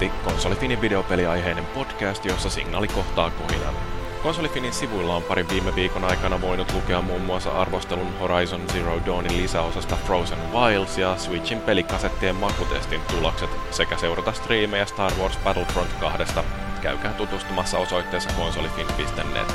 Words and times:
Tangentti, 0.00 0.30
konsolifinin 0.30 0.80
videopeliaiheinen 0.80 1.66
podcast, 1.66 2.24
jossa 2.24 2.50
signaali 2.50 2.88
kohtaa 2.88 3.30
kohinan. 3.30 3.74
Konsolifinin 4.22 4.72
sivuilla 4.72 5.16
on 5.16 5.22
parin 5.22 5.48
viime 5.48 5.74
viikon 5.74 6.04
aikana 6.04 6.40
voinut 6.40 6.72
lukea 6.72 7.02
muun 7.02 7.20
muassa 7.20 7.50
arvostelun 7.50 8.18
Horizon 8.18 8.60
Zero 8.72 9.00
Dawnin 9.06 9.42
lisäosasta 9.42 9.96
Frozen 9.96 10.52
Wilds 10.52 10.98
ja 10.98 11.16
Switchin 11.16 11.60
pelikasettien 11.60 12.36
makutestin 12.36 13.00
tulokset 13.00 13.50
sekä 13.70 13.96
seurata 13.96 14.32
striimejä 14.32 14.86
Star 14.86 15.12
Wars 15.20 15.38
Battlefront 15.44 15.92
2. 16.00 16.34
Käykää 16.82 17.12
tutustumassa 17.12 17.78
osoitteessa 17.78 18.30
konsolifin.net. 18.36 19.54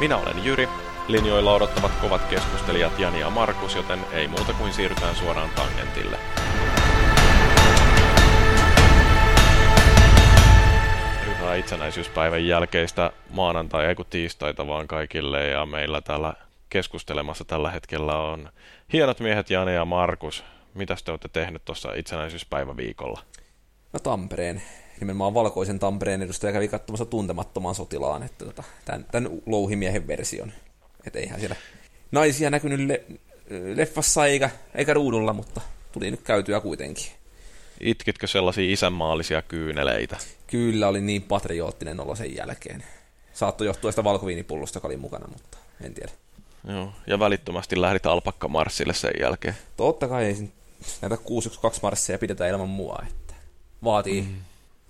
Minä 0.00 0.16
olen 0.16 0.44
Jyri, 0.44 0.68
linjoilla 1.08 1.54
odottavat 1.54 1.92
kovat 2.00 2.24
keskustelijat 2.24 2.98
Jani 2.98 3.20
ja 3.20 3.30
Markus, 3.30 3.74
joten 3.74 3.98
ei 4.12 4.28
muuta 4.28 4.52
kuin 4.52 4.72
siirrytään 4.72 5.16
suoraan 5.16 5.50
tangentille. 5.50 6.18
Hyvää 11.48 11.58
itsenäisyyspäivän 11.58 12.46
jälkeistä 12.46 13.12
maanantai, 13.30 13.94
kun 13.94 14.06
tiistaita 14.10 14.66
vaan 14.66 14.88
kaikille 14.88 15.46
ja 15.46 15.66
meillä 15.66 16.00
täällä 16.00 16.34
keskustelemassa 16.68 17.44
tällä 17.44 17.70
hetkellä 17.70 18.16
on 18.16 18.48
hienot 18.92 19.20
miehet 19.20 19.50
Jani 19.50 19.74
ja 19.74 19.84
Markus. 19.84 20.44
Mitäs 20.74 21.02
te 21.02 21.10
olette 21.10 21.28
tehnyt 21.28 21.64
tuossa 21.64 21.92
itsenäisyyspäiväviikolla? 21.94 23.22
No 23.92 24.00
Tampereen, 24.00 24.62
nimenomaan 25.00 25.34
valkoisen 25.34 25.78
Tampereen 25.78 26.22
edustaja 26.22 26.52
kävi 26.52 26.68
katsomassa 26.68 27.04
tuntemattoman 27.04 27.74
sotilaan, 27.74 28.22
että 28.22 28.44
tota, 28.44 28.62
tämän, 28.84 29.06
tämän 29.12 29.30
louhimiehen 29.46 30.06
version. 30.06 30.52
Että 31.06 31.18
eihän 31.18 31.38
siellä 31.40 31.56
naisia 32.12 32.50
näkynyt 32.50 32.80
le- 32.80 33.04
leffassa 33.74 34.26
eikä, 34.26 34.50
eikä 34.74 34.94
ruudulla, 34.94 35.32
mutta 35.32 35.60
tuli 35.92 36.10
nyt 36.10 36.22
käytyä 36.22 36.60
kuitenkin. 36.60 37.17
Itkitkö 37.80 38.26
sellaisia 38.26 38.72
isänmaallisia 38.72 39.42
kyyneleitä? 39.42 40.16
Kyllä 40.46 40.88
oli 40.88 41.00
niin 41.00 41.22
patrioottinen 41.22 42.00
olo 42.00 42.14
sen 42.14 42.36
jälkeen. 42.36 42.84
Saattoi 43.32 43.66
johtua 43.66 43.92
sitä 43.92 44.04
valkoviinipullosta, 44.04 44.76
joka 44.76 44.88
oli 44.88 44.96
mukana, 44.96 45.28
mutta 45.28 45.58
en 45.80 45.94
tiedä. 45.94 46.12
Joo, 46.68 46.92
ja 47.06 47.18
välittömästi 47.18 47.80
lähdit 47.80 48.06
alpakkamarssille 48.06 48.94
sen 48.94 49.12
jälkeen. 49.20 49.56
Totta 49.76 50.08
kai 50.08 50.24
ei 50.24 50.50
näitä 51.02 51.16
612 51.16 51.86
marsseja 51.86 52.18
pidetään 52.18 52.50
ilman 52.50 52.68
mua, 52.68 52.98
että 53.08 53.34
vaatii 53.84 54.22
mm. 54.22 54.34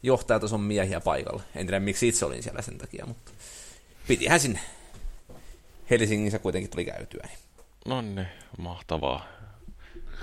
johtajatason 0.02 0.61
miehiä 0.61 1.00
paikalla. 1.00 1.42
En 1.55 1.67
tiedä 1.67 1.80
miksi 1.80 2.08
itse 2.08 2.25
olin 2.25 2.42
siellä 2.42 2.62
sen 2.62 2.78
takia, 2.78 3.06
mutta 3.06 3.33
pitihän 4.08 4.41
sinne. 4.41 4.61
Helsingissä 5.91 6.39
kuitenkin 6.39 6.70
tuli 6.70 6.84
käytyä. 6.84 7.27
Niin. 7.27 7.39
No 7.86 8.00
niin, 8.00 8.28
mahtavaa. 8.58 9.27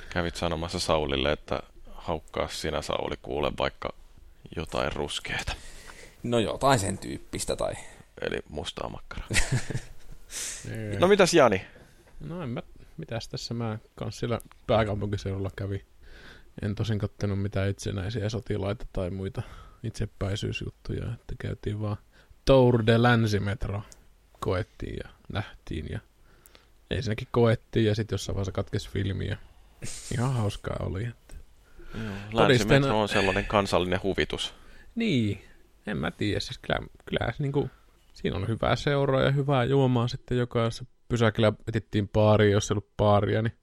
Kävit 0.09 0.35
sanomassa 0.35 0.79
Saulille, 0.79 1.31
että 1.31 1.63
haukkaa 2.05 2.47
sinä 2.47 2.81
Sauli 2.81 3.15
kuule 3.21 3.51
vaikka 3.57 3.89
jotain 4.55 4.91
ruskeata. 4.93 5.55
No 6.23 6.39
jotain 6.39 6.79
sen 6.79 6.97
tyyppistä 6.97 7.55
tai... 7.55 7.73
Eli 8.21 8.37
mustaa 8.49 8.89
makkaraa. 8.89 9.27
Ei. 10.71 10.97
No 10.99 11.07
mitäs 11.07 11.33
Jani? 11.33 11.65
No 12.19 12.43
en 12.43 12.49
mä, 12.49 12.61
mitäs 12.97 13.27
tässä 13.27 13.53
mä 13.53 13.79
kans 13.95 14.19
siellä 14.19 14.39
pääkaupunkiseudulla 14.67 15.51
kävi. 15.55 15.85
En 16.61 16.75
tosin 16.75 16.99
kattonut 16.99 17.41
mitään 17.41 17.69
itsenäisiä 17.69 18.29
sotilaita 18.29 18.85
tai 18.93 19.09
muita 19.09 19.41
itsepäisyysjuttuja, 19.83 21.13
että 21.13 21.35
käytiin 21.39 21.81
vaan 21.81 21.97
Tour 22.45 22.85
de 22.85 23.01
Länsimetro 23.01 23.81
koettiin 24.39 24.97
ja 25.03 25.09
nähtiin 25.29 25.85
ja 25.89 25.99
ensinnäkin 26.89 27.27
koettiin 27.31 27.85
ja 27.85 27.95
sitten 27.95 28.13
jossain 28.13 28.35
vaiheessa 28.35 28.51
katkesi 28.51 28.89
filmi 28.89 29.27
ja 29.27 29.37
ihan 30.13 30.33
hauskaa 30.33 30.77
oli. 30.79 31.07
Että. 31.95 32.37
Länsimetro 32.37 33.01
on 33.01 33.09
sellainen 33.09 33.45
kansallinen 33.45 34.03
huvitus. 34.03 34.53
Niin, 34.95 35.41
en 35.87 35.97
mä 35.97 36.11
tiedä. 36.11 36.39
Siis 36.39 36.57
kyllä, 36.57 36.79
kyllä 37.05 37.31
se 37.31 37.43
niinku, 37.43 37.69
siinä 38.13 38.37
on 38.37 38.47
hyvää 38.47 38.75
seuraa 38.75 39.21
ja 39.21 39.31
hyvää 39.31 39.63
juomaa 39.63 40.07
sitten 40.07 40.37
jokaisessa 40.37 40.85
pysäkillä 41.09 41.53
etittiin 41.67 42.09
baariin, 42.09 42.51
jos 42.51 42.71
ei 42.71 42.73
ollut 42.73 42.97
baaria, 42.97 43.41
niin 43.41 43.53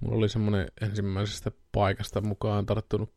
mulla 0.00 0.16
oli 0.16 0.28
semmoinen 0.28 0.68
ensimmäisestä 0.80 1.50
paikasta 1.72 2.20
mukaan 2.20 2.66
tarttunut 2.66 3.12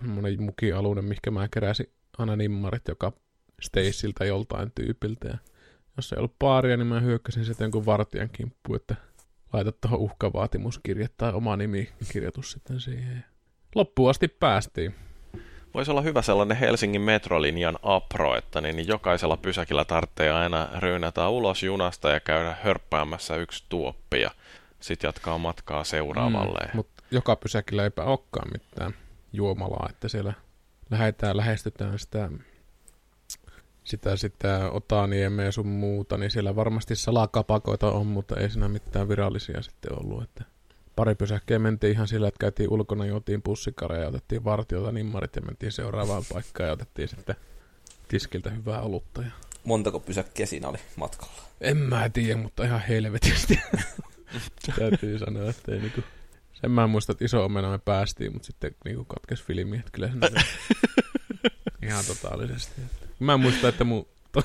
semmoinen 0.00 0.42
mukialunen, 0.42 1.04
mihinkä 1.04 1.30
mä 1.30 1.48
keräsin 1.48 1.92
aina 2.18 2.36
nimmarit 2.36 2.88
joka 2.88 3.12
Staceilta 3.62 4.24
joltain 4.24 4.72
tyypiltä. 4.74 5.28
Ja 5.28 5.38
jos 5.96 6.12
ei 6.12 6.18
ollut 6.18 6.38
baaria, 6.38 6.76
niin 6.76 6.86
mä 6.86 7.00
hyökkäsin 7.00 7.44
sitten 7.44 7.64
jonkun 7.64 7.86
vartijan 7.86 8.30
kimppuun, 8.32 8.76
että 8.76 8.94
laita 9.52 9.72
tuohon 9.72 9.98
uhkavaatimuskirje 9.98 11.08
tai 11.16 11.32
oma 11.32 11.56
nimi 11.56 11.88
kirjoitus 12.12 12.52
sitten 12.52 12.80
siihen. 12.80 13.24
Loppuun 13.74 14.10
asti 14.10 14.28
päästiin. 14.28 14.94
Voisi 15.74 15.90
olla 15.90 16.02
hyvä 16.02 16.22
sellainen 16.22 16.56
Helsingin 16.56 17.00
metrolinjan 17.00 17.78
apro, 17.82 18.36
että 18.36 18.60
niin 18.60 18.88
jokaisella 18.88 19.36
pysäkillä 19.36 19.84
tarvitsee 19.84 20.30
aina 20.30 20.68
ryynätä 20.78 21.28
ulos 21.28 21.62
junasta 21.62 22.08
ja 22.10 22.20
käydä 22.20 22.56
hörppäämässä 22.62 23.36
yksi 23.36 23.64
tuoppi 23.68 24.20
ja 24.20 24.30
sitten 24.80 25.08
jatkaa 25.08 25.38
matkaa 25.38 25.84
seuraavalle. 25.84 26.64
Mm, 26.64 26.76
Mutta 26.76 27.02
joka 27.10 27.36
pysäkillä 27.36 27.84
eipä 27.84 28.04
olekaan 28.04 28.48
mitään 28.52 28.94
juomalaa, 29.32 29.86
että 29.90 30.08
siellä 30.08 30.32
lähdetään, 30.90 31.36
lähestytään 31.36 31.98
sitä, 31.98 32.30
sitä, 33.84 34.16
sitä 34.16 34.70
otaniemeä 34.70 35.44
ja 35.44 35.52
sun 35.52 35.66
muuta, 35.66 36.18
niin 36.18 36.30
siellä 36.30 36.56
varmasti 36.56 36.96
salakapakoita 36.96 37.92
on, 37.92 38.06
mutta 38.06 38.36
ei 38.40 38.50
siinä 38.50 38.68
mitään 38.68 39.08
virallisia 39.08 39.62
sitten 39.62 39.98
ollut, 40.00 40.22
että 40.22 40.44
pari 40.98 41.14
pysäkkiä 41.14 41.58
mentiin 41.58 41.92
ihan 41.92 42.08
sillä, 42.08 42.28
että 42.28 42.38
käytiin 42.38 42.72
ulkona, 42.72 43.06
juotiin 43.06 43.42
pussikareja 43.42 44.02
ja 44.02 44.08
otettiin 44.08 44.44
vartiota 44.44 44.92
nimmarit 44.92 45.36
ja 45.36 45.42
mentiin 45.42 45.72
seuraavaan 45.72 46.22
paikkaan 46.32 46.66
ja 46.66 46.72
otettiin 46.72 47.08
sitten 47.08 47.36
tiskiltä 48.08 48.50
hyvää 48.50 48.80
olutta. 48.80 49.22
Ja... 49.22 49.30
Montako 49.64 50.00
pysäkkiä 50.00 50.46
siinä 50.46 50.68
oli 50.68 50.78
matkalla? 50.96 51.42
En 51.60 51.76
mä 51.76 52.08
tiedä, 52.08 52.36
mutta 52.36 52.64
ihan 52.64 52.80
helvetisti. 52.80 53.60
Täytyy 54.78 55.18
sanoa, 55.18 55.50
että 55.50 55.72
ei 55.72 55.80
niinku... 55.80 56.00
Sen 56.52 56.70
mä 56.70 56.84
en 56.84 56.90
muista, 56.90 57.12
että 57.12 57.24
iso 57.24 57.44
omena 57.44 57.70
me 57.70 57.78
päästiin, 57.78 58.32
mutta 58.32 58.46
sitten 58.46 58.74
niinku 58.84 59.04
katkesi 59.04 59.44
filmi, 59.44 59.76
että 59.76 59.90
kyllä 59.92 60.08
sen 60.08 60.20
ihan 61.88 62.04
totaalisesti. 62.04 62.80
Mä 63.18 63.34
en 63.34 63.40
muista, 63.40 63.68
että 63.68 63.84
mun 63.84 64.06
to... 64.32 64.42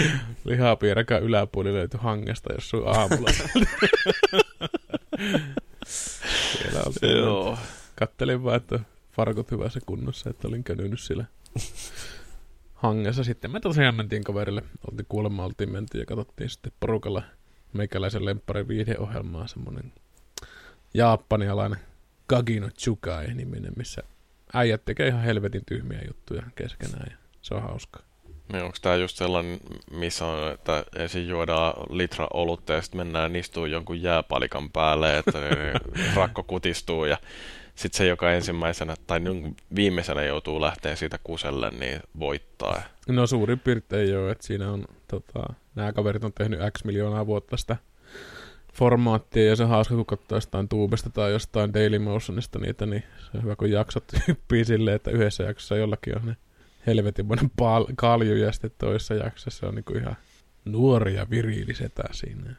lihapiirakan 0.44 1.22
yläpuoli 1.22 1.72
löytyi 1.72 2.00
hangesta, 2.02 2.52
jos 2.52 2.70
sun 2.70 2.88
aamulla. 2.88 3.30
Oltiin. 6.86 7.18
Joo. 7.18 7.58
Kattelin 7.96 8.44
vaan, 8.44 8.56
että 8.56 8.80
farkut 9.12 9.50
hyvässä 9.50 9.80
kunnossa, 9.86 10.30
että 10.30 10.48
olin 10.48 10.64
känynyt 10.64 11.00
siellä 11.00 11.24
hangessa. 12.74 13.24
Sitten 13.24 13.50
me 13.50 13.60
tosiaan 13.60 13.94
mentiin 13.94 14.24
kaverille. 14.24 14.62
Oltiin 14.90 15.06
kuulemma, 15.08 15.44
oltiin 15.44 15.72
mentiin 15.72 16.00
ja 16.00 16.06
katsottiin 16.06 16.50
sitten 16.50 16.72
porukalla 16.80 17.22
meikäläisen 17.72 18.24
lemppari 18.24 18.68
viihdeohjelmaa, 18.68 19.46
semmonen 19.46 19.92
japanialainen 20.94 21.80
Kagino 22.26 22.70
Chukai 22.70 23.34
niminen, 23.34 23.72
missä 23.76 24.02
äijät 24.54 24.84
tekee 24.84 25.08
ihan 25.08 25.22
helvetin 25.22 25.62
tyhmiä 25.66 26.00
juttuja 26.06 26.42
keskenään 26.54 27.06
ja 27.10 27.16
se 27.42 27.54
on 27.54 27.62
hauskaa. 27.62 28.05
Niin 28.52 28.64
onko 28.64 28.76
tämä 28.82 28.96
just 28.96 29.16
sellainen, 29.16 29.58
missä 29.90 30.26
on, 30.26 30.52
että 30.52 30.84
ensin 30.96 31.28
juodaan 31.28 31.72
litra 31.90 32.26
olutta 32.32 32.72
ja 32.72 32.82
sitten 32.82 32.98
mennään 32.98 33.36
istuun 33.36 33.70
jonkun 33.70 34.02
jääpalikan 34.02 34.70
päälle, 34.70 35.18
että 35.18 35.38
rakko 36.16 36.42
kutistuu 36.42 37.04
ja 37.04 37.18
sitten 37.74 37.98
se, 37.98 38.06
joka 38.06 38.32
ensimmäisenä 38.32 38.94
tai 39.06 39.20
niin 39.20 39.56
viimeisenä 39.74 40.22
joutuu 40.22 40.60
lähteä 40.60 40.96
siitä 40.96 41.18
kuselle, 41.24 41.70
niin 41.70 42.00
voittaa. 42.18 42.82
No 43.08 43.26
suurin 43.26 43.58
piirtein 43.58 44.10
joo, 44.10 44.30
että 44.30 44.46
siinä 44.46 44.70
on, 44.70 44.84
tota, 45.08 45.52
nämä 45.74 45.92
kaverit 45.92 46.24
on 46.24 46.32
tehnyt 46.32 46.60
X 46.78 46.84
miljoonaa 46.84 47.26
vuotta 47.26 47.56
sitä 47.56 47.76
formaattia 48.74 49.44
ja 49.44 49.56
se 49.56 49.62
on 49.62 49.68
hauska, 49.68 49.94
kun 49.94 50.06
katsoo 50.06 50.36
jostain 50.36 50.68
Tubesta 50.68 51.10
tai 51.10 51.32
jostain 51.32 51.74
Daily 51.74 51.98
Motionista 51.98 52.58
niitä, 52.58 52.86
niin 52.86 53.04
se 53.18 53.36
on 53.36 53.42
hyvä, 53.42 53.56
kun 53.56 53.70
jaksot 53.70 54.04
hyppii 54.28 54.64
silleen, 54.64 54.96
että 54.96 55.10
yhdessä 55.10 55.44
jaksossa 55.44 55.76
jollakin 55.76 56.16
on 56.16 56.26
ne 56.26 56.36
helvetinmoinen 56.86 57.50
pal- 57.56 57.86
kalju 57.96 58.36
ja 58.36 58.52
sitten 58.52 58.70
toisessa 58.78 59.14
jaksossa 59.14 59.60
se 59.60 59.66
on 59.66 59.74
niinku 59.74 59.92
ihan 59.92 60.16
nuori 60.64 61.14
ja 61.14 61.30
viriili 61.30 61.74
setä 61.74 62.02
siinä. 62.10 62.54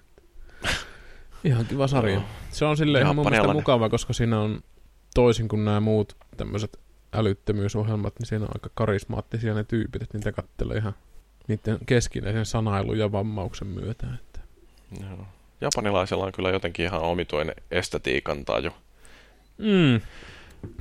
Ihan 1.43 1.65
kiva 1.65 1.87
sarja. 1.87 2.13
Joo. 2.13 2.23
Se 2.51 2.65
on 2.65 2.77
silleen 2.77 3.03
ihan 3.03 3.15
mun 3.15 3.29
mielestä 3.29 3.53
mukava, 3.53 3.89
koska 3.89 4.13
siinä 4.13 4.39
on 4.39 4.61
toisin 5.15 5.47
kuin 5.47 5.65
nämä 5.65 5.79
muut 5.79 6.17
tämmöiset 6.37 6.79
älyttömyysohjelmat, 7.13 8.19
niin 8.19 8.27
siinä 8.27 8.45
on 8.45 8.51
aika 8.53 8.69
karismaattisia 8.73 9.53
ne 9.53 9.63
tyypit, 9.63 10.01
että 10.01 10.17
niitä 10.17 10.31
kattelee 10.31 10.77
ihan 10.77 10.93
niiden 11.47 11.77
keskinäisen 11.85 12.45
sanailun 12.45 12.97
ja 12.97 13.11
vammauksen 13.11 13.67
myötä. 13.67 14.07
Että. 14.13 14.39
Joo. 15.01 15.27
Japanilaisella 15.61 16.25
on 16.25 16.31
kyllä 16.31 16.49
jotenkin 16.49 16.85
ihan 16.85 17.01
omituinen 17.01 17.55
estetiikan 17.71 18.45
taju. 18.45 18.71
Mm. 19.57 20.01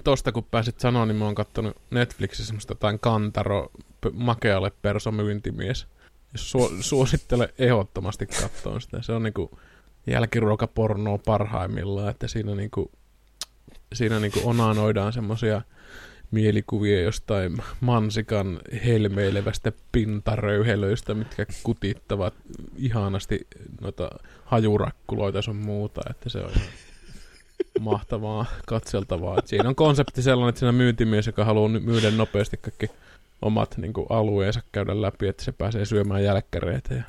Tosta 0.04 0.32
kun 0.32 0.44
pääsit 0.44 0.80
sanoa, 0.80 1.06
niin 1.06 1.16
mä 1.16 1.24
oon 1.24 1.34
kattonut 1.34 1.76
Netflixissä 1.90 2.46
semmoista 2.46 2.70
jotain 2.70 2.98
Kantaro 2.98 3.70
makealle 4.12 4.72
perso 4.82 5.10
myyntimies. 5.10 5.86
Su- 6.38 6.76
suosittelen 6.80 7.48
ehdottomasti 7.58 8.26
katsoa 8.26 8.80
sitä. 8.80 9.02
Se 9.02 9.12
on 9.12 9.22
niinku 9.22 9.58
jälkiruokapornoa 10.06 11.18
parhaimmillaan, 11.18 12.10
että 12.10 12.28
siinä 12.28 12.54
niinku, 12.54 12.90
siinä 13.92 14.20
niinku 14.20 14.40
onanoidaan 14.44 15.12
semmosia 15.12 15.62
mielikuvia 16.30 17.02
jostain 17.02 17.56
mansikan 17.80 18.60
helmeilevästä 18.84 19.72
pintaröyhelöistä, 19.92 21.14
mitkä 21.14 21.46
kutittavat 21.62 22.34
ihanasti 22.76 23.46
noita 23.80 24.10
hajurakkuloita 24.44 25.42
sun 25.42 25.56
muuta, 25.56 26.00
että 26.10 26.28
se 26.28 26.38
on 26.38 26.50
ihan 26.50 26.85
mahtavaa 27.80 28.46
katseltavaa. 28.66 29.38
Et 29.38 29.48
siinä 29.48 29.68
on 29.68 29.74
konsepti 29.74 30.22
sellainen, 30.22 30.48
että 30.48 30.58
siinä 30.58 30.72
myyntimies, 30.72 31.26
joka 31.26 31.44
haluaa 31.44 31.68
myydä 31.68 32.10
nopeasti 32.10 32.56
kaikki 32.56 32.90
omat 33.42 33.76
niin 33.76 33.92
kuin, 33.92 34.06
alueensa 34.10 34.60
käydä 34.72 35.02
läpi, 35.02 35.28
että 35.28 35.44
se 35.44 35.52
pääsee 35.52 35.84
syömään 35.84 36.24
jälkkäreitä 36.24 36.94
ja 36.94 37.02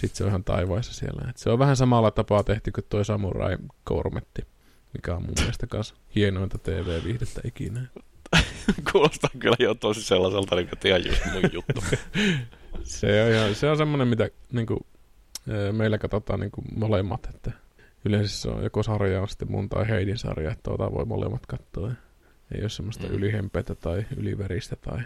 sitten 0.00 0.16
se 0.16 0.24
on 0.24 0.28
ihan 0.28 0.44
taivaissa 0.44 0.94
siellä. 0.94 1.30
Et 1.30 1.36
se 1.36 1.50
on 1.50 1.58
vähän 1.58 1.76
samalla 1.76 2.10
tapaa 2.10 2.44
tehty 2.44 2.72
kuin 2.72 2.84
tuo 2.88 3.04
Samurai 3.04 3.56
Kormetti, 3.84 4.42
mikä 4.92 5.14
on 5.14 5.22
mun 5.22 5.34
mielestä 5.38 5.66
kanssa 5.66 5.94
hienointa 6.14 6.58
TV-viihdettä 6.58 7.40
ikinä. 7.44 7.80
Kuulostaa 8.92 9.30
kyllä 9.38 9.56
jo 9.58 9.74
tosi 9.74 10.02
sellaiselta, 10.02 10.56
niin 10.56 10.68
kuin 10.68 10.78
ihan 10.84 11.06
just 11.06 11.22
mun 11.32 11.50
juttu. 11.52 11.84
se 12.82 13.24
on, 13.24 13.32
ihan, 13.32 13.54
se 13.54 13.70
on 13.70 13.76
semmoinen, 13.76 14.08
mitä 14.08 14.30
niin 14.52 14.66
kuin, 14.66 14.80
meillä 15.72 15.98
katsotaan 15.98 16.40
niin 16.40 16.50
kuin 16.50 16.66
molemmat, 16.76 17.28
että 17.34 17.52
yleensä 18.04 18.40
se 18.40 18.48
on 18.48 18.64
joko 18.64 18.82
sarja 18.82 19.22
on 19.22 19.28
sitten 19.28 19.50
mun 19.50 19.68
tai 19.68 19.88
Heidin 19.88 20.18
sarja, 20.18 20.50
että 20.50 20.62
tuota 20.62 20.92
voi 20.92 21.04
molemmat 21.04 21.46
katsoa. 21.46 21.90
Ei 22.54 22.60
ole 22.60 22.68
semmoista 22.68 23.06
mm. 23.06 23.14
ylihempeitä 23.14 23.74
tai 23.74 24.06
yliveristä 24.16 24.76
tai 24.76 24.98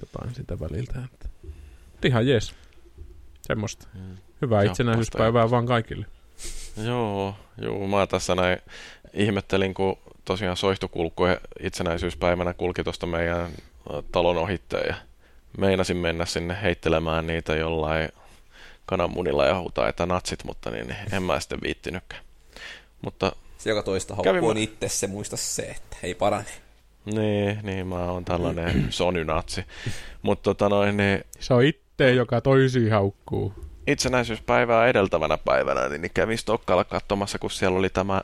jotain 0.00 0.34
sitä 0.34 0.60
väliltä. 0.60 1.02
Että. 1.04 1.28
Ihan 2.04 2.26
jees. 2.26 2.54
Semmoista. 3.42 3.86
Mm. 3.94 4.16
Hyvää 4.42 4.62
itsenäisyyspäivää 4.62 5.50
vaan 5.50 5.66
kaikille. 5.66 6.06
Joo, 6.84 7.34
joo, 7.58 7.86
mä 7.88 8.06
tässä 8.06 8.34
näin 8.34 8.58
ihmettelin, 9.12 9.74
kun 9.74 9.98
tosiaan 10.24 10.56
soihtukulku 10.56 11.22
itsenäisyyspäivänä 11.60 12.54
kulki 12.54 12.84
tuosta 12.84 13.06
meidän 13.06 13.50
talon 14.12 14.36
ohitteen 14.36 14.88
ja 14.88 14.94
meinasin 15.58 15.96
mennä 15.96 16.26
sinne 16.26 16.58
heittelemään 16.62 17.26
niitä 17.26 17.56
jollain 17.56 18.08
kananmunilla 18.86 19.44
ja 19.44 19.58
huutaa, 19.58 19.88
että 19.88 20.06
natsit, 20.06 20.44
mutta 20.44 20.70
niin 20.70 20.96
en 21.12 21.22
mä 21.22 21.40
sitten 21.40 21.58
viittinytkään. 21.62 22.25
Mutta 23.02 23.32
se, 23.58 23.70
joka 23.70 23.82
toista 23.82 24.14
haukkuu 24.14 24.48
on 24.48 24.56
itse 24.56 24.88
se, 24.88 25.06
muista 25.06 25.36
se, 25.36 25.62
että 25.62 25.96
ei 26.02 26.14
parane. 26.14 26.46
Niin, 27.04 27.58
niin 27.62 27.86
mä 27.86 28.10
oon 28.10 28.24
tällainen 28.24 28.86
sonynatsi. 28.90 29.64
Mutta 30.22 30.42
tota 30.42 30.68
noin, 30.68 30.96
niin... 30.96 31.24
Se 31.40 31.54
on 31.54 31.64
itse, 31.64 32.12
joka 32.12 32.40
toisi 32.40 32.88
haukkuu. 32.88 33.54
Itsenäisyyspäivää 33.86 34.86
edeltävänä 34.86 35.38
päivänä, 35.38 35.88
niin 35.88 36.10
kävin 36.14 36.38
Stokkalla 36.38 36.84
katsomassa, 36.84 37.38
kun 37.38 37.50
siellä 37.50 37.78
oli 37.78 37.90
tämä 37.90 38.22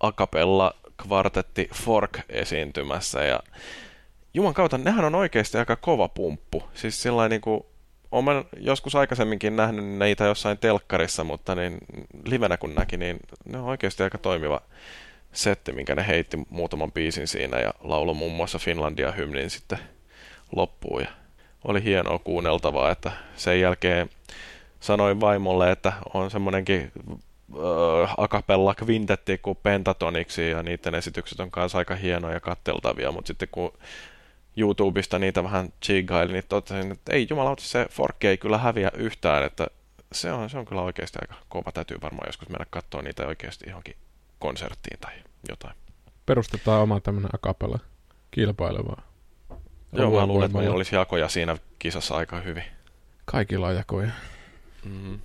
akapella 0.00 0.74
kvartetti 1.02 1.68
Fork 1.74 2.18
esiintymässä 2.28 3.24
ja 3.24 3.40
Juman 4.34 4.54
kautta, 4.54 4.78
nehän 4.78 5.04
on 5.04 5.14
oikeasti 5.14 5.58
aika 5.58 5.76
kova 5.76 6.08
pumppu. 6.08 6.62
Siis 6.74 7.02
sillä 7.02 7.28
niin 7.28 7.40
kuin, 7.40 7.64
olen 8.14 8.44
joskus 8.60 8.94
aikaisemminkin 8.94 9.56
nähnyt 9.56 9.84
niitä 9.84 10.24
jossain 10.24 10.58
telkkarissa, 10.58 11.24
mutta 11.24 11.54
niin 11.54 11.78
livenä 12.24 12.56
kun 12.56 12.74
näki, 12.74 12.96
niin 12.96 13.20
ne 13.44 13.58
on 13.58 13.64
oikeasti 13.64 14.02
aika 14.02 14.18
toimiva 14.18 14.60
setti, 15.32 15.72
minkä 15.72 15.94
ne 15.94 16.06
heitti 16.06 16.38
muutaman 16.50 16.92
biisin 16.92 17.28
siinä 17.28 17.58
ja 17.58 17.74
laulo 17.80 18.14
muun 18.14 18.32
muassa 18.32 18.58
Finlandia-hymnin 18.58 19.50
sitten 19.50 19.78
loppuun. 20.56 21.00
Ja 21.02 21.08
oli 21.64 21.84
hienoa 21.84 22.18
kuunneltavaa, 22.18 22.90
että 22.90 23.12
sen 23.36 23.60
jälkeen 23.60 24.10
sanoin 24.80 25.20
vaimolle, 25.20 25.70
että 25.70 25.92
on 26.14 26.30
semmoinenkin 26.30 26.92
äh, 27.54 28.14
akapella 28.16 28.74
kvintetti 28.74 29.38
kuin 29.38 29.58
Pentatoniksi 29.62 30.50
ja 30.50 30.62
niiden 30.62 30.94
esitykset 30.94 31.40
on 31.40 31.50
kanssa 31.50 31.78
aika 31.78 31.94
hienoja 31.94 32.34
ja 32.34 32.40
katteltavia, 32.40 33.12
mutta 33.12 33.28
sitten 33.28 33.48
kun 33.52 33.72
YouTubesta 34.56 35.18
niitä 35.18 35.42
vähän 35.44 35.72
chigaili, 35.84 36.32
niin 36.32 36.44
totesin, 36.48 36.92
että 36.92 37.12
ei 37.12 37.26
jumalauta, 37.30 37.62
se 37.62 37.86
Forkki 37.90 38.26
ei 38.26 38.38
kyllä 38.38 38.58
häviä 38.58 38.90
yhtään, 38.94 39.44
että 39.44 39.66
se 40.12 40.32
on, 40.32 40.50
se 40.50 40.58
on 40.58 40.64
kyllä 40.64 40.82
oikeasti 40.82 41.18
aika 41.22 41.34
kova. 41.48 41.72
Täytyy 41.72 41.98
varmaan 42.02 42.28
joskus 42.28 42.48
mennä 42.48 42.66
katsoa 42.70 43.02
niitä 43.02 43.26
oikeasti 43.26 43.64
johonkin 43.68 43.96
konserttiin 44.38 45.00
tai 45.00 45.12
jotain. 45.48 45.74
Perustetaan 46.26 46.82
oma 46.82 47.00
tämmöinen 47.00 47.30
akapella 47.34 47.78
kilpailevaa. 48.30 49.02
Joo, 49.92 50.20
mä 50.20 50.26
luulen, 50.26 50.46
että 50.46 50.58
meillä 50.58 50.74
olisi 50.74 50.96
jakoja 50.96 51.28
siinä 51.28 51.56
kisassa 51.78 52.16
aika 52.16 52.40
hyvin. 52.40 52.64
Kaikilla 53.24 53.68
on 53.68 53.76
jakoja. 53.76 54.10
Mm-hmm. 54.84 55.18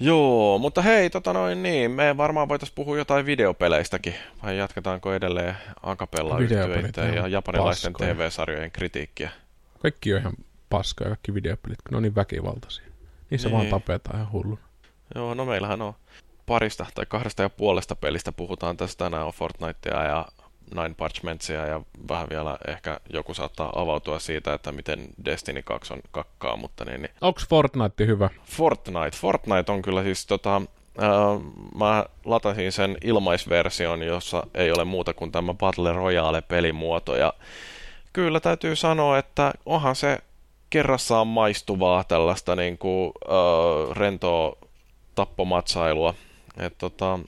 Joo, 0.00 0.58
mutta 0.58 0.82
hei, 0.82 1.10
tota 1.10 1.32
noin 1.32 1.62
niin, 1.62 1.90
me 1.90 2.16
varmaan 2.16 2.48
voitaisiin 2.48 2.74
puhua 2.74 2.98
jotain 2.98 3.26
videopeleistäkin, 3.26 4.14
vai 4.42 4.58
jatketaanko 4.58 5.14
edelleen 5.14 5.56
akapella 5.82 6.38
yhtyeitä 6.38 7.00
ja 7.00 7.28
japanilaisten 7.28 7.92
paskoja. 7.92 8.14
TV-sarjojen 8.14 8.70
kritiikkiä? 8.70 9.30
Kaikki 9.82 10.14
on 10.14 10.20
ihan 10.20 10.34
paskoja, 10.70 11.10
kaikki 11.10 11.34
videopelit, 11.34 11.82
kun 11.82 11.90
ne 11.90 11.96
on 11.96 12.02
niin 12.02 12.14
väkivaltaisia. 12.14 12.84
Niissä 13.30 13.48
niin. 13.48 13.56
vaan 13.56 13.66
tapetaan 13.66 14.16
ihan 14.16 14.32
hulluna. 14.32 14.62
Joo, 15.14 15.34
no 15.34 15.44
meillähän 15.44 15.82
on 15.82 15.94
parista 16.46 16.86
tai 16.94 17.06
kahdesta 17.08 17.42
ja 17.42 17.50
puolesta 17.50 17.96
pelistä 17.96 18.32
puhutaan 18.32 18.76
tästä 18.76 19.04
tänään 19.04 19.26
on 19.26 19.32
Fortnitea 19.32 20.04
ja 20.04 20.26
Nine 20.74 20.94
Parchmentsia 20.96 21.66
ja 21.66 21.80
vähän 22.08 22.26
vielä 22.30 22.58
ehkä 22.68 23.00
joku 23.10 23.34
saattaa 23.34 23.72
avautua 23.76 24.18
siitä, 24.18 24.54
että 24.54 24.72
miten 24.72 25.08
Destiny 25.24 25.62
2 25.62 25.92
on 25.92 26.00
kakkaa, 26.10 26.56
mutta 26.56 26.84
niin... 26.84 27.02
niin. 27.02 27.10
Onko 27.20 27.40
Fortnite 27.48 28.06
hyvä? 28.06 28.30
Fortnite. 28.44 29.16
Fortnite 29.16 29.72
on 29.72 29.82
kyllä 29.82 30.02
siis 30.02 30.26
tota, 30.26 30.62
mä 31.78 32.06
latasin 32.24 32.72
sen 32.72 32.96
ilmaisversion, 33.04 34.02
jossa 34.02 34.46
ei 34.54 34.72
ole 34.72 34.84
muuta 34.84 35.14
kuin 35.14 35.32
tämä 35.32 35.54
Battle 35.54 35.92
Royale-pelimuoto. 35.92 37.16
Ja 37.16 37.32
kyllä 38.12 38.40
täytyy 38.40 38.76
sanoa, 38.76 39.18
että 39.18 39.52
onhan 39.66 39.96
se 39.96 40.18
kerrassaan 40.70 41.26
maistuvaa 41.26 42.04
tällaista 42.04 42.56
niin 42.56 42.78
kuin, 42.78 43.06
uh, 43.06 43.96
rentoa 43.96 44.56
tappomatsailua. 45.14 46.14
Et, 46.56 46.78
tota, 46.78 47.18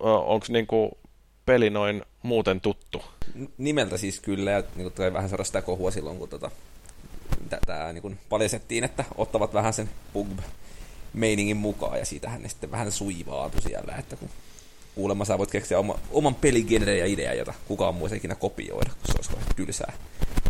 Onko 0.00 0.46
niin 0.48 0.66
kuin, 0.66 0.90
peli 1.46 1.70
noin 1.70 2.02
muuten 2.22 2.60
tuttu? 2.60 3.02
Nimeltä 3.58 3.96
siis 3.96 4.20
kyllä, 4.20 4.50
ja 4.50 4.62
niin 4.76 4.92
kuin 4.92 5.12
vähän 5.12 5.28
saada 5.28 5.44
sitä 5.44 5.62
kohua 5.62 5.90
silloin, 5.90 6.18
kun 6.18 6.28
tota, 6.28 6.50
tätä 7.48 7.92
niin 7.92 8.18
paljasettiin, 8.28 8.84
että 8.84 9.04
ottavat 9.16 9.54
vähän 9.54 9.72
sen 9.72 9.90
pub 10.12 10.38
meiningin 11.12 11.56
mukaan, 11.56 11.98
ja 11.98 12.04
siitähän 12.04 12.42
ne 12.42 12.48
sitten 12.48 12.70
vähän 12.70 12.92
suivaatu 12.92 13.60
siellä, 13.60 13.94
että 13.98 14.16
kun 14.16 14.28
kuulemma 14.94 15.24
sä 15.24 15.38
voit 15.38 15.50
keksiä 15.50 15.78
oma, 15.78 15.98
oman 16.10 16.34
peligenre 16.34 16.98
ja 16.98 17.06
idea, 17.06 17.34
jota 17.34 17.54
kukaan 17.68 17.94
muu 17.94 18.06
ei 18.06 18.16
ikinä 18.16 18.34
kopioida, 18.34 18.90
kun 18.90 19.24
se 19.24 19.32
olisi 19.36 19.46
tylsää 19.56 19.92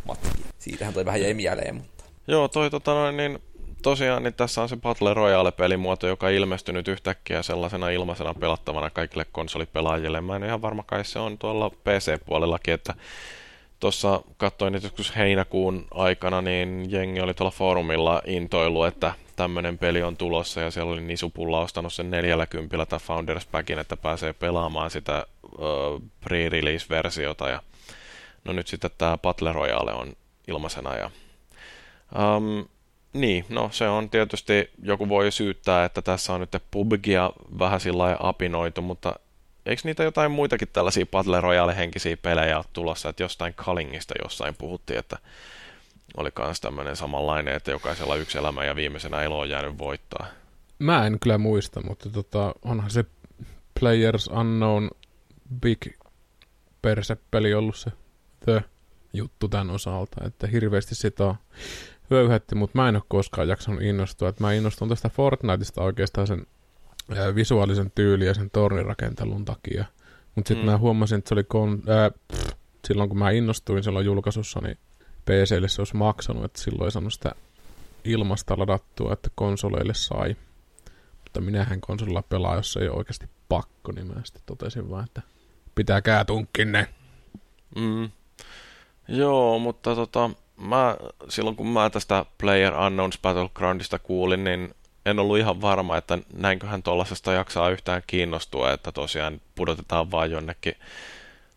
matkia. 0.05 0.47
Siitähän 0.59 0.95
toi 0.95 1.05
vähän 1.05 1.23
jäi 1.23 1.35
mieleen, 1.35 1.75
mutta... 1.75 2.05
Joo, 2.27 2.49
toi 2.49 2.71
tota 2.71 2.95
noin, 2.95 3.17
niin 3.17 3.39
tosiaan 3.83 4.23
niin 4.23 4.35
tässä 4.35 4.63
on 4.63 4.69
se 4.69 4.77
Battle 4.77 5.15
Royale-pelimuoto, 5.15 6.07
joka 6.07 6.27
on 6.27 6.33
ilmestynyt 6.33 6.89
yhtäkkiä 6.89 7.43
sellaisena 7.43 7.91
ilmaisena 7.91 8.35
pelattavana 8.35 8.91
kaikille 8.91 9.27
konsolipelaajille. 9.33 10.21
Mä 10.21 10.37
en 10.37 10.45
ihan 10.45 10.63
varma 10.63 10.83
kai 10.83 11.05
se 11.05 11.19
on 11.19 11.39
tuolla 11.39 11.71
PC-puolellakin, 11.71 12.75
että 12.75 12.95
tuossa 13.81 14.23
katsoin 14.37 14.75
että 14.75 14.87
joskus 14.87 15.17
heinäkuun 15.17 15.87
aikana, 15.91 16.43
niin 16.43 16.91
jengi 16.91 17.21
oli 17.21 17.35
tuolla 17.35 17.51
foorumilla 17.51 18.23
intoilu, 18.27 18.85
että 18.85 19.15
tämmöinen 19.37 19.79
peli 19.79 20.03
on 20.03 20.17
tulossa 20.17 20.61
ja 20.61 20.71
siellä 20.71 20.93
oli 20.93 21.01
Nisupulla 21.01 21.61
ostanut 21.61 21.93
sen 21.93 22.11
40 22.11 22.87
tai 22.87 22.99
Founders 22.99 23.47
Packin, 23.47 23.79
että 23.79 23.97
pääsee 23.97 24.33
pelaamaan 24.33 24.91
sitä 24.91 25.27
pre-release-versiota 26.21 27.49
ja 27.49 27.63
no 28.45 28.53
nyt 28.53 28.69
sitten 28.69 28.91
tämä 28.99 29.19
Battle 29.19 29.53
Royale 29.53 29.93
on 29.93 30.13
ilmaisena 30.49 30.97
ja 30.97 31.11
um, 32.37 32.69
niin, 33.13 33.45
no 33.49 33.69
se 33.73 33.89
on 33.89 34.11
tietysti, 34.11 34.71
joku 34.83 35.09
voi 35.09 35.33
syyttää, 35.33 35.85
että 35.85 36.03
tässä 36.03 36.33
on 36.33 36.41
nyt 36.41 36.57
PUBGia 36.71 37.31
vähän 37.59 37.81
sillä 37.81 38.17
apinoitu, 38.21 38.83
mutta 38.83 39.15
eikö 39.67 39.83
niitä 39.85 40.03
jotain 40.03 40.31
muitakin 40.31 40.69
tällaisia 40.73 41.07
Battle 41.07 41.41
Royale-henkisiä 41.41 42.17
pelejä 42.17 42.65
tulossa, 42.73 43.09
että 43.09 43.23
jostain 43.23 43.55
Kalingista 43.55 44.15
jossain 44.23 44.55
puhuttiin, 44.55 44.99
että 44.99 45.19
oli 46.17 46.31
myös 46.39 46.61
tämmöinen 46.61 46.97
samanlainen, 46.97 47.55
että 47.55 47.71
jokaisella 47.71 48.17
yksi 48.17 48.39
elämä 48.39 48.65
ja 48.65 48.77
viimeisenä 48.77 49.23
elo 49.23 49.39
on 49.39 49.51
jäänyt 49.51 49.79
voittaa. 49.79 50.27
Mä 50.79 51.07
en 51.07 51.19
kyllä 51.21 51.39
muista, 51.39 51.81
mutta 51.83 52.11
tota, 52.11 52.55
onhan 52.63 52.91
se 52.91 53.05
Players 53.81 54.27
Unknown 54.27 54.91
Big 55.61 55.87
Perse-peli 56.83 57.55
ollut 57.55 57.77
se 57.77 57.91
The 58.45 58.65
juttu 59.13 59.49
tämän 59.49 59.71
osalta, 59.71 60.25
että 60.27 60.47
hirveästi 60.47 60.95
sitä 60.95 61.35
on 62.11 62.17
höyhätti, 62.17 62.55
mutta 62.55 62.79
mä 62.79 62.89
en 62.89 62.97
ole 62.97 63.03
koskaan 63.09 63.49
jaksanut 63.49 63.83
innostua. 63.83 64.29
Että 64.29 64.45
mä 64.45 64.53
innostun 64.53 64.89
tästä 64.89 65.09
Fortniteista 65.09 65.83
oikeastaan 65.83 66.27
sen 66.27 66.47
ää, 67.17 67.35
visuaalisen 67.35 67.93
tyyli 67.95 68.27
ja 68.27 68.35
sen 68.35 68.51
tornirakentelun 68.51 69.45
takia. 69.45 69.85
Mutta 70.35 70.49
sitten 70.49 70.67
mm. 70.67 70.71
mä 70.71 70.79
huomasin, 70.79 71.19
että 71.19 71.29
se 71.29 71.35
oli 71.35 71.45
kon, 71.45 71.83
ää, 71.89 72.11
pff, 72.11 72.51
silloin 72.89 73.09
kun 73.09 73.19
mä 73.19 73.31
innostuin 73.31 73.85
silloin 73.85 74.07
julkaisussa, 74.07 74.61
niin 74.61 74.79
PClle 75.25 75.69
se 75.69 75.81
olisi 75.81 75.97
maksanut, 75.97 76.45
että 76.45 76.61
silloin 76.61 76.85
ei 76.85 76.91
saanut 76.91 77.13
sitä 77.13 77.33
ilmasta 78.05 78.59
ladattua, 78.59 79.13
että 79.13 79.31
konsoleille 79.35 79.95
sai. 79.95 80.37
Mutta 81.23 81.41
minähän 81.41 81.81
konsolilla 81.81 82.23
pelaa, 82.23 82.57
jos 82.57 82.77
ei 82.77 82.89
ole 82.89 82.97
oikeasti 82.97 83.27
pakko, 83.49 83.93
niin 83.93 84.07
mä 84.07 84.21
sitten 84.25 84.43
totesin 84.47 84.91
vaan, 84.91 85.05
että 85.05 85.23
pitäkää 85.75 86.25
tunkkinne. 86.25 86.89
Mm. 87.77 88.11
Joo, 89.09 89.59
mutta 89.59 89.95
tota, 89.95 90.31
mä, 90.61 90.97
silloin 91.29 91.57
kun 91.57 91.67
mä 91.67 91.91
tästä 91.91 92.25
Player 92.39 92.75
Unknowns 92.75 93.19
Battlegroundista 93.23 93.99
kuulin, 93.99 94.45
niin 94.45 94.75
en 95.07 95.19
ollut 95.19 95.39
ihan 95.39 95.61
varma, 95.61 95.97
että 95.97 96.19
näinköhän 96.33 96.83
tuollaisesta 96.83 97.33
jaksaa 97.33 97.71
yhtään 97.71 98.03
kiinnostua, 98.07 98.73
että 98.73 98.93
tosiaan 98.93 99.41
pudotetaan 99.55 100.11
vaan 100.11 100.31
jonnekin 100.31 100.75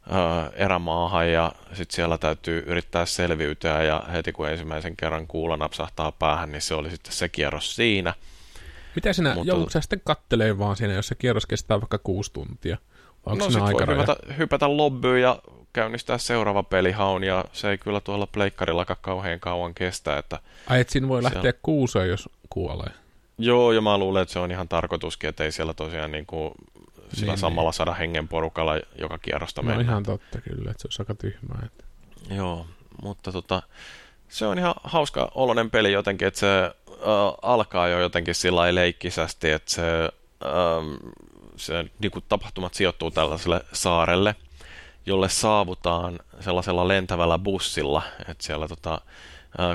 ää, 0.09 0.51
erämaahan 0.55 1.31
ja 1.31 1.51
sitten 1.73 1.95
siellä 1.95 2.17
täytyy 2.17 2.63
yrittää 2.67 3.05
selviytyä 3.05 3.83
ja 3.83 4.03
heti 4.13 4.31
kun 4.31 4.49
ensimmäisen 4.49 4.97
kerran 4.97 5.27
kuulla 5.27 5.57
napsahtaa 5.57 6.11
päähän, 6.11 6.51
niin 6.51 6.61
se 6.61 6.73
oli 6.73 6.89
sitten 6.89 7.13
se 7.13 7.29
kierros 7.29 7.75
siinä. 7.75 8.13
Mitä 8.95 9.13
sinä 9.13 9.33
Mutta... 9.33 9.51
joudut 9.51 9.71
sä 9.71 9.81
sitten 9.81 10.01
kattelee 10.03 10.57
vaan 10.57 10.75
siinä, 10.75 10.93
jos 10.93 11.07
se 11.07 11.15
kierros 11.15 11.45
kestää 11.45 11.81
vaikka 11.81 11.97
kuusi 11.97 12.33
tuntia? 12.33 12.77
Onko 13.25 13.45
no 13.45 13.51
sit 13.51 13.61
voi 13.61 13.87
hypätä, 13.87 14.15
hypätä 14.37 14.77
lobbyyn 14.77 15.21
ja 15.21 15.39
käynnistää 15.73 16.17
seuraava 16.17 16.63
pelihaun 16.63 17.23
ja 17.23 17.45
se 17.53 17.69
ei 17.69 17.77
kyllä 17.77 18.01
tuolla 18.01 18.27
pleikkarillakaan 18.27 18.99
kauhean 19.01 19.39
kauan 19.39 19.73
kestä. 19.73 20.17
Että 20.17 20.39
Ai 20.67 20.79
et 20.79 20.89
siinä 20.89 21.07
voi 21.07 21.23
lähteä 21.23 21.41
siellä... 21.41 21.59
kuuseen, 21.61 22.09
jos 22.09 22.29
kuolee? 22.49 22.91
Joo, 23.37 23.71
ja 23.71 23.81
mä 23.81 23.97
luulen, 23.97 24.21
että 24.21 24.33
se 24.33 24.39
on 24.39 24.51
ihan 24.51 24.67
tarkoituskin, 24.67 25.29
että 25.29 25.43
ei 25.43 25.51
siellä 25.51 25.73
tosiaan 25.73 26.11
niin 26.11 26.25
kuin 26.25 26.51
sillä 27.13 27.31
niin, 27.31 27.39
samalla 27.39 27.69
niin. 27.69 27.77
sada 27.77 27.93
hengen 27.93 28.27
porukalla 28.27 28.73
joka 28.95 29.17
kierrosta 29.17 29.61
no, 29.61 29.67
mennä. 29.67 29.83
ihan 29.83 30.03
totta 30.03 30.41
kyllä, 30.41 30.71
että 30.71 30.81
se 30.81 30.87
olisi 30.87 31.01
aika 31.01 31.15
tyhmää. 31.15 31.61
Että... 31.65 31.83
Joo, 32.35 32.67
mutta 33.03 33.31
tota, 33.31 33.61
se 34.29 34.45
on 34.45 34.59
ihan 34.59 34.73
hauska 34.83 35.31
oloinen 35.35 35.71
peli 35.71 35.91
jotenkin, 35.91 36.27
että 36.27 36.39
se 36.39 36.63
äh, 36.89 37.03
alkaa 37.41 37.87
jo 37.87 37.99
jotenkin 37.99 38.35
sillä 38.35 38.75
leikkisästi, 38.75 39.51
että 39.51 39.71
se, 39.71 40.03
äh, 40.45 41.11
se 41.55 41.85
niin 41.99 42.11
kuin 42.11 42.25
tapahtumat 42.29 42.73
sijoittuu 42.73 43.11
tällaiselle 43.11 43.61
saarelle, 43.73 44.35
jolle 45.05 45.29
saavutaan 45.29 46.19
sellaisella 46.39 46.87
lentävällä 46.87 47.39
bussilla, 47.39 48.01
että 48.29 48.43
siellä 48.43 48.67
tota, 48.67 49.01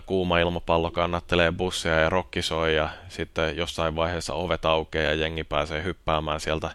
kuuma 0.06 0.38
ilmapallo 0.38 0.90
kannattelee 0.90 1.52
bussia 1.52 2.00
ja 2.00 2.10
rokkisoi 2.10 2.76
ja 2.76 2.88
sitten 3.08 3.56
jossain 3.56 3.96
vaiheessa 3.96 4.34
ovet 4.34 4.64
aukeaa 4.64 5.04
ja 5.04 5.14
jengi 5.14 5.44
pääsee 5.44 5.84
hyppäämään 5.84 6.40
sieltä, 6.40 6.70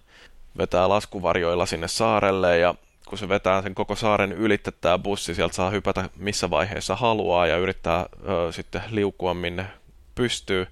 vetää 0.57 0.89
laskuvarjoilla 0.89 1.65
sinne 1.65 1.87
saarelle 1.87 2.57
ja 2.57 2.75
kun 3.09 3.17
se 3.17 3.29
vetää 3.29 3.61
sen 3.61 3.75
koko 3.75 3.95
saaren 3.95 4.31
ylitettä 4.31 4.97
bussi, 4.97 5.35
sieltä 5.35 5.55
saa 5.55 5.69
hypätä 5.69 6.09
missä 6.15 6.49
vaiheessa 6.49 6.95
haluaa 6.95 7.47
ja 7.47 7.57
yrittää 7.57 8.05
ö, 8.29 8.51
sitten 8.51 8.81
liukua 8.91 9.33
minne 9.33 9.65
pystyy, 10.15 10.67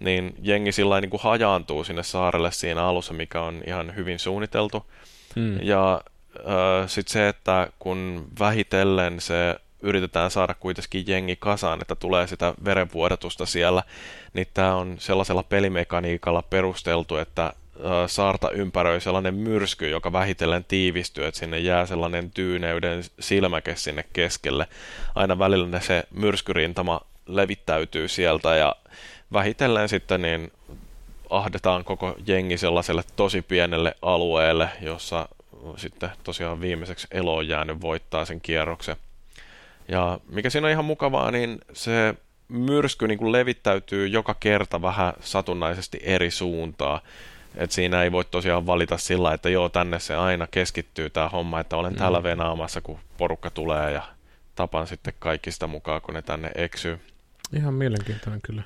niin 0.00 0.34
jengi 0.42 0.72
sillä 0.72 1.00
niin 1.00 1.10
kuin 1.10 1.22
hajaantuu 1.22 1.84
sinne 1.84 2.02
saarelle 2.02 2.52
siinä 2.52 2.84
alussa, 2.84 3.14
mikä 3.14 3.42
on 3.42 3.62
ihan 3.66 3.96
hyvin 3.96 4.18
suunniteltu. 4.18 4.86
Hmm. 5.36 5.58
Ja 5.62 6.00
sitten 6.86 7.12
se, 7.12 7.28
että 7.28 7.68
kun 7.78 8.28
vähitellen 8.38 9.20
se 9.20 9.56
yritetään 9.82 10.30
saada 10.30 10.54
kuitenkin 10.54 11.04
jengi 11.06 11.36
kasaan, 11.36 11.78
että 11.80 11.94
tulee 11.94 12.26
sitä 12.26 12.54
verenvuodatusta 12.64 13.46
siellä, 13.46 13.82
niin 14.32 14.46
tämä 14.54 14.74
on 14.74 14.96
sellaisella 14.98 15.42
pelimekaniikalla 15.42 16.42
perusteltu, 16.42 17.16
että 17.16 17.52
saarta 18.06 18.50
ympäröi 18.50 19.00
sellainen 19.00 19.34
myrsky, 19.34 19.88
joka 19.88 20.12
vähitellen 20.12 20.64
tiivistyy, 20.64 21.26
että 21.26 21.38
sinne 21.38 21.58
jää 21.58 21.86
sellainen 21.86 22.30
tyyneyden 22.30 23.04
silmäke 23.20 23.76
sinne 23.76 24.04
keskelle. 24.12 24.66
Aina 25.14 25.38
välillä 25.38 25.80
se 25.80 26.04
myrskyrintama 26.10 27.00
levittäytyy 27.26 28.08
sieltä 28.08 28.56
ja 28.56 28.76
vähitellen 29.32 29.88
sitten 29.88 30.22
niin 30.22 30.52
ahdetaan 31.30 31.84
koko 31.84 32.16
jengi 32.26 32.58
sellaiselle 32.58 33.02
tosi 33.16 33.42
pienelle 33.42 33.94
alueelle, 34.02 34.68
jossa 34.80 35.28
sitten 35.76 36.10
tosiaan 36.24 36.60
viimeiseksi 36.60 37.06
eloon 37.10 37.48
jäänyt 37.48 37.80
voittaa 37.80 38.24
sen 38.24 38.40
kierroksen. 38.40 38.96
Ja 39.88 40.20
mikä 40.28 40.50
siinä 40.50 40.66
on 40.66 40.70
ihan 40.70 40.84
mukavaa, 40.84 41.30
niin 41.30 41.58
se 41.72 42.14
myrsky 42.48 43.08
niin 43.08 43.18
kuin 43.18 43.32
levittäytyy 43.32 44.06
joka 44.06 44.34
kerta 44.40 44.82
vähän 44.82 45.12
satunnaisesti 45.20 45.98
eri 46.02 46.30
suuntaa. 46.30 47.00
Et 47.56 47.72
siinä 47.72 48.02
ei 48.02 48.12
voi 48.12 48.24
tosiaan 48.24 48.66
valita 48.66 48.98
sillä, 48.98 49.34
että 49.34 49.48
joo, 49.48 49.68
tänne 49.68 49.98
se 49.98 50.14
aina 50.14 50.46
keskittyy 50.50 51.10
tämä 51.10 51.28
homma, 51.28 51.60
että 51.60 51.76
olen 51.76 51.92
mm. 51.92 51.98
täällä 51.98 52.22
venaamassa, 52.22 52.80
kun 52.80 52.98
porukka 53.18 53.50
tulee 53.50 53.92
ja 53.92 54.02
tapan 54.54 54.86
sitten 54.86 55.14
kaikista 55.18 55.66
mukaan, 55.66 56.02
kun 56.02 56.14
ne 56.14 56.22
tänne 56.22 56.50
eksyy. 56.54 57.00
Ihan 57.56 57.74
mielenkiintoinen 57.74 58.40
kyllä. 58.42 58.62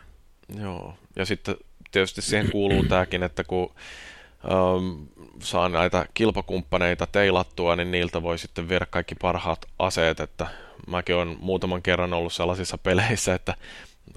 Joo, 0.60 0.94
ja 1.16 1.24
sitten 1.24 1.56
tietysti 1.90 2.22
siihen 2.22 2.50
kuuluu 2.50 2.84
tämäkin, 2.84 3.22
että 3.22 3.44
kun 3.44 3.74
um, 4.50 5.08
saa 5.42 5.68
näitä 5.68 6.06
kilpakumppaneita 6.14 7.06
teilattua, 7.06 7.76
niin 7.76 7.90
niiltä 7.90 8.22
voi 8.22 8.38
sitten 8.38 8.68
viedä 8.68 8.86
kaikki 8.86 9.14
parhaat 9.14 9.66
aseet, 9.78 10.20
että 10.20 10.46
mäkin 10.86 11.14
olen 11.14 11.36
muutaman 11.40 11.82
kerran 11.82 12.12
ollut 12.12 12.32
sellaisissa 12.32 12.78
peleissä, 12.78 13.34
että 13.34 13.54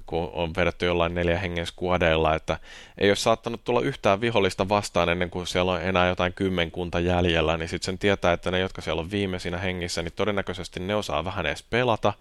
kun 0.06 0.30
on 0.34 0.56
vedetty 0.56 0.86
jollain 0.86 1.15
neljä 1.15 1.39
hengen 1.39 1.65
skuadeilla, 1.65 2.36
että 2.36 2.58
ei 2.98 3.10
ole 3.10 3.15
saattanut 3.15 3.63
tulla 3.63 3.82
yhtään 3.82 4.22
vihollista 4.22 4.70
vastaan 4.70 5.10
ennen 5.10 5.30
kuin 5.30 5.48
siellä 5.48 5.72
on 5.72 5.82
enää 5.82 6.08
jotain 6.08 6.34
kymmenkunta 6.34 7.00
jäljellä, 7.00 7.58
niin 7.58 7.70
sitten 7.70 7.86
sen 7.86 7.98
tietää, 7.98 8.34
että 8.34 8.51
ne, 8.51 8.60
jotka 8.60 8.82
siellä 8.82 9.00
on 9.00 9.12
viimeisinä 9.12 9.58
hengissä, 9.58 10.01
niin 10.01 10.13
todennäköisesti 10.15 10.80
ne 10.80 10.96
osaa 10.96 11.25
vähän 11.25 11.46
edes 11.46 11.63
pelata, 11.63 12.13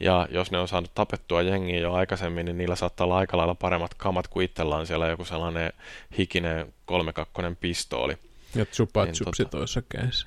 ja 0.00 0.28
jos 0.30 0.50
ne 0.50 0.58
on 0.58 0.68
saanut 0.68 0.94
tapettua 0.94 1.42
jengiä 1.42 1.80
jo 1.80 1.92
aikaisemmin, 1.92 2.46
niin 2.46 2.58
niillä 2.58 2.76
saattaa 2.76 3.04
olla 3.04 3.18
aika 3.18 3.36
lailla 3.36 3.54
paremmat 3.54 3.94
kamat 3.94 4.28
kuin 4.28 4.44
itsellä 4.44 4.76
on 4.76 4.86
siellä 4.86 5.06
joku 5.06 5.24
sellainen 5.24 5.72
hikinen 6.18 6.74
kolmekakkonen 6.86 7.56
pistooli. 7.56 8.18
Ja 8.54 8.66
tsupa 8.66 9.04
niin, 9.04 9.14
tota, 9.24 9.44
toisessa 9.44 9.82
kädessä. 9.88 10.26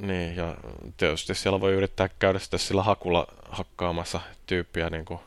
Niin, 0.00 0.36
ja 0.36 0.56
tietysti 0.96 1.34
siellä 1.34 1.60
voi 1.60 1.72
yrittää 1.72 2.08
käydä 2.18 2.38
sitten 2.38 2.60
sillä 2.60 2.82
hakulla 2.82 3.26
hakkaamassa 3.48 4.20
tyyppiä 4.46 4.90
niin 4.90 5.04
kuin 5.04 5.20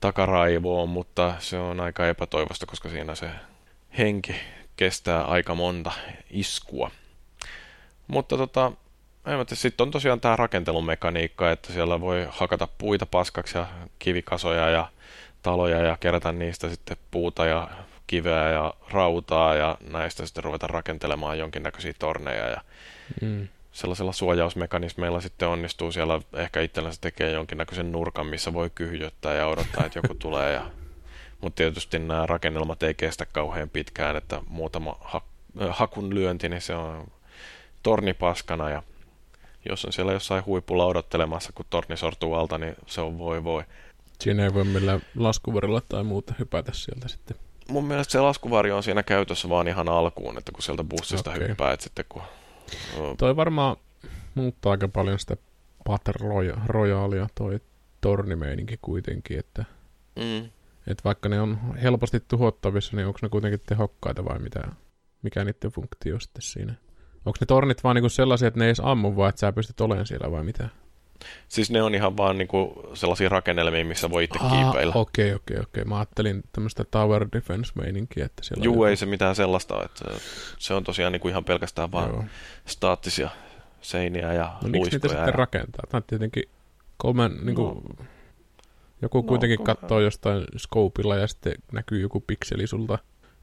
takaraivoon, 0.00 0.88
mutta 0.88 1.34
se 1.38 1.58
on 1.58 1.80
aika 1.80 2.08
epätoivosta, 2.08 2.66
koska 2.66 2.88
siinä 2.88 3.14
se 3.14 3.30
henki 3.98 4.34
kestää 4.76 5.24
aika 5.24 5.54
monta 5.54 5.92
iskua. 6.30 6.90
Mutta 8.06 8.36
tota, 8.36 8.72
sitten 9.52 9.84
on 9.84 9.90
tosiaan 9.90 10.20
tämä 10.20 10.36
rakentelumekaniikka, 10.36 11.50
että 11.50 11.72
siellä 11.72 12.00
voi 12.00 12.26
hakata 12.30 12.68
puita 12.78 13.06
paskaksi 13.06 13.58
ja 13.58 13.66
kivikasoja 13.98 14.70
ja 14.70 14.88
taloja 15.42 15.80
ja 15.80 15.96
kerätä 16.00 16.32
niistä 16.32 16.68
sitten 16.68 16.96
puuta 17.10 17.46
ja 17.46 17.68
kiveä 18.10 18.50
ja 18.50 18.74
rautaa 18.90 19.54
ja 19.54 19.78
näistä 19.90 20.26
sitten 20.26 20.44
ruveta 20.44 20.66
rakentelemaan 20.66 21.38
jonkinnäköisiä 21.38 21.92
torneja 21.98 22.48
ja 22.48 22.60
mm 23.22 23.48
sellaisella 23.72 24.12
suojausmekanismeilla 24.12 25.20
sitten 25.20 25.48
onnistuu 25.48 25.92
siellä 25.92 26.20
ehkä 26.36 26.60
itsellensä 26.60 27.00
tekee 27.00 27.30
jonkinnäköisen 27.30 27.92
nurkan, 27.92 28.26
missä 28.26 28.52
voi 28.52 28.70
kyhjöttää 28.74 29.34
ja 29.34 29.46
odottaa, 29.46 29.86
että 29.86 29.98
joku 29.98 30.14
tulee. 30.14 30.52
Ja... 30.52 30.70
Mutta 31.40 31.56
tietysti 31.56 31.98
nämä 31.98 32.26
rakennelmat 32.26 32.82
ei 32.82 32.94
kestä 32.94 33.26
kauhean 33.26 33.70
pitkään, 33.70 34.16
että 34.16 34.42
muutama 34.48 34.96
ha- 35.00 35.26
hakun 35.70 36.14
lyönti, 36.14 36.48
niin 36.48 36.62
se 36.62 36.74
on 36.74 37.06
tornipaskana 37.82 38.70
ja 38.70 38.82
jos 39.68 39.84
on 39.84 39.92
siellä 39.92 40.12
jossain 40.12 40.44
huipulla 40.46 40.86
odottelemassa, 40.86 41.52
kun 41.54 41.66
torni 41.70 41.96
sortuu 41.96 42.34
alta, 42.34 42.58
niin 42.58 42.76
se 42.86 43.00
on 43.00 43.18
voi 43.18 43.44
voi. 43.44 43.64
Siinä 44.20 44.44
ei 44.44 44.54
voi 44.54 44.64
millään 44.64 45.02
laskuvarilla 45.16 45.80
tai 45.80 46.04
muuta 46.04 46.34
hypätä 46.38 46.72
sieltä 46.74 47.08
sitten. 47.08 47.36
Mun 47.70 47.84
mielestä 47.84 48.12
se 48.12 48.20
laskuvari 48.20 48.70
on 48.70 48.82
siinä 48.82 49.02
käytössä 49.02 49.48
vaan 49.48 49.68
ihan 49.68 49.88
alkuun, 49.88 50.38
että 50.38 50.52
kun 50.52 50.62
sieltä 50.62 50.84
bussista 50.84 51.30
okay. 51.30 51.48
hyppäät 51.48 51.80
sitten, 51.80 52.04
kun 52.08 52.22
Toi 53.18 53.36
varmaan 53.36 53.76
muuttaa 54.34 54.72
aika 54.72 54.88
paljon 54.88 55.18
sitä 55.18 55.36
Battle 55.84 56.14
Royalea 56.66 57.26
toi 57.34 57.60
tornimeininki 58.00 58.78
kuitenkin, 58.82 59.38
että 59.38 59.64
mm. 60.16 60.50
et 60.86 61.04
vaikka 61.04 61.28
ne 61.28 61.40
on 61.40 61.58
helposti 61.82 62.20
tuhottavissa, 62.20 62.96
niin 62.96 63.06
onko 63.06 63.18
ne 63.22 63.28
kuitenkin 63.28 63.60
tehokkaita 63.66 64.24
vai 64.24 64.38
mitä, 64.38 64.60
mikä 65.22 65.44
niiden 65.44 65.70
funktio 65.70 66.20
sitten 66.20 66.42
siinä? 66.42 66.74
Onko 67.24 67.36
ne 67.40 67.46
tornit 67.46 67.84
vaan 67.84 67.96
niinku 67.96 68.08
sellaisia, 68.08 68.48
että 68.48 68.58
ne 68.58 68.64
ei 68.64 68.68
edes 68.68 68.80
ammu, 68.84 69.16
vaan 69.16 69.28
että 69.28 69.40
sä 69.40 69.52
pystyt 69.52 69.80
olemaan 69.80 70.06
siellä 70.06 70.30
vai 70.30 70.44
mitä? 70.44 70.68
Siis 71.48 71.70
ne 71.70 71.82
on 71.82 71.94
ihan 71.94 72.16
vaan 72.16 72.38
niinku 72.38 72.82
sellaisia 72.94 73.28
rakennelmia, 73.28 73.84
missä 73.84 74.10
voi 74.10 74.24
itse 74.24 74.38
kiipeillä. 74.38 74.94
Okei, 74.94 75.34
okei, 75.34 75.58
okei. 75.58 75.84
Mä 75.84 75.96
ajattelin 75.98 76.42
tämmöistä 76.52 76.84
tower 76.84 77.28
defense-meininkiä, 77.32 78.24
että 78.24 78.44
siellä 78.44 78.64
Juu, 78.64 78.84
ei 78.84 78.96
se 78.96 79.06
mitään 79.06 79.34
sellaista. 79.34 79.84
Että 79.84 80.04
se 80.58 80.74
on 80.74 80.84
tosiaan 80.84 81.12
niinku 81.12 81.28
ihan 81.28 81.44
pelkästään 81.44 81.92
vaan 81.92 82.08
Joo. 82.08 82.24
staattisia 82.66 83.30
seiniä 83.80 84.32
ja 84.32 84.58
no, 84.62 84.68
miksi 84.68 84.90
niitä 84.90 85.08
sitten 85.08 85.34
rakentaa? 85.34 85.84
Tämä 85.88 85.98
on 85.98 86.04
tietenkin 86.06 86.44
kolmen, 86.96 87.38
niinku, 87.42 87.62
no. 87.98 88.04
joku 89.02 89.18
no, 89.18 89.22
kuitenkin 89.22 89.58
no, 89.58 89.64
katsoo 89.64 90.00
jostain 90.00 90.44
scopeilla 90.58 91.16
ja 91.16 91.26
sitten 91.26 91.54
näkyy 91.72 92.00
joku 92.00 92.24
pikseli 92.26 92.66
sulta 92.66 92.98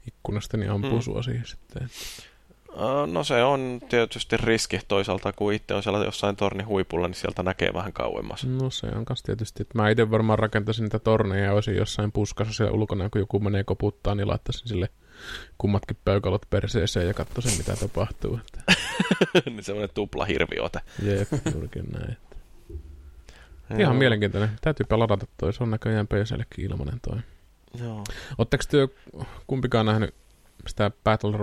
ikkunasta, 0.06 0.56
niin 0.56 0.70
ampuu 0.70 0.90
hmm. 0.90 1.00
sua 1.00 1.22
siihen 1.22 1.46
sitten. 1.46 1.90
No 3.12 3.24
se 3.24 3.44
on 3.44 3.80
tietysti 3.88 4.36
riski 4.36 4.80
toisaalta, 4.88 5.32
kun 5.32 5.52
itse 5.52 5.74
on 5.74 5.82
siellä 5.82 6.04
jossain 6.04 6.36
tornin 6.36 6.66
huipulla, 6.66 7.08
niin 7.08 7.14
sieltä 7.14 7.42
näkee 7.42 7.74
vähän 7.74 7.92
kauemmas. 7.92 8.46
No 8.46 8.70
se 8.70 8.86
on 8.86 9.04
kanssa 9.04 9.26
tietysti. 9.26 9.62
Että 9.62 9.78
mä 9.78 9.90
itse 9.90 10.10
varmaan 10.10 10.38
rakentaisin 10.38 10.82
niitä 10.82 10.98
torneja 10.98 11.44
ja 11.44 11.52
olisin 11.52 11.76
jossain 11.76 12.12
puskassa 12.12 12.52
siellä 12.52 12.74
ulkona, 12.74 13.10
kun 13.10 13.20
joku 13.20 13.40
menee 13.40 13.64
koputtaa, 13.64 14.14
niin 14.14 14.28
laittaisin 14.28 14.68
sille 14.68 14.88
kummatkin 15.58 15.96
peukalot 16.04 16.46
perseeseen 16.50 17.06
ja 17.06 17.14
katsoisin, 17.14 17.58
mitä 17.58 17.76
tapahtuu. 17.76 18.40
niin 19.46 19.64
semmoinen 19.64 19.94
tupla 19.94 20.24
hirviote. 20.24 20.80
Jep, 21.02 21.28
juurikin 21.54 21.86
näin. 21.92 22.16
Ihan 23.70 23.80
Joo. 23.80 23.94
mielenkiintoinen. 23.94 24.50
Täytyypä 24.60 24.98
ladata 24.98 25.26
toi. 25.36 25.52
Se 25.52 25.62
on 25.62 25.70
näköjään 25.70 26.06
PCllekin 26.06 26.64
ilmanen 26.64 27.00
toi. 27.00 27.18
Joo. 27.80 28.04
Oletteko 28.38 28.64
te 28.70 28.88
kumpikaan 29.46 29.86
nähnyt 29.86 30.14
sitä 30.66 30.90
Battle 31.04 31.36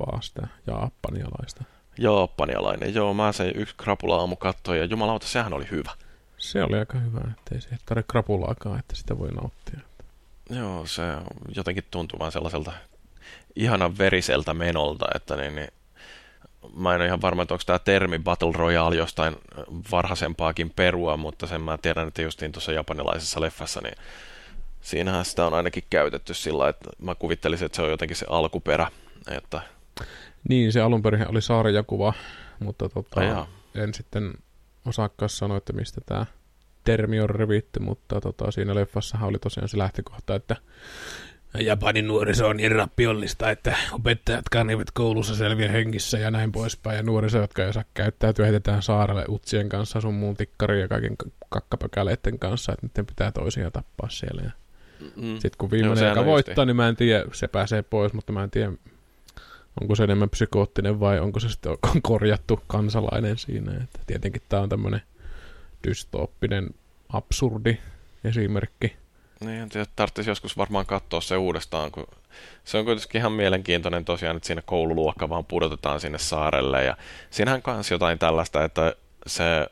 Royale-leffaa, 0.00 0.22
sitä 0.22 0.48
japanialaista? 0.66 1.64
Japanialainen, 1.98 2.94
joo, 2.94 3.14
mä 3.14 3.32
sen 3.32 3.52
yksi 3.54 3.74
krapula-aamu 3.76 4.36
katsoin 4.36 4.78
ja 4.78 4.84
jumalauta, 4.84 5.26
sehän 5.26 5.52
oli 5.52 5.70
hyvä. 5.70 5.90
Se 6.36 6.64
oli 6.64 6.78
aika 6.78 6.98
hyvä, 6.98 7.20
ettei 7.30 7.60
se 7.60 7.68
tarvitse 7.86 8.10
krapulaakaan, 8.10 8.78
että 8.78 8.96
sitä 8.96 9.18
voi 9.18 9.28
nauttia. 9.28 9.80
Joo, 10.50 10.86
se 10.86 11.02
jotenkin 11.56 11.84
tuntuu 11.90 12.18
vaan 12.18 12.32
sellaiselta 12.32 12.72
ihanan 13.56 13.98
veriseltä 13.98 14.54
menolta, 14.54 15.06
että 15.14 15.36
niin, 15.36 15.56
niin 15.56 15.68
mä 16.74 16.94
en 16.94 17.00
ole 17.00 17.06
ihan 17.06 17.22
varma, 17.22 17.42
että 17.42 17.54
onko 17.54 17.62
tämä 17.66 17.78
termi 17.78 18.18
Battle 18.18 18.52
Royale 18.54 18.96
jostain 18.96 19.36
varhaisempaakin 19.90 20.70
perua, 20.70 21.16
mutta 21.16 21.46
sen 21.46 21.60
mä 21.60 21.78
tiedän, 21.78 22.08
että 22.08 22.22
justiin 22.22 22.52
tuossa 22.52 22.72
japanilaisessa 22.72 23.40
leffassa, 23.40 23.80
niin 23.80 23.94
siinähän 24.80 25.24
sitä 25.24 25.46
on 25.46 25.54
ainakin 25.54 25.84
käytetty 25.90 26.34
sillä, 26.34 26.68
että 26.68 26.90
mä 26.98 27.14
kuvittelisin, 27.14 27.66
että 27.66 27.76
se 27.76 27.82
on 27.82 27.90
jotenkin 27.90 28.16
se 28.16 28.26
alkuperä, 28.28 28.86
että 29.30 29.62
Niin, 30.48 30.72
se 30.72 30.80
alun 30.80 31.02
perin 31.02 31.30
oli 31.30 31.42
sarjakuva, 31.42 32.12
mutta 32.58 32.88
tota, 32.88 33.46
en 33.74 33.94
sitten 33.94 34.34
osaakaan 34.86 35.28
sanoa, 35.28 35.56
että 35.56 35.72
mistä 35.72 36.00
tämä 36.06 36.26
termi 36.84 37.20
on 37.20 37.30
revitty, 37.30 37.80
mutta 37.80 38.20
tota, 38.20 38.50
siinä 38.50 38.74
leffassahan 38.74 39.28
oli 39.28 39.38
tosiaan 39.38 39.68
se 39.68 39.78
lähtökohta, 39.78 40.34
että 40.34 40.56
Japanin 41.58 42.06
nuoriso 42.06 42.48
on 42.48 42.56
niin 42.56 42.72
rappiollista, 42.72 43.50
että 43.50 43.76
opettajatkaan 43.92 44.70
eivät 44.70 44.90
koulussa 44.90 45.34
selviä 45.34 45.68
hengissä 45.68 46.18
ja 46.18 46.30
näin 46.30 46.52
poispäin. 46.52 46.96
Ja 46.96 47.02
nuoriso, 47.02 47.38
jotka 47.38 47.62
ei 47.62 47.68
osaa 47.68 47.84
käyttäytyä, 47.94 48.44
heitetään 48.44 48.82
saarelle 48.82 49.24
utsien 49.28 49.68
kanssa, 49.68 50.00
sun 50.00 50.14
muun 50.14 50.36
ja 50.80 50.88
kaiken 50.88 51.16
kakkapökäleiden 51.48 52.38
kanssa, 52.38 52.72
että 52.72 52.86
niiden 52.86 53.06
pitää 53.06 53.32
toisia 53.32 53.70
tappaa 53.70 54.08
siellä. 54.08 54.42
Ja 54.42 54.50
mm, 55.16 55.32
sitten 55.32 55.58
kun 55.58 55.70
viimeinen, 55.70 55.98
sehän 55.98 56.16
joka 56.16 56.24
voittaa, 56.24 56.64
niin 56.64 56.76
mä 56.76 56.88
en 56.88 56.96
tiedä, 56.96 57.24
se 57.32 57.48
pääsee 57.48 57.82
pois, 57.82 58.12
mutta 58.12 58.32
mä 58.32 58.44
en 58.44 58.50
tiedä, 58.50 58.72
onko 59.80 59.94
se 59.94 60.04
enemmän 60.04 60.30
psykoottinen 60.30 61.00
vai 61.00 61.20
onko 61.20 61.40
se 61.40 61.48
sitten 61.48 61.78
korjattu 62.02 62.60
kansalainen 62.66 63.38
siinä. 63.38 63.72
Että 63.72 64.00
tietenkin 64.06 64.42
tämä 64.48 64.62
on 64.62 64.68
tämmöinen 64.68 65.02
dystooppinen, 65.88 66.70
absurdi 67.08 67.78
esimerkki. 68.24 68.96
Niin, 69.40 69.68
tarvitsisi 69.96 70.30
joskus 70.30 70.56
varmaan 70.56 70.86
katsoa 70.86 71.20
se 71.20 71.36
uudestaan, 71.36 71.90
kun 71.90 72.06
se 72.64 72.78
on 72.78 72.84
kuitenkin 72.84 73.18
ihan 73.18 73.32
mielenkiintoinen 73.32 74.04
tosiaan, 74.04 74.36
että 74.36 74.46
siinä 74.46 74.62
koululuokka 74.62 75.28
vaan 75.28 75.44
pudotetaan 75.44 76.00
sinne 76.00 76.18
saarelle. 76.18 76.84
Ja 76.84 76.96
siinähän 77.30 77.62
kanssa 77.62 77.94
jotain 77.94 78.18
tällaista, 78.18 78.64
että 78.64 78.94
se 79.26 79.44
ö, 79.52 79.68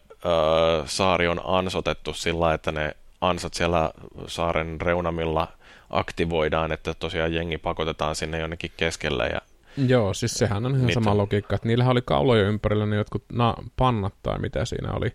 saari 0.86 1.28
on 1.28 1.40
ansotettu 1.44 2.14
sillä 2.14 2.54
että 2.54 2.72
ne 2.72 2.96
ansat 3.20 3.54
siellä 3.54 3.90
saaren 4.26 4.80
reunamilla 4.80 5.48
aktivoidaan, 5.90 6.72
että 6.72 6.94
tosiaan 6.94 7.34
jengi 7.34 7.58
pakotetaan 7.58 8.16
sinne 8.16 8.38
jonnekin 8.38 8.72
keskelle. 8.76 9.26
Ja, 9.26 9.40
Joo, 9.76 10.14
siis 10.14 10.34
sehän 10.34 10.66
on 10.66 10.72
ihan 10.74 10.86
Niitä- 10.86 11.00
sama 11.00 11.16
logiikka, 11.16 11.54
että 11.54 11.68
niillähän 11.68 11.92
oli 11.92 12.02
kaulojen 12.02 12.46
ympärillä 12.46 12.86
ne 12.86 12.96
jotkut 12.96 13.24
na- 13.32 13.56
pannat 13.76 14.14
tai 14.22 14.38
mitä 14.38 14.64
siinä 14.64 14.92
oli. 14.92 15.06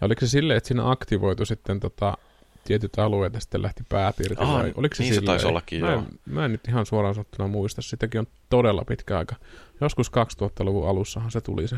Ja 0.00 0.04
oliko 0.06 0.20
se 0.20 0.26
silleen, 0.28 0.56
että 0.56 0.68
siinä 0.68 0.90
aktivoitu 0.90 1.44
sitten 1.44 1.80
tota, 1.80 2.18
tietyt 2.64 2.98
alueet 2.98 3.34
ja 3.34 3.40
sitten 3.40 3.62
lähti 3.62 3.82
päät 3.88 4.20
irti? 4.20 4.42
Aha, 4.42 4.58
vai 4.58 4.72
oliko 4.76 4.94
se 4.94 5.02
niin 5.02 5.14
se 5.14 5.18
silleen? 5.20 5.26
taisi 5.32 5.46
ollakin, 5.46 5.80
mä, 5.80 5.90
joo. 5.90 5.98
en, 6.00 6.06
mä 6.26 6.44
en 6.44 6.52
nyt 6.52 6.68
ihan 6.68 6.86
suoraan 6.86 7.14
sanottuna 7.14 7.48
muista, 7.48 7.82
sitäkin 7.82 8.18
on 8.18 8.26
todella 8.50 8.84
pitkä 8.84 9.18
aika. 9.18 9.36
Joskus 9.80 10.10
2000-luvun 10.12 10.88
alussahan 10.88 11.30
se 11.30 11.40
tuli 11.40 11.68
se 11.68 11.76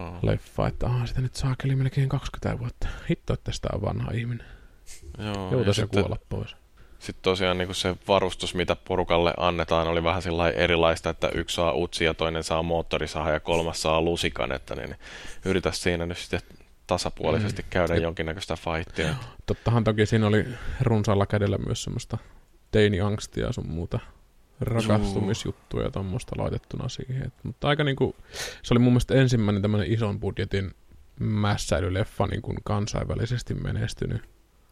oh, 0.00 0.14
leffa, 0.22 0.66
että 0.68 0.86
aha, 0.86 1.06
sitä 1.06 1.20
nyt 1.20 1.34
saakeli 1.34 1.76
melkein 1.76 2.08
20 2.08 2.58
vuotta. 2.60 2.88
Hitto, 3.10 3.32
että 3.34 3.52
sitä 3.52 3.68
on 3.72 3.82
vanha 3.82 4.10
ihminen. 4.10 4.46
joo, 5.18 5.46
ja 5.46 5.52
Joutaisi 5.52 5.80
sitten, 5.80 6.00
kuolla 6.00 6.16
pois. 6.28 6.56
Sitten 7.04 7.22
tosiaan 7.22 7.58
niin 7.58 7.74
se 7.74 7.96
varustus, 8.08 8.54
mitä 8.54 8.76
porukalle 8.76 9.34
annetaan, 9.36 9.88
oli 9.88 10.04
vähän 10.04 10.22
sillä 10.22 10.50
erilaista, 10.50 11.10
että 11.10 11.28
yksi 11.34 11.56
saa 11.56 11.72
utsi 11.74 12.04
ja 12.04 12.14
toinen 12.14 12.44
saa 12.44 12.62
moottorisaha 12.62 13.30
ja 13.30 13.40
kolmas 13.40 13.82
saa 13.82 14.02
lusikan, 14.02 14.52
että 14.52 14.74
niin 14.74 14.96
yritä 15.44 15.72
siinä 15.72 16.06
nyt 16.06 16.18
sitten 16.18 16.40
tasapuolisesti 16.86 17.62
Mm. 17.62 17.68
käydä 17.70 17.94
jonkinnäköistä 17.94 18.56
fightia. 18.56 19.14
Tottahan 19.46 19.84
toki 19.84 20.06
siinä 20.06 20.26
oli 20.26 20.44
runsaalla 20.80 21.26
kädellä 21.26 21.58
myös 21.58 21.82
semmoista 21.82 22.18
teiniangstia 22.70 23.46
ja 23.46 23.52
sun 23.52 23.68
muuta 23.68 23.98
rakastumisjuttuja 24.60 25.84
ja 25.84 25.90
tuommoista 25.90 26.32
laitettuna 26.38 26.88
siihen. 26.88 27.22
Et, 27.26 27.32
mutta 27.42 27.68
aika 27.68 27.84
niinku, 27.84 28.16
se 28.62 28.74
oli 28.74 28.78
mun 28.78 28.92
mielestä 28.92 29.14
ensimmäinen 29.14 29.62
tämmöinen 29.62 29.92
ison 29.92 30.20
budjetin 30.20 30.70
mässäilyleffa 31.20 32.26
niin 32.26 32.42
kuin 32.42 32.58
kansainvälisesti 32.64 33.54
menestynyt. 33.54 34.22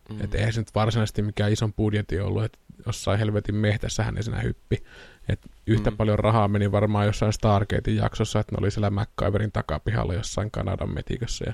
Mm. 0.08 0.16
Mm. 0.16 0.24
Että 0.24 0.38
eihän 0.38 0.52
se 0.52 0.60
nyt 0.60 0.74
varsinaisesti 0.74 1.22
mikään 1.22 1.52
ison 1.52 1.72
budjetti 1.72 2.20
ollut, 2.20 2.44
että 2.44 2.58
jossain 2.86 3.18
helvetin 3.18 3.54
mehtässähän 3.54 4.14
ne 4.14 4.22
siinä 4.22 4.40
hyppi. 4.40 4.84
Et 5.28 5.40
yhtä 5.66 5.90
Mm. 5.90 5.94
mm. 5.94 5.96
paljon 5.96 6.18
rahaa 6.18 6.48
meni 6.48 6.72
varmaan 6.72 7.06
jossain 7.06 7.32
Stargatein 7.32 7.96
jaksossa, 7.96 8.40
että 8.40 8.52
ne 8.52 8.58
oli 8.60 8.70
siellä 8.70 8.90
MacGyverin 8.90 9.52
takapihalla 9.52 10.14
jossain 10.14 10.50
Kanadan 10.50 10.94
metikössä 10.94 11.44
ja 11.48 11.52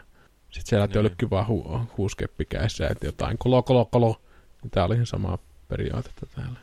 sitten 0.51 0.69
siellä 0.69 0.87
Niin. 0.87 0.93
tölkky 0.93 1.31
vaan 1.31 1.47
hu- 1.47 1.87
huuskeppikäissä, 1.97 2.89
että 2.89 3.07
jotain 3.07 3.39
kolo, 3.39 3.63
kolo, 3.63 3.85
kolo. 3.85 4.21
Tämä 4.71 4.87
oli 4.87 4.95
ihan 4.95 5.07
samaa 5.07 5.39
periaatetta 5.69 6.27
täällä. 6.27 6.59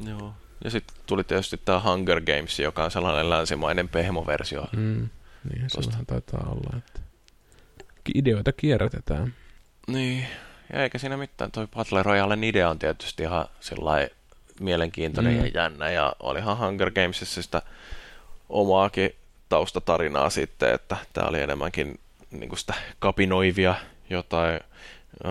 Joo. 0.00 0.34
Ja 0.64 0.70
sitten 0.70 0.96
tuli 1.06 1.24
tietysti 1.24 1.60
tämä 1.64 1.80
Hunger 1.80 2.20
Games, 2.20 2.58
joka 2.60 2.84
on 2.84 2.90
sellainen 2.90 3.30
länsimainen 3.30 3.88
pehmoversio. 3.88 4.64
Mm. 4.76 5.08
Niinhän 5.50 5.70
se 5.70 5.76
Tosta. 5.76 5.92
vähän 5.92 6.06
taitaa 6.06 6.46
olla, 6.50 6.76
että 6.78 7.00
ideoita 8.14 8.52
kierrätetään. 8.52 9.34
Niin, 9.88 10.26
ja 10.72 10.82
eikä 10.82 10.98
siinä 10.98 11.16
mitään. 11.16 11.50
Toi 11.50 11.66
Battle 11.66 12.02
Royalen 12.02 12.44
idea 12.44 12.70
on 12.70 12.78
tietysti 12.78 13.22
ihan 13.22 13.46
sellainen 13.60 14.10
mielenkiintoinen 14.60 15.32
Mm. 15.34 15.40
ja 15.40 15.46
jännä, 15.54 15.90
ja 15.90 16.12
olihan 16.20 16.58
Hunger 16.58 16.90
Gamesissa 16.90 17.42
sitä 17.42 17.62
omaakin 18.48 19.10
taustatarinaa 19.48 20.30
sitten, 20.30 20.74
että 20.74 20.96
tämä 21.12 21.28
oli 21.28 21.40
enemmänkin 21.40 22.00
niin 22.30 22.58
sitä 22.58 22.74
kapinoivia 22.98 23.74
jotain 24.10 24.60
ö, 25.24 25.28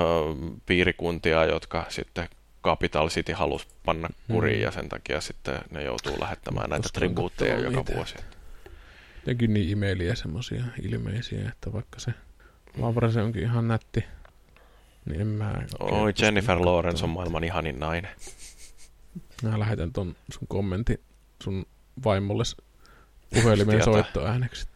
piirikuntia, 0.66 1.46
jotka 1.46 1.86
sitten 1.90 2.30
Capital 2.64 3.10
City 3.10 3.32
halusi 3.34 3.68
panna 3.86 4.10
kuriin, 4.28 4.58
Mm. 4.58 4.64
ja 4.64 4.72
sen 4.72 4.90
takia 4.90 5.22
sitten 5.22 5.60
ne 5.72 5.84
joutuu 5.84 6.18
lähettämään 6.20 6.70
näitä 6.70 6.90
tribuutteja 6.94 7.60
joka 7.60 7.78
niitä. 7.78 7.96
vuosi. 7.96 8.16
Jotenkin 9.20 9.54
niin 9.54 9.70
imeliä 9.70 10.16
semmosia 10.16 10.64
ilmeisiä, 10.82 11.50
että 11.50 11.74
vaikka 11.74 12.00
se 12.00 12.12
Lavra 12.78 13.12
se 13.12 13.22
onkin 13.22 13.44
ihan 13.44 13.68
nätti, 13.68 14.06
niin 15.06 15.22
en 15.22 15.28
mä... 15.28 15.54
Oi, 15.80 16.14
Jennifer. 16.22 16.66
Lawrence 16.66 17.04
on 17.04 17.10
maailman 17.10 17.44
ihanin 17.44 17.80
nainen. 17.80 18.12
Mä 19.44 19.60
lähetän 19.60 19.92
ton 19.94 20.16
sun 20.34 20.48
kommentin 20.48 20.98
sun 21.44 21.66
vaimolle 22.06 22.44
puhelimen 23.34 23.76
Tietää. 23.76 23.86
soittoääneksi. 23.94 24.68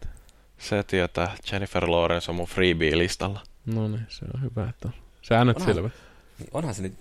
Se 0.57 0.83
tietää, 0.83 1.35
Jennifer 1.51 1.91
Lawrence 1.91 2.31
on 2.31 2.35
mun 2.35 2.47
freebie-listalla. 2.47 3.39
No 3.65 3.87
niin, 3.87 4.05
se 4.09 4.25
on 4.33 4.41
hyvä, 4.41 4.69
että 4.69 4.87
on 4.87 4.93
säännöt 5.21 5.57
Onhan- 5.57 5.73
selvät. 5.73 5.91
Niin 6.39 6.49
onhan 6.53 6.73
se 6.73 6.81
nyt 6.81 6.93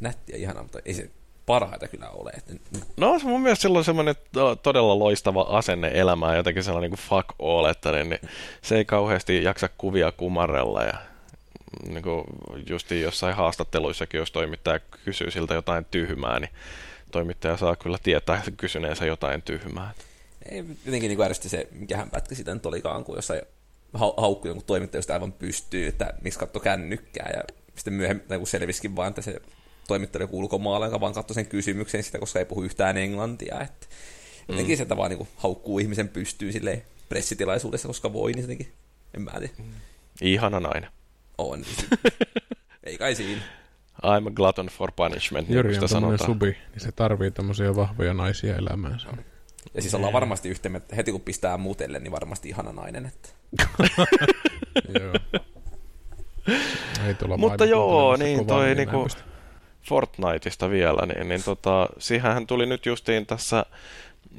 nätti 0.00 0.32
ja 0.32 0.38
ihanaa, 0.38 0.62
mutta 0.62 0.78
ei 0.84 0.94
se 0.94 1.10
parhaita 1.46 1.88
kyllä 1.88 2.10
ole. 2.10 2.30
Että, 2.30 2.54
No 2.96 3.18
se 3.18 3.24
mun 3.26 3.42
mielestä 3.42 3.62
silloin 3.62 3.84
semmoinen 3.84 4.14
to- 4.32 4.56
todella 4.56 4.98
loistava 4.98 5.42
asenne 5.42 5.90
elämään, 5.94 6.36
jotenkin 6.36 6.62
sellainen 6.62 6.90
niin 6.90 6.98
kuin 6.98 7.08
fuck 7.08 7.40
all, 7.42 7.64
että 7.64 7.92
niin, 7.92 8.08
niin 8.10 8.20
se 8.62 8.76
ei 8.76 8.84
kauheasti 8.84 9.44
jaksa 9.44 9.68
kuvia 9.78 10.12
kumarrella 10.12 10.82
ja 10.82 10.94
niin 11.88 12.02
kuin 12.02 12.24
justiin 12.68 13.02
jossain 13.02 13.36
haastatteluissakin, 13.36 14.18
jos 14.18 14.32
toimittaja 14.32 14.80
kysyy 15.04 15.30
siltä 15.30 15.54
jotain 15.54 15.84
tyhmää, 15.84 16.40
niin 16.40 16.50
toimittaja 17.10 17.56
saa 17.56 17.76
kyllä 17.76 17.98
tietää 18.02 18.42
kysyneensä 18.56 19.06
jotain 19.06 19.42
tyhmää. 19.42 19.92
ei, 20.50 20.64
jotenkin 20.84 21.08
niin 21.08 21.22
ärsytti 21.22 21.48
se, 21.48 21.68
mikähän 21.72 22.10
pätkä 22.10 22.34
sitä 22.34 22.54
nyt 22.54 22.66
olikaan, 22.66 23.04
kun 23.04 23.16
jossain 23.16 23.40
hau- 23.94 24.20
haukkui 24.20 24.48
jonkun 24.48 24.66
toimittaja, 24.66 24.98
josta 24.98 25.12
aivan 25.12 25.32
pystyy, 25.32 25.86
että 25.86 26.14
miksi 26.22 26.38
katsoi 26.38 26.62
kännykkää, 26.62 27.30
ja 27.36 27.42
sitten 27.74 27.94
myöhemmin 27.94 28.28
tai 28.28 28.38
kun 28.38 28.46
selvisikin 28.46 28.96
vaan, 28.96 29.08
että 29.08 29.22
se 29.22 29.40
toimittaja 29.88 30.24
oli 30.24 30.32
ulkomaalainen, 30.32 30.92
joka 30.92 31.00
vaan 31.00 31.14
katsoi 31.14 31.34
sen 31.34 31.46
kysymyksen 31.46 32.02
sitä, 32.02 32.18
koska 32.18 32.38
ei 32.38 32.44
puhu 32.44 32.62
yhtään 32.62 32.96
englantia, 32.96 33.60
että 33.60 33.86
jotenkin 34.48 34.74
mm. 34.74 34.76
sieltä 34.76 34.96
vaan 34.96 35.10
niin 35.10 35.28
haukkuu 35.36 35.78
ihmisen 35.78 36.08
pystyy 36.08 36.52
silleen 36.52 36.82
pressitilaisuudessa, 37.08 37.88
koska 37.88 38.12
voi, 38.12 38.32
niin 38.32 38.42
jotenkin, 38.42 38.72
en 39.14 39.22
mä 39.22 39.30
tiedä, 39.30 39.54
Ihana 40.20 40.60
nainen. 40.60 40.90
On. 41.38 41.64
ei 42.84 42.98
kai 42.98 43.14
siinä. 43.14 43.42
I'm 44.02 44.28
a 44.28 44.30
glutton 44.30 44.66
for 44.66 44.92
punishment, 44.96 45.48
niin 45.48 45.56
Jyri 45.56 45.68
kuin 45.68 45.82
on 45.82 45.88
sanotaan. 45.88 46.26
subi, 46.26 46.46
niin 46.46 46.80
se 46.80 46.92
tarvii 46.92 47.30
tämmöisiä 47.30 47.76
vahvoja 47.76 48.14
naisia 48.14 48.56
elämäänsä. 48.56 49.08
Ja 49.74 49.82
siis 49.82 49.94
ollaan 49.94 50.12
varmasti 50.12 50.48
yhteen, 50.48 50.76
että 50.76 50.96
heti 50.96 51.12
kun 51.12 51.20
pistää 51.20 51.58
mutelle, 51.58 51.98
niin 51.98 52.12
varmasti 52.12 52.48
ihana 52.48 52.72
nainen, 52.72 53.06
että 53.06 53.28
Joo. 55.00 55.42
Ei 57.06 57.14
tulla 57.14 57.36
Mutta 57.36 57.64
joo, 57.64 58.16
niin 58.16 58.46
toi 58.46 58.66
niin 58.66 58.76
niinku 58.76 59.02
pysty. 59.02 59.22
Fortniteista 59.82 60.70
vielä, 60.70 61.06
niin, 61.06 61.28
niin 61.28 61.42
tota, 61.42 61.88
siihen 61.98 62.46
tuli 62.46 62.66
nyt 62.66 62.86
justiin 62.86 63.26
tässä, 63.26 63.66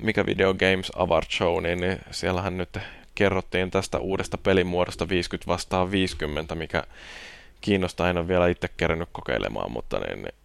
mikä 0.02 0.26
Video 0.26 0.54
Games 0.54 0.92
Award 0.96 1.26
Show, 1.32 1.64
niin, 1.64 1.80
niin 1.80 2.00
siellähän 2.12 2.58
nyt 2.58 2.78
kerrottiin 3.18 3.72
tästä 3.72 3.98
uudesta 3.98 4.38
pelimuodosta 4.38 5.10
50 5.10 5.48
vastaan 5.48 5.92
50, 5.92 6.56
mikä 6.56 6.84
kiinnostaa, 7.62 8.10
en 8.10 8.18
ole 8.18 8.28
vielä 8.28 8.48
itse 8.48 8.68
kerännyt 8.68 9.10
kokeilemaan, 9.12 9.72
mutta 9.72 10.00
niin, 10.00 10.22
niin 10.22 10.36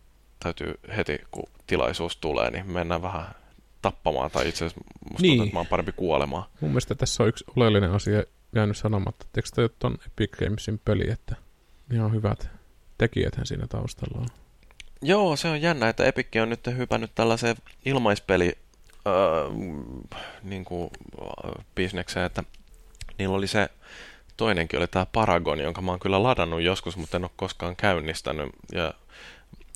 täytyy 0.41 0.75
heti, 0.97 1.19
kun 1.31 1.49
tilaisuus 1.67 2.17
tulee, 2.17 2.51
niin 2.51 2.71
mennään 2.71 3.03
vähän 3.03 3.35
tappamaan, 3.83 4.31
tai 4.31 4.49
itse 4.49 4.65
asiassa 4.65 4.85
musta 5.11 5.23
niin. 5.23 5.31
tuntuu, 5.31 5.45
että 5.45 5.55
mä 5.55 5.59
oon 5.59 5.67
parempi 5.67 5.93
kuolemaan. 5.93 6.45
Mun 6.61 6.71
mielestä 6.71 6.95
tässä 6.95 7.23
on 7.23 7.29
yksi 7.29 7.45
oleellinen 7.57 7.91
asia 7.91 8.23
jäänyt 8.55 8.77
sanomatta. 8.77 9.27
Eikö 9.37 9.49
toi 9.55 9.69
on 9.85 9.99
Epic 10.07 10.31
Gamesin 10.31 10.81
peli, 10.85 11.11
että 11.11 11.37
ihan 11.93 12.13
hyvät 12.13 12.51
tekijäthän 12.99 13.47
siinä 13.47 13.67
taustalla 13.67 14.19
on. 14.19 14.27
Joo, 15.03 15.37
se 15.37 15.49
on 15.49 15.63
jännä, 15.63 15.89
että 15.89 16.05
Epic 16.05 16.29
on 16.43 16.49
nyt 16.49 16.67
hypännyt 16.77 17.11
tällaiseen 17.15 17.57
ilmaispeli 17.85 18.59
öö, 19.07 19.49
niin 20.43 20.65
kuin, 20.65 20.91
bisnekseen, 21.75 22.27
että 22.27 22.45
niillä 23.23 23.37
oli 23.37 23.47
se 23.47 23.69
toinenkin 24.37 24.79
oli 24.79 24.87
tämä 24.87 25.07
Paragon, 25.07 25.59
jonka 25.59 25.81
mä 25.83 25.91
oon 25.91 26.01
kyllä 26.01 26.23
ladannut 26.23 26.63
joskus, 26.63 26.97
mutta 26.97 27.17
en 27.17 27.25
ole 27.25 27.31
koskaan 27.37 27.77
käynnistänyt, 27.77 28.51
ja 28.73 28.95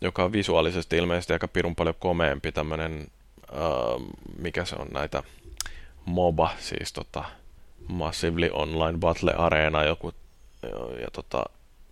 joka 0.03 0.25
on 0.25 0.33
visuaalisesti 0.33 0.97
ilmeisesti 0.97 1.33
aika 1.33 1.49
pirun 1.49 1.77
paljon 1.77 1.95
komeempi 1.99 2.53
tämmöinen, 2.53 3.07
öö, 3.53 3.61
mikä 4.39 4.65
se 4.65 4.77
on 4.79 4.89
näitä 4.93 5.23
MOBA, 6.05 6.51
siis 6.59 6.93
tota, 6.93 7.25
Massively 7.89 8.51
Online 8.53 8.99
Battle 8.99 9.33
Arena 9.33 9.85
joku, 9.85 10.13
ja, 10.63 11.01
ja 11.01 11.09
tota, 11.13 11.45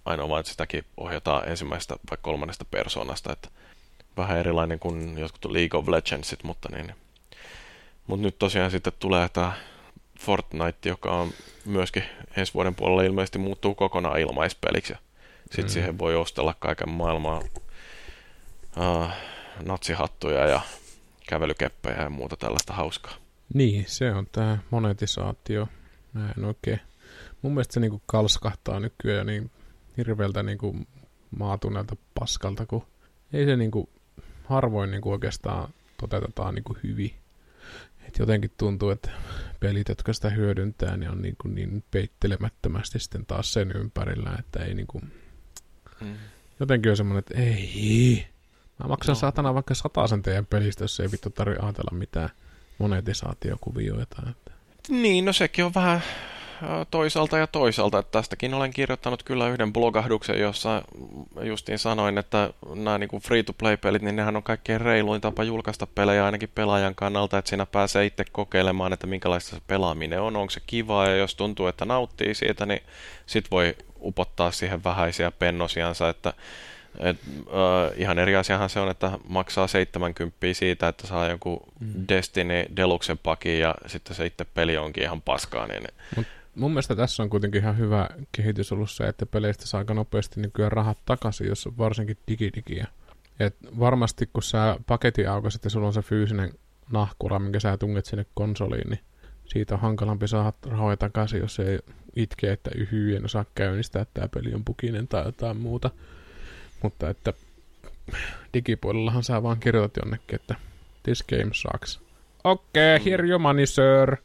ainoa 0.04 0.28
vain, 0.28 0.40
että 0.40 0.50
sitäkin 0.50 0.84
ohjataan 0.96 1.48
ensimmäisestä 1.48 1.96
vai 2.10 2.18
kolmannesta 2.22 2.64
persoonasta, 2.70 3.32
että 3.32 3.48
vähän 4.16 4.38
erilainen 4.38 4.78
kuin 4.78 5.18
jotkut 5.18 5.52
League 5.52 5.78
of 5.78 5.88
Legendsit, 5.88 6.42
mutta 6.44 6.68
niin. 6.76 6.94
Mutta 8.06 8.22
nyt 8.22 8.38
tosiaan 8.38 8.70
sitten 8.70 8.92
tulee 8.98 9.28
tämä 9.28 9.52
Fortnite, 10.24 10.88
joka 10.88 11.12
on 11.12 11.30
myöskin 11.64 12.04
ensi 12.36 12.54
vuoden 12.54 12.74
puolella 12.74 13.02
ilmeisesti 13.02 13.38
muuttuu 13.38 13.74
kokonaan 13.74 14.20
ilmaispeliksi. 14.20 14.94
Sitten 15.40 15.64
mm. 15.64 15.68
siihen 15.68 15.98
voi 15.98 16.16
ostella 16.16 16.54
kaiken 16.58 16.90
maailmaa 16.90 17.42
uh, 18.76 19.08
natsihattuja 19.64 20.46
ja 20.46 20.60
kävelykeppejä 21.28 22.02
ja 22.02 22.10
muuta 22.10 22.36
tällaista 22.36 22.72
hauskaa. 22.72 23.14
Niin, 23.54 23.84
se 23.88 24.12
on 24.12 24.26
tämä 24.32 24.58
monetisaatio. 24.70 25.68
Mä 26.12 26.30
en 26.38 26.44
oikein. 26.44 26.80
Mun 27.42 27.52
mielestä 27.54 27.74
se 27.74 27.80
niinku 27.80 28.02
kalskahtaa 28.06 28.80
nykyään 28.80 29.26
niin 29.26 29.50
hirveältä 29.96 30.42
niinku 30.42 30.76
maatuneelta 31.38 31.96
paskalta, 32.18 32.66
kun 32.66 32.86
ei 33.32 33.44
se 33.44 33.56
niinku 33.56 33.88
harvoin 34.44 34.90
niinku 34.90 35.12
oikeastaan 35.12 35.74
toteutetaan 36.00 36.54
niinku 36.54 36.76
hyvin. 36.82 37.14
Jotenkin 38.18 38.50
tuntuu, 38.58 38.90
että 38.90 39.10
pelit, 39.60 39.88
jotka 39.88 40.12
sitä 40.12 40.30
hyödyntää, 40.30 40.96
niin 40.96 41.10
on 41.10 41.22
niin, 41.22 41.36
kuin 41.42 41.54
niin 41.54 41.84
peittelemättömästi 41.90 42.98
sitten 42.98 43.26
taas 43.26 43.52
sen 43.52 43.72
ympärillä, 43.72 44.36
että 44.38 44.64
ei 44.64 44.74
niin 44.74 44.86
kuin... 44.86 45.12
Mm. 46.00 46.14
Jotenkin 46.60 46.90
on 46.90 46.96
semmoinen, 46.96 47.18
että 47.18 47.40
ei, 47.40 48.26
mä 48.82 48.88
maksan 48.88 49.12
no. 49.12 49.18
satana 49.18 49.54
vaikka 49.54 49.74
sen 50.08 50.22
teidän 50.22 50.46
pelistä, 50.46 50.84
jos 50.84 51.00
ei 51.00 51.10
vittu 51.12 51.30
tarvitse 51.30 51.62
ajatella 51.62 51.98
mitään 51.98 52.28
monetisaatiokuvioita. 52.78 54.22
Että. 54.30 54.52
Niin, 54.88 55.24
no 55.24 55.32
sekin 55.32 55.64
on 55.64 55.74
vähän 55.74 56.02
toisaalta 56.90 57.38
ja 57.38 57.46
toisaalta. 57.46 57.98
Että 57.98 58.18
tästäkin 58.18 58.54
olen 58.54 58.70
kirjoittanut 58.70 59.22
kyllä 59.22 59.48
yhden 59.48 59.72
blogahduksen, 59.72 60.40
jossa 60.40 60.82
justiin 61.42 61.78
sanoin, 61.78 62.18
että 62.18 62.50
nämä 62.74 62.98
niin 62.98 63.20
free-to-play-pelit, 63.22 64.02
niin 64.02 64.16
nehän 64.16 64.36
on 64.36 64.42
kaikkein 64.42 64.80
reiluin 64.80 65.20
tapa 65.20 65.44
julkaista 65.44 65.86
pelejä 65.86 66.24
ainakin 66.24 66.50
pelaajan 66.54 66.94
kannalta, 66.94 67.38
että 67.38 67.48
siinä 67.48 67.66
pääsee 67.66 68.06
itse 68.06 68.24
kokeilemaan, 68.32 68.92
että 68.92 69.06
minkälaista 69.06 69.56
se 69.56 69.62
pelaaminen 69.66 70.20
on, 70.20 70.36
onko 70.36 70.50
se 70.50 70.60
kivaa 70.66 71.08
ja 71.08 71.16
jos 71.16 71.34
tuntuu, 71.34 71.66
että 71.66 71.84
nauttii 71.84 72.34
siitä, 72.34 72.66
niin 72.66 72.80
sit 73.26 73.50
voi 73.50 73.76
upottaa 74.00 74.50
siihen 74.50 74.84
vähäisiä 74.84 75.30
pennosiansa, 75.30 76.08
että 76.08 76.32
et, 77.00 77.16
äh, 77.48 77.92
ihan 77.96 78.18
eri 78.18 78.36
asiahan 78.36 78.70
se 78.70 78.80
on, 78.80 78.90
että 78.90 79.18
maksaa 79.28 79.66
70 79.66 80.36
siitä, 80.52 80.88
että 80.88 81.06
saa 81.06 81.28
jonkun 81.28 81.60
mm. 81.80 82.04
Destiny 82.08 82.64
Deluxe 82.76 83.16
pakin 83.22 83.58
ja 83.58 83.74
sitten 83.86 84.16
se 84.16 84.26
itse 84.26 84.44
peli 84.44 84.76
onkin 84.76 85.02
ihan 85.02 85.22
paskaa. 85.22 85.66
Niin... 85.66 85.84
Mut 86.16 86.26
mun 86.56 86.70
mielestä 86.70 86.96
tässä 86.96 87.22
on 87.22 87.30
kuitenkin 87.30 87.60
ihan 87.60 87.78
hyvä 87.78 88.08
kehitys 88.32 88.72
ollut 88.72 88.90
se, 88.90 89.04
että 89.04 89.26
peleistä 89.26 89.66
saa 89.66 89.78
aika 89.78 89.94
nopeasti 89.94 90.40
nykyään 90.40 90.72
rahat 90.72 90.98
takaisin, 91.06 91.48
jos 91.48 91.66
on 91.66 91.78
varsinkin 91.78 92.18
digidigiä. 92.28 92.86
Et 93.40 93.56
varmasti 93.78 94.26
kun 94.32 94.42
sä 94.42 94.76
paketin 94.86 95.30
aukaisit 95.30 95.64
ja 95.64 95.70
sulla 95.70 95.86
on 95.86 95.92
se 95.92 96.02
fyysinen 96.02 96.52
nahkura, 96.90 97.38
minkä 97.38 97.60
sä 97.60 97.76
tunget 97.76 98.04
sinne 98.06 98.26
konsoliin, 98.34 98.90
niin 98.90 99.00
siitä 99.44 99.74
on 99.74 99.80
hankalampi 99.80 100.28
saada 100.28 100.52
rahoja 100.66 100.96
takaisin, 100.96 101.40
jos 101.40 101.58
ei 101.58 101.78
itke, 102.16 102.52
että 102.52 102.70
yhyy, 102.76 103.16
en 103.16 103.24
osaa 103.24 103.44
käynnistää, 103.54 104.02
että 104.02 104.14
tämä 104.14 104.28
peli 104.28 104.54
on 104.54 104.64
pukinen 104.64 105.08
tai 105.08 105.24
jotain 105.24 105.56
muuta. 105.56 105.90
Mutta 106.82 107.10
että 107.10 107.32
digipuolellahan 108.54 109.22
sä 109.22 109.42
vaan 109.42 109.60
kirjoitat 109.60 109.96
jonnekin, 110.04 110.40
että 110.40 110.54
this 111.02 111.22
game 111.22 111.50
sucks. 111.52 112.00
Okei, 112.44 112.96
okay, 112.96 113.10
here 113.10 113.28
you 113.28 113.38
money, 113.38 113.66
sir. 113.66 114.16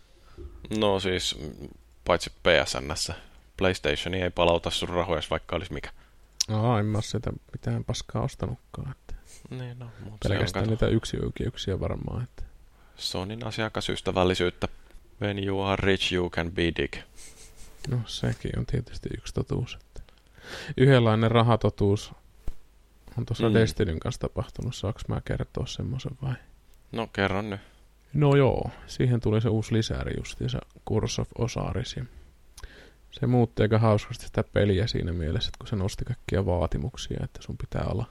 No 0.79 0.99
siis 0.99 1.39
paitsi 2.09 2.29
PSNssä. 2.29 3.13
PlayStation 3.57 4.13
ei 4.13 4.29
palauta 4.29 4.69
sun 4.69 4.89
rahoja, 4.89 5.21
vaikka 5.29 5.55
olisi 5.55 5.73
mikä. 5.73 5.89
No, 6.47 6.79
en 6.79 6.85
mä 6.85 7.01
sitä 7.01 7.31
mitään 7.51 7.83
paskaa 7.83 8.21
ostanutkaan. 8.21 8.91
Että 8.91 9.15
niin, 9.49 9.79
no, 9.79 9.85
Pelkästään 10.23 10.67
niitä 10.67 10.87
yksioikeuksia 10.87 11.79
varmaan. 11.79 12.23
Että. 12.23 12.43
Sonin 12.97 13.45
asiakasystävällisyyttä. 13.45 14.67
When 15.21 15.47
you 15.47 15.61
are 15.61 15.85
rich, 15.85 16.13
you 16.13 16.29
can 16.29 16.51
be 16.51 16.63
dick. 16.63 16.97
No, 17.89 17.97
sekin 18.05 18.59
on 18.59 18.65
tietysti 18.65 19.09
yksi 19.17 19.33
totuus. 19.33 19.75
Että 19.75 20.13
yhdenlainen 20.77 21.31
rahatotuus 21.31 22.11
on 23.17 23.25
tuossa 23.25 23.49
mm. 23.49 23.53
Destinyn 23.53 23.99
kanssa 23.99 24.21
tapahtunut. 24.21 24.75
Saanko 24.75 24.99
mä 25.07 25.21
kertoa 25.25 25.65
semmoisen 25.65 26.17
vai? 26.21 26.35
No, 26.91 27.07
kerron 27.07 27.49
nyt. 27.49 27.61
No 28.13 28.35
joo, 28.35 28.71
siihen 28.87 29.19
tuli 29.19 29.41
se 29.41 29.49
uusi 29.49 29.73
lisääri 29.73 30.13
justiinsa 30.17 30.59
Curse 30.89 31.21
of 31.21 31.29
Osiris. 31.37 31.95
Ja 31.95 32.05
se 33.11 33.27
muutti 33.27 33.61
aika 33.61 33.79
hauskasti 33.79 34.25
sitä 34.25 34.43
peliä 34.53 34.87
siinä 34.87 35.13
mielessä, 35.13 35.47
että 35.47 35.57
kun 35.57 35.67
se 35.67 35.75
nosti 35.75 36.05
kaikkia 36.05 36.45
vaatimuksia, 36.45 37.19
että 37.23 37.41
sun 37.41 37.57
pitää 37.57 37.85
olla 37.85 38.05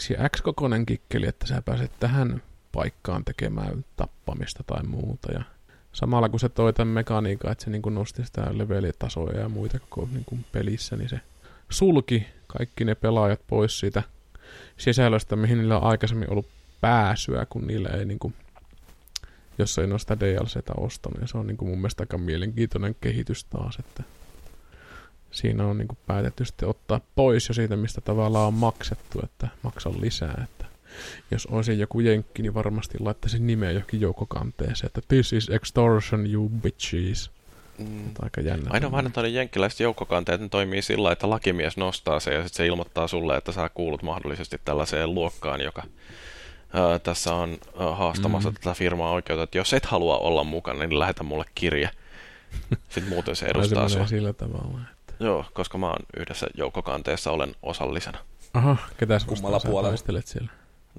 X 0.00 0.10
ja 0.10 0.28
X-kokoinen 0.28 0.86
kikkeli, 0.86 1.26
että 1.26 1.46
sä 1.46 1.62
pääset 1.62 1.92
tähän 2.00 2.42
paikkaan 2.72 3.24
tekemään 3.24 3.84
tappamista 3.96 4.62
tai 4.66 4.82
muuta. 4.82 5.32
Ja 5.32 5.42
samalla 5.92 6.28
kun 6.28 6.40
se 6.40 6.48
toi 6.48 6.72
tämän 6.72 6.94
mekaniikan, 6.94 7.52
että 7.52 7.64
se 7.64 7.70
niin 7.70 7.82
nosti 7.90 8.24
sitä 8.24 8.58
levelitasoja 8.58 9.40
ja 9.40 9.48
muita 9.48 9.78
koko 9.78 10.08
niin 10.12 10.44
pelissä, 10.52 10.96
niin 10.96 11.08
se 11.08 11.20
sulki 11.70 12.26
kaikki 12.46 12.84
ne 12.84 12.94
pelaajat 12.94 13.40
pois 13.46 13.80
siitä 13.80 14.02
sisällöstä, 14.76 15.36
mihin 15.36 15.58
niillä 15.58 15.78
on 15.78 15.84
aikaisemmin 15.84 16.30
ollut 16.30 16.48
pääsyä, 16.80 17.46
kun 17.50 17.66
niillä 17.66 17.88
ei 17.88 18.04
niin 18.04 18.18
kuin 18.18 18.34
jos 19.58 19.78
ei 19.78 19.84
ole 19.84 19.98
sitä 19.98 20.20
DLCtä 20.20 20.72
ostanut. 20.76 21.20
Ja 21.20 21.26
se 21.26 21.38
on 21.38 21.46
niin 21.46 21.56
kuin 21.56 21.68
mun 21.68 21.78
mielestä 21.78 22.02
aika 22.02 22.18
mielenkiintoinen 22.18 22.96
kehitys 23.00 23.44
taas, 23.44 23.78
että 23.78 24.02
siinä 25.30 25.66
on 25.66 25.78
niin 25.78 25.88
kuin 25.88 25.98
päätetty 26.06 26.44
sitten 26.44 26.68
ottaa 26.68 27.00
pois 27.14 27.48
jo 27.48 27.54
siitä, 27.54 27.76
mistä 27.76 28.00
tavallaan 28.00 28.46
on 28.46 28.54
maksettu, 28.54 29.20
että 29.24 29.48
maksan 29.62 30.00
lisää. 30.00 30.44
Että 30.44 30.64
jos 31.30 31.46
olisi 31.46 31.78
joku 31.78 32.00
jenkki, 32.00 32.42
niin 32.42 32.54
varmasti 32.54 32.98
laittaisin 33.00 33.46
nimeä 33.46 33.70
johonkin 33.70 34.00
joukkokanteeseen, 34.00 34.86
että 34.86 35.00
this 35.08 35.32
is 35.32 35.50
extortion, 35.50 36.32
you 36.32 36.48
bitches. 36.48 37.30
Mm. 37.78 38.10
Aika 38.22 38.40
jännä. 38.40 38.70
Aina 38.70 38.90
vaan 38.90 39.06
että 39.06 39.26
jenkkiläiset 39.26 39.80
joukkokanteet 39.80 40.40
ne 40.40 40.48
toimii 40.48 40.82
sillä, 40.82 41.12
että 41.12 41.30
lakimies 41.30 41.76
nostaa 41.76 42.20
se 42.20 42.34
ja 42.34 42.42
sitten 42.42 42.56
se 42.56 42.66
ilmoittaa 42.66 43.08
sulle, 43.08 43.36
että 43.36 43.52
sä 43.52 43.68
kuulut 43.74 44.02
mahdollisesti 44.02 44.60
tällaiseen 44.64 45.14
luokkaan, 45.14 45.60
joka 45.60 45.82
ää, 46.72 46.98
tässä 46.98 47.34
on 47.34 47.58
ää, 47.78 47.94
haastamassa 47.94 48.50
mm. 48.50 48.54
tätä 48.54 48.74
firmaa 48.74 49.12
oikeutta, 49.12 49.42
että 49.42 49.58
jos 49.58 49.72
et 49.72 49.86
halua 49.86 50.18
olla 50.18 50.44
mukana, 50.44 50.78
niin 50.78 50.98
lähetä 50.98 51.22
mulle 51.22 51.44
kirje. 51.54 51.90
Sitten 52.88 53.08
muuten 53.08 53.36
se 53.36 53.46
edustaa 53.46 53.88
sua. 53.88 54.06
sillä 54.06 54.32
tavalla. 54.32 54.80
Että... 54.92 55.24
Joo, 55.24 55.44
koska 55.52 55.78
mä 55.78 55.86
oon 55.86 56.06
yhdessä 56.16 56.46
joukkokanteessa 56.54 57.30
olen 57.30 57.54
osallisena. 57.62 58.18
Aha, 58.54 58.76
ketäs 58.96 59.24
kummalla 59.24 59.60
puolella 59.60 59.96
siellä? 60.24 60.48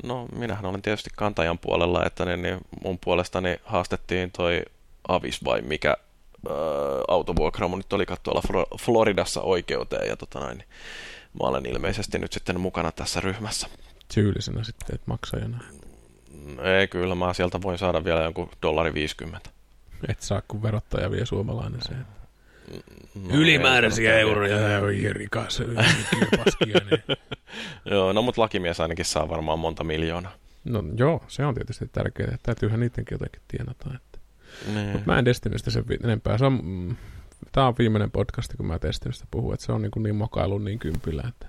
No, 0.03 0.27
minähän 0.35 0.65
olen 0.65 0.81
tietysti 0.81 1.09
kantajan 1.15 1.59
puolella, 1.59 2.05
että 2.05 2.25
niin, 2.25 2.41
niin 2.41 2.57
mun 2.83 2.99
puolestani 2.99 3.59
haastettiin 3.63 4.31
toi 4.31 4.61
Avis 5.07 5.45
vai 5.45 5.61
mikä 5.61 5.89
äh, 5.89 6.53
autovuokraamo 7.07 7.75
nyt 7.75 7.93
oli 7.93 8.05
tuolla 8.23 8.67
Floridassa 8.81 9.41
oikeuteen 9.41 10.07
ja 10.07 10.17
tota 10.17 10.39
noin, 10.39 10.57
niin 10.57 10.67
mä 11.41 11.47
olen 11.47 11.65
ilmeisesti 11.65 12.19
nyt 12.19 12.33
sitten 12.33 12.59
mukana 12.59 12.91
tässä 12.91 13.21
ryhmässä 13.21 13.67
syyllisenä 14.13 14.63
sitten, 14.63 14.95
että 14.95 15.07
maksajana? 15.07 15.63
Ei, 16.79 16.87
kyllä 16.87 17.15
mä 17.15 17.33
sieltä 17.33 17.61
voin 17.61 17.77
saada 17.77 18.03
vielä 18.03 18.23
jonkun 18.23 18.49
dollari 18.61 18.93
50. 18.93 19.49
Et 20.07 20.21
saa, 20.21 20.41
kun 20.47 20.63
verottaja 20.63 21.11
vie 21.11 21.25
suomalainen 21.25 21.81
se. 21.81 21.93
No, 23.15 23.35
Ylimääräisiä 23.35 24.19
euroja 24.19 24.57
ja 24.57 24.79
rikas 25.13 25.61
paskia. 26.37 26.77
Niin. 26.89 27.17
joo, 27.95 28.13
no 28.13 28.21
mutta 28.21 28.41
lakimies 28.41 28.79
ainakin 28.79 29.05
saa 29.05 29.29
varmaan 29.29 29.59
monta 29.59 29.83
miljoonaa. 29.83 30.33
No 30.63 30.83
joo, 30.95 31.23
se 31.27 31.45
on 31.45 31.55
tietysti 31.55 31.87
tärkeää. 31.87 32.37
Täytyyhän 32.43 32.79
niidenkin 32.79 33.15
jotenkin 33.15 33.41
tienata. 33.47 33.89
Että. 33.95 34.19
Niin. 34.73 34.89
Mutta 34.89 35.11
mä 35.11 35.19
en 35.19 35.25
Destinystä 35.25 35.71
sen 35.71 35.85
enempää. 36.03 36.37
Se 36.37 36.45
on 36.45 36.59
mm, 36.63 36.95
tää 37.51 37.67
on 37.67 37.75
viimeinen 37.77 38.11
podcast, 38.11 38.53
kun 38.57 38.65
mä 38.65 38.79
testin 38.79 39.13
sitä 39.13 39.27
puhua, 39.31 39.53
että 39.53 39.65
se 39.65 39.71
on 39.71 39.81
niin, 39.81 39.91
kuin 39.91 40.03
niin 40.03 40.15
mokailu 40.15 40.57
niin 40.57 40.79
kympillä, 40.79 41.23
että, 41.27 41.47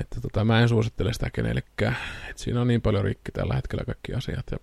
että 0.00 0.20
tota, 0.20 0.44
mä 0.44 0.60
en 0.60 0.68
suosittele 0.68 1.12
sitä 1.12 1.30
kenellekään. 1.30 1.96
Et 2.30 2.38
siinä 2.38 2.60
on 2.60 2.68
niin 2.68 2.82
paljon 2.82 3.04
rikki 3.04 3.32
tällä 3.32 3.54
hetkellä 3.54 3.84
kaikki 3.84 4.14
asiat. 4.14 4.44
Ja 4.50 4.58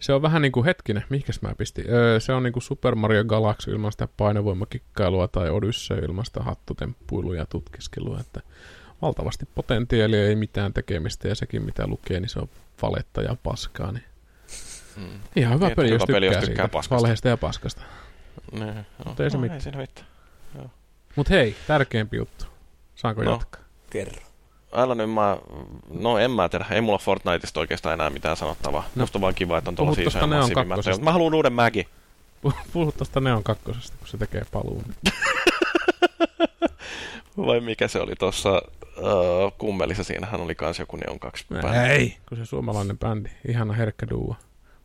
se 0.00 0.12
on 0.12 0.22
vähän 0.22 0.42
niin 0.42 0.52
kuin 0.52 0.64
hetkinen, 0.64 1.04
mihinkäs 1.10 1.42
mä 1.42 1.54
pistin? 1.58 1.84
Öö, 1.88 2.20
se 2.20 2.32
on 2.32 2.42
niin 2.42 2.52
kuin 2.52 2.62
Super 2.62 2.94
Mario 2.94 3.24
Galaxy 3.24 3.70
ilman 3.70 3.92
sitä 3.92 4.08
painovoimakikkailua 4.16 5.28
tai 5.28 5.50
Odyssey 5.50 5.98
ilman 5.98 6.24
sitä 6.24 6.40
hattutemppuilua 6.42 7.36
ja 7.36 7.46
tutkiskelua, 7.46 8.20
että 8.20 8.40
valtavasti 9.02 9.48
potentiaalia, 9.54 10.26
ei 10.26 10.36
mitään 10.36 10.72
tekemistä 10.72 11.28
ja 11.28 11.34
sekin 11.34 11.62
mitä 11.64 11.86
lukee, 11.86 12.20
niin 12.20 12.28
se 12.28 12.38
on 12.38 12.48
valetta 12.82 13.22
ja 13.22 13.36
paskaa. 13.42 13.92
Niin 13.92 14.04
Mm. 14.96 15.20
ihan 15.36 15.54
hyvä 15.54 15.66
Niin, 15.66 15.76
peli, 15.76 15.90
jos 15.90 16.02
peli, 16.06 16.26
tykkää, 16.26 16.38
jos 16.40 16.48
tykkää 16.48 16.64
siitä, 16.64 16.72
paskasta. 16.72 16.96
valheesta 17.02 17.28
ja 17.28 17.36
paskasta. 17.36 17.82
No, 18.52 18.66
Mutta 19.04 19.24
ei 19.24 19.30
se 19.30 19.36
no, 19.36 19.40
mitään. 19.40 19.56
Ei 19.56 19.60
siinä 19.62 19.78
mitään. 19.78 20.06
Mutta 21.16 21.34
hei, 21.34 21.56
tärkeämpi 21.66 22.16
juttu. 22.16 22.44
Saanko 22.94 23.22
No. 23.22 23.30
jatkaa? 23.30 23.62
Kerro. 23.90 24.22
Älä 24.72 24.94
nyt 24.94 25.10
mä, 25.12 25.38
no 25.90 26.18
en 26.18 26.30
mä 26.30 26.48
tiedä, 26.48 26.66
ei 26.70 26.80
mulla 26.80 26.98
Fortniteista 26.98 27.60
oikeastaan 27.60 27.92
enää 27.94 28.10
mitään 28.10 28.36
sanottavaa. 28.36 28.82
No. 28.94 29.00
Musta 29.00 29.18
on 29.18 29.22
vaan 29.22 29.34
kiva, 29.34 29.58
että 29.58 29.70
on 29.70 29.74
Puhu 29.74 29.84
tuollaisia 29.86 30.04
tosta 30.04 30.18
isoja 30.18 30.30
Neon 30.30 30.40
massiivimmat. 30.42 30.76
kakkosesta. 30.76 31.04
Mä 31.04 31.12
haluan 31.12 31.34
uuden 31.34 31.52
Mäki. 31.52 31.88
Puhu 32.72 32.92
tuosta 32.92 33.20
Neon 33.20 33.42
kakkosesta, 33.42 33.96
kun 33.98 34.08
se 34.08 34.18
tekee 34.18 34.42
paluun. 34.52 34.84
Vai 37.46 37.60
mikä 37.60 37.88
se 37.88 38.00
oli 38.00 38.12
tuossa 38.18 38.62
uh, 38.96 39.52
kummelissa, 39.58 40.04
siinähän 40.04 40.40
oli 40.40 40.54
kans 40.54 40.78
joku 40.78 40.96
Neon 40.96 41.18
2 41.20 41.44
bändi. 41.52 41.78
Ei, 41.92 42.16
kun 42.28 42.38
se 42.38 42.44
suomalainen 42.46 42.98
bändi. 42.98 43.28
Ihana 43.48 43.72
herkkä 43.72 44.06
duo. 44.10 44.36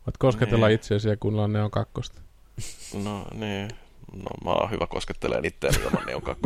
Voit 0.06 0.16
kosketella 0.18 0.66
Niin. 0.68 0.74
itseäsi 0.74 1.08
ja 1.08 1.16
kuunnella 1.16 1.48
Neon 1.48 1.70
kakkosta. 1.70 2.20
No 3.04 3.24
niin, 3.34 3.70
no 4.12 4.30
mä 4.44 4.50
oon 4.50 4.70
hyvä 4.70 4.86
koskettelee 4.86 5.40
itseäni 5.44 5.76
ilman 5.76 6.06
Neon 6.06 6.22
2 6.22 6.42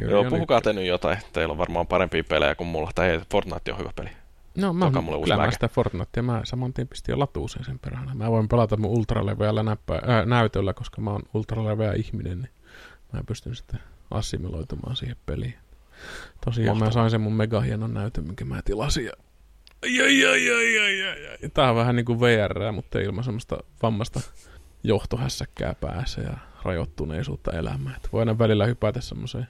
Juuri 0.00 0.14
Joo, 0.14 0.24
puhukaa 0.24 0.60
te 0.60 0.72
nyt 0.72 0.86
jotain. 0.86 1.18
Teillä 1.32 1.52
on 1.52 1.58
varmaan 1.58 1.86
parempia 1.86 2.24
pelejä 2.24 2.54
kuin 2.54 2.68
mulla. 2.68 2.90
Tai 2.94 3.10
ei, 3.10 3.20
Fortnite 3.30 3.72
on 3.72 3.78
hyvä 3.78 3.90
peli. 3.96 4.08
No 4.56 4.72
mä, 4.72 4.84
Toka 4.84 5.02
mulle 5.02 5.22
kyllä 5.22 5.36
mä 5.36 5.50
sitä 5.50 5.68
Fortnitea, 5.68 6.22
mä 6.22 6.40
saman 6.44 6.72
tien 6.72 6.88
pistin 6.88 7.12
jo 7.12 7.18
latuuseen 7.18 7.64
sen 7.64 7.78
perään. 7.78 8.16
Mä 8.16 8.30
voin 8.30 8.48
pelata 8.48 8.76
mun 8.76 8.90
ultraleveällä 8.90 9.62
näppä, 9.62 9.94
äh, 9.94 10.26
näytöllä, 10.26 10.72
koska 10.72 11.00
mä 11.00 11.10
oon 11.10 11.22
ultraleveä 11.34 11.92
ihminen, 11.92 12.38
niin 12.38 12.50
mä 13.12 13.20
pystyn 13.26 13.54
sitten 13.54 13.80
assimiloitumaan 14.10 14.96
siihen 14.96 15.16
peliin. 15.26 15.54
Tosiaan 16.44 16.76
mä 16.76 16.84
Mahtavaa. 16.84 16.92
sain 16.92 17.10
sen 17.10 17.20
mun 17.20 17.32
mega 17.32 17.60
hienon 17.60 17.94
näytön, 17.94 18.24
minkä 18.26 18.44
mä 18.44 18.62
tilasin. 18.64 19.04
Ja... 19.04 19.12
Ai, 19.82 20.00
ai, 20.00 20.26
ai, 20.26 20.50
ai, 20.50 20.78
ai, 20.78 21.08
ai, 21.08 21.28
ai. 21.28 21.50
Tää 21.54 21.70
on 21.70 21.76
vähän 21.76 21.96
niinku 21.96 22.20
VR, 22.20 22.72
mutta 22.72 22.98
ilman 22.98 23.24
semmoista 23.24 23.58
vammasta 23.82 24.20
johtohässäkkää 24.82 25.74
päässä 25.80 26.20
ja 26.20 26.36
rajoittuneisuutta 26.62 27.52
elämään. 27.52 27.96
Että 27.96 28.08
voi 28.12 28.22
aina 28.22 28.38
välillä 28.38 28.66
hypätä 28.66 29.00
semmoiseen 29.00 29.48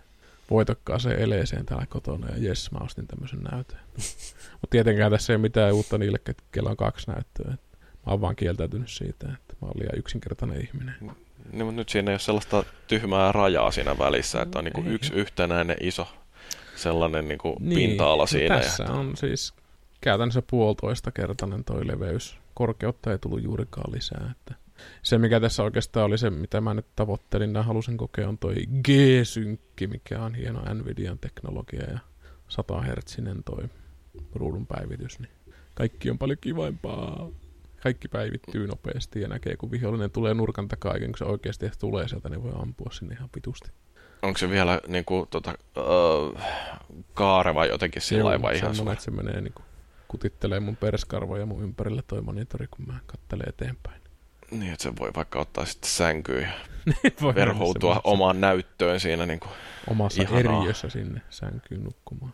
voitokkaaseen 0.50 1.20
eleeseen 1.20 1.66
täällä 1.66 1.86
kotona 1.86 2.28
ja 2.30 2.48
jes, 2.48 2.72
mä 2.72 2.78
ostin 2.84 3.06
tämmöisen 3.06 3.40
näytön. 3.40 3.78
Mutta 4.60 4.70
tietenkään 4.70 5.10
tässä 5.10 5.32
ei 5.32 5.34
ole 5.34 5.42
mitään 5.42 5.74
uutta 5.74 5.98
niille, 5.98 6.18
kellä 6.52 6.70
on 6.70 6.76
kaksi 6.76 7.10
näyttöä. 7.10 7.54
Et 7.54 7.60
mä 8.06 8.12
oon 8.12 8.20
vaan 8.20 8.36
kieltäytynyt 8.36 8.90
siitä, 8.90 9.26
että 9.32 9.54
mä 9.60 9.66
oon 9.66 9.74
liian 9.78 9.98
yksinkertainen 9.98 10.60
ihminen. 10.60 10.94
Niin, 11.52 11.66
mutta 11.66 11.76
nyt 11.76 11.88
siinä 11.88 12.10
ei 12.10 12.12
ole 12.12 12.18
sellaista 12.18 12.64
tyhmää 12.86 13.32
rajaa 13.32 13.70
siinä 13.70 13.98
välissä, 13.98 14.42
että 14.42 14.58
on 14.58 14.64
niinku 14.64 14.82
Ei. 14.86 14.94
yksi 14.94 15.14
yhtenäinen 15.14 15.76
iso 15.80 16.08
sellainen 16.76 17.28
niinku 17.28 17.56
Niin, 17.60 17.74
pinta-ala 17.74 18.22
no 18.22 18.26
siinä. 18.26 18.60
Tässä 18.60 18.84
on 18.92 19.16
siis 19.16 19.54
käytännössä 20.00 20.42
puolitoista 20.50 21.10
kertainen 21.10 21.64
toi 21.64 21.86
leveys. 21.86 22.36
Korkeutta 22.54 23.12
ei 23.12 23.18
tullut 23.18 23.42
juurikaan 23.42 23.92
lisää. 23.92 24.30
Että 24.30 24.54
se, 25.02 25.18
mikä 25.18 25.40
tässä 25.40 25.62
oikeastaan 25.62 26.06
oli 26.06 26.18
se, 26.18 26.30
mitä 26.30 26.60
mä 26.60 26.74
nyt 26.74 26.86
tavoittelin 26.96 27.54
ja 27.54 27.62
halusin 27.62 27.96
kokea, 27.96 28.28
on 28.28 28.38
toi 28.38 28.54
G-synkki, 28.84 29.86
mikä 29.86 30.22
on 30.22 30.34
hieno 30.34 30.74
Nvidian 30.74 31.18
teknologia 31.18 31.90
ja 31.90 31.98
100 32.48 32.80
hertsinen 32.80 33.44
toi 33.44 33.64
ruudun 34.34 34.66
päivitys. 34.66 35.18
Niin 35.18 35.30
kaikki 35.74 36.10
on 36.10 36.18
paljon 36.18 36.38
kivaimpaa. 36.40 37.28
Kaikki 37.82 38.08
päivittyy 38.08 38.66
nopeasti 38.66 39.20
ja 39.20 39.28
näkee, 39.28 39.56
kun 39.56 39.70
vihollinen 39.70 40.10
tulee 40.10 40.34
nurkan 40.34 40.68
takaa, 40.68 40.98
kun 40.98 41.14
se 41.18 41.24
oikeasti 41.24 41.70
tulee 41.78 42.08
sieltä, 42.08 42.28
niin 42.28 42.42
voi 42.42 42.52
ampua 42.54 42.90
sinne 42.92 43.14
ihan 43.14 43.28
vitusti. 43.36 43.70
Onko 44.22 44.38
se 44.38 44.50
vielä 44.50 44.80
niinku, 44.86 45.26
tota, 45.30 45.54
uh, 45.76 46.40
kaareva 47.14 47.66
jotenkin 47.66 48.02
sillä 48.02 48.24
lailla 48.24 48.42
vai 48.42 48.56
ihan 48.56 48.74
semmoinen, 48.74 48.92
että 48.92 49.04
se 49.04 49.10
menee 49.10 49.40
niin 49.40 49.54
kutittelee 50.08 50.60
mun 50.60 50.76
perskarvoja 50.76 51.46
mun 51.46 51.62
ympärillä 51.62 52.02
toi 52.02 52.22
monitori, 52.22 52.66
kun 52.70 52.86
mä 52.86 52.98
kattelen 53.06 53.48
eteenpäin. 53.48 54.02
Niin, 54.50 54.72
että 54.72 54.82
se 54.82 54.92
voi 54.98 55.10
vaikka 55.16 55.40
ottaa 55.40 55.64
sitten 55.64 55.90
sänkyyn 55.90 56.42
ja 56.42 56.52
Voi 57.22 57.34
verhoutua 57.34 57.94
mennä 57.94 58.00
omaan 58.04 58.40
näyttöön 58.40 59.00
siinä. 59.00 59.26
Niinku. 59.26 59.48
semmoisessa 59.48 59.90
omassa 59.90 60.22
Ihanaa. 60.22 60.62
eriössä 60.62 60.88
sinne 60.88 61.22
sänkyyn 61.30 61.84
nukkumaan. 61.84 62.32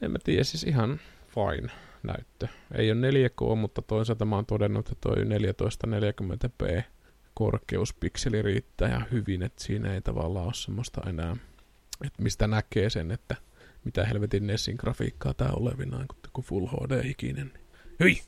En 0.00 0.10
mä 0.10 0.18
tiedä, 0.24 0.44
siis 0.44 0.64
ihan 0.64 1.00
fine 1.28 1.72
näyttö. 2.02 2.48
Ei 2.74 2.92
ole 2.92 3.10
4K, 3.10 3.56
mutta 3.56 3.82
toisaalta 3.82 4.24
mä 4.24 4.36
oon 4.36 4.46
todennut, 4.46 4.88
että 4.88 5.08
toi 5.08 5.16
1440p 5.16 6.82
korkeuspikseli 7.34 8.42
riittää 8.42 8.88
ihan 8.88 9.06
hyvin, 9.12 9.42
että 9.42 9.64
siinä 9.64 9.94
ei 9.94 10.00
tavallaan 10.00 10.46
ole 10.46 10.54
semmoista 10.54 11.00
enää, 11.08 11.36
että 12.04 12.22
mistä 12.22 12.46
näkee 12.46 12.90
sen, 12.90 13.10
että 13.10 13.36
mitä 13.84 14.04
helvetin 14.04 14.46
Nessin 14.46 14.76
grafiikkaa 14.78 15.34
tää 15.34 15.50
olevinaan, 15.52 16.06
kun, 16.08 16.18
kun 16.32 16.44
Full 16.44 16.66
HD-ikinen. 16.66 17.52
Hyi! 18.00 18.22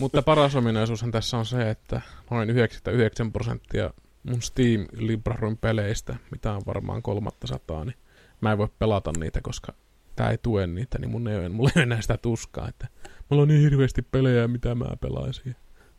Mutta 0.00 0.22
paras 0.22 0.54
ominaisuushan 0.54 1.10
tässä 1.10 1.36
on 1.36 1.46
se, 1.46 1.70
että 1.70 2.00
noin 2.30 2.50
99 2.50 3.32
prosenttia 3.32 3.90
mun 4.22 4.42
Steam 4.42 4.86
Libraryn 4.92 5.56
peleistä, 5.56 6.16
mitä 6.30 6.52
on 6.52 6.62
varmaan 6.66 7.02
kolmatta 7.02 7.46
sataa, 7.46 7.84
niin 7.84 7.96
mä 8.40 8.52
en 8.52 8.58
voi 8.58 8.68
pelata 8.78 9.12
niitä, 9.18 9.40
koska 9.40 9.72
tää 10.16 10.30
ei 10.30 10.38
tue 10.38 10.66
niitä, 10.66 10.98
niin 10.98 11.10
mun 11.10 11.28
ei 11.28 11.38
ole, 11.38 11.48
mulla 11.48 11.70
ei 11.76 11.80
ole 11.80 11.82
enää 11.82 12.00
sitä 12.00 12.16
tuskaa, 12.16 12.68
että 12.68 12.88
mulla 13.30 13.42
on 13.42 13.48
niin 13.48 13.60
hirveästi 13.60 14.02
pelejä, 14.02 14.48
mitä 14.48 14.74
mä 14.74 14.86
pelaisin. 15.00 15.56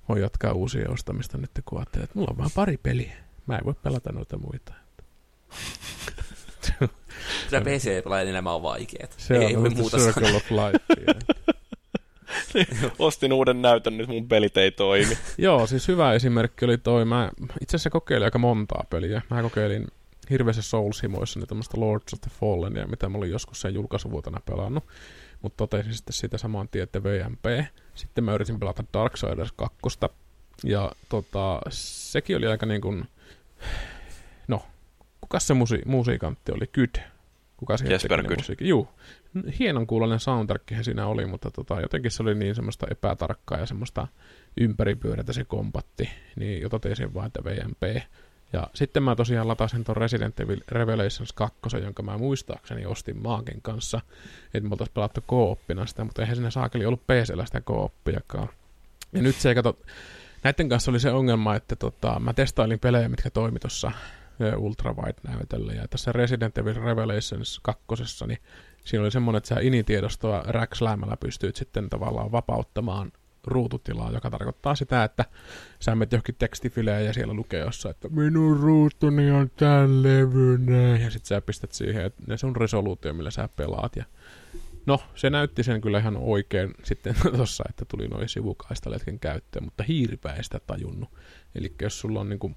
Voin 0.10 0.21
jatkaa 0.21 0.54
uusia 0.54 0.89
ostamista 0.89 1.38
nyt, 1.38 1.52
kun 1.65 1.80
ajattelee, 1.80 2.04
että 2.04 2.19
mulla 2.19 2.32
on 2.32 2.38
vaan 2.38 2.50
pari 2.56 2.78
peliä. 2.78 3.13
Mä 3.47 3.58
en 3.58 3.65
voi 3.65 3.73
pelata 3.84 4.12
noita 4.12 4.38
muita. 4.38 4.73
Sitä 7.43 7.62
PC-pelaajan 7.62 8.28
elämä 8.28 8.54
on 8.54 8.62
vaikeet. 8.62 9.15
Se 9.17 9.34
ei 9.34 9.45
on 9.45 9.52
voi 9.52 9.56
ollut 9.56 9.78
muuta 9.78 9.97
Circle 9.97 10.36
of 10.36 10.52
Life. 10.52 10.80
Ostin 12.99 13.33
uuden 13.33 13.62
näytön, 13.62 13.97
nyt 13.97 14.07
mun 14.07 14.27
pelit 14.27 14.57
ei 14.57 14.71
toimi. 14.71 15.17
Joo, 15.38 15.67
siis 15.67 15.88
hyvä 15.88 16.13
esimerkki 16.13 16.65
oli 16.65 16.77
toi. 16.77 17.05
Mä 17.05 17.31
itse 17.62 17.75
asiassa 17.75 17.89
kokeilin 17.89 18.25
aika 18.25 18.39
montaa 18.39 18.83
peliä. 18.89 19.21
Mä 19.29 19.41
kokeilin 19.41 19.88
hirveässä 20.29 20.62
Souls-himoissa 20.62 21.39
niin 21.39 21.47
tämmöistä 21.47 21.79
Lords 21.79 22.13
of 22.13 22.21
the 22.21 22.31
Fallenia, 22.39 22.88
mitä 22.88 23.10
mä 23.10 23.17
olin 23.17 23.31
joskus 23.31 23.62
sen 23.62 23.73
julkaisuvuotena 23.73 24.39
pelannut. 24.45 24.83
Mutta 25.41 25.57
totesin 25.57 25.93
sitten 25.93 26.13
siitä 26.13 26.38
saman 26.38 26.67
tien, 26.69 26.83
että 26.83 27.03
VMP. 27.03 27.45
Sitten 27.95 28.23
mä 28.23 28.33
yritin 28.33 28.60
pelata 28.60 28.83
Darksiders 28.93 29.51
2. 29.51 29.79
Ja 30.63 30.91
tota, 31.10 31.62
sekin 31.69 32.38
oli 32.38 32.47
aika 32.47 32.65
niin 32.65 32.81
kuin... 32.81 33.05
No, 34.47 34.62
kukas 35.21 35.47
se 35.47 35.53
musi- 35.53 35.86
musiikantti 35.86 36.51
oli? 36.51 36.67
Good. 36.67 37.03
Kuka 37.58 37.78
siihen 37.78 37.91
Jesper 37.91 38.22
teki 38.22 38.36
musiikin? 38.36 38.67
Juu. 38.67 38.88
Hienon 39.60 39.88
kuulonen 39.88 40.20
soundtrack 40.20 40.63
siinä 40.82 41.08
oli, 41.08 41.26
mutta 41.26 41.52
tota, 41.52 41.82
jotenkin 41.82 42.12
se 42.12 42.24
oli 42.24 42.36
niin 42.36 42.56
semmoista 42.56 42.88
epätarkkaa 42.91 43.58
ja 43.58 43.65
semmoista 43.65 44.08
ympäripyörätä 44.58 45.34
se 45.34 45.43
kompatti, 45.43 46.10
niin 46.36 46.62
jota 46.62 46.80
tein 46.80 46.96
sen 46.96 47.13
vaan, 47.13 47.28
että 47.28 47.43
VMP. 47.43 48.02
Ja 48.54 48.67
sitten 48.74 49.04
mä 49.04 49.15
tosiaan 49.15 49.48
latasin 49.48 49.84
ton 49.84 49.98
Resident 49.98 50.39
Evil 50.39 50.60
Revelations 50.67 51.34
2, 51.34 51.58
jonka 51.84 52.04
mä 52.04 52.17
muistaakseni 52.17 52.86
ostin 52.86 53.24
Maaken 53.24 53.62
kanssa, 53.62 54.02
että 54.54 54.70
me 54.70 54.74
oltais 54.74 54.89
pelattu 54.89 55.24
kooppina 55.28 55.86
sitä, 55.86 56.04
mutta 56.04 56.22
eihän 56.22 56.36
siinä 56.36 56.50
saakeli 56.50 56.86
ollut 56.86 57.08
PCllä 57.08 57.46
sitä 57.46 57.62
kooppiakaan. 57.62 58.50
Ja 59.13 59.22
nyt 59.22 59.36
se, 59.36 59.56
kato, 59.56 59.80
näiden 60.43 60.70
kanssa 60.70 60.91
oli 60.91 61.00
se 61.00 61.12
ongelma, 61.12 61.56
että 61.56 61.76
tota, 61.76 62.20
mä 62.20 62.34
testailin 62.34 62.80
pelejä, 62.80 63.10
mitkä 63.10 63.30
toimi 63.30 63.60
tuossa 63.60 63.91
ultrawide-näytöllä, 64.58 65.73
ja 65.73 65.88
tässä 65.88 66.12
Resident 66.12 66.58
Evil 66.58 66.84
Revelations 66.84 67.60
2, 67.63 67.86
niin 68.28 68.39
siinä 68.86 69.04
oli 69.04 69.12
semmoinen, 69.12 69.38
että 69.38 69.47
sä 69.47 69.60
initiedostoa 69.62 70.43
räksläämällä 70.45 71.17
pystyt 71.17 71.56
sitten 71.56 71.89
tavallaan 71.89 72.32
vapauttamaan 72.32 73.12
ruututilaa, 73.43 74.12
joka 74.12 74.30
tarkoittaa 74.30 74.76
sitä, 74.76 75.04
että 75.04 75.26
sä 75.80 75.95
menet 75.95 76.12
johonkin 76.12 76.36
tekstifileen 76.39 77.06
ja 77.06 77.13
siellä 77.13 77.34
lukee 77.34 77.60
jossain, 77.60 77.91
että 77.91 78.10
minun 78.10 78.60
ruutuni 78.60 79.32
on 79.32 79.52
tämän 79.56 80.04
levyinen, 80.04 81.02
ja 81.02 81.12
sitten 81.12 81.28
sä 81.28 81.41
pistät 81.41 81.71
siihen, 81.71 82.06
että 82.06 82.23
ne 82.28 82.38
sun 82.38 82.56
resoluutio, 82.56 83.13
millä 83.13 83.32
sä 83.32 83.50
pelaat, 83.56 83.95
ja 83.95 84.06
No, 84.88 85.00
se 85.15 85.30
näytti 85.30 85.63
sen 85.63 85.82
kyllä 85.82 86.00
ihan 86.00 86.17
oikein 86.17 86.73
sitten 86.84 87.15
tuossa, 87.36 87.63
että 87.69 87.86
tuli 87.86 88.08
noin 88.08 88.30
sivukaistaletken 88.30 89.19
käyttöön, 89.19 89.65
mutta 89.65 89.84
sitä 90.41 90.60
tajunnut. 90.67 91.10
Eli 91.56 91.73
jos 91.82 92.00
sulla 92.00 92.19
on 92.19 92.30
niin 92.30 92.39
kuin, 92.39 92.56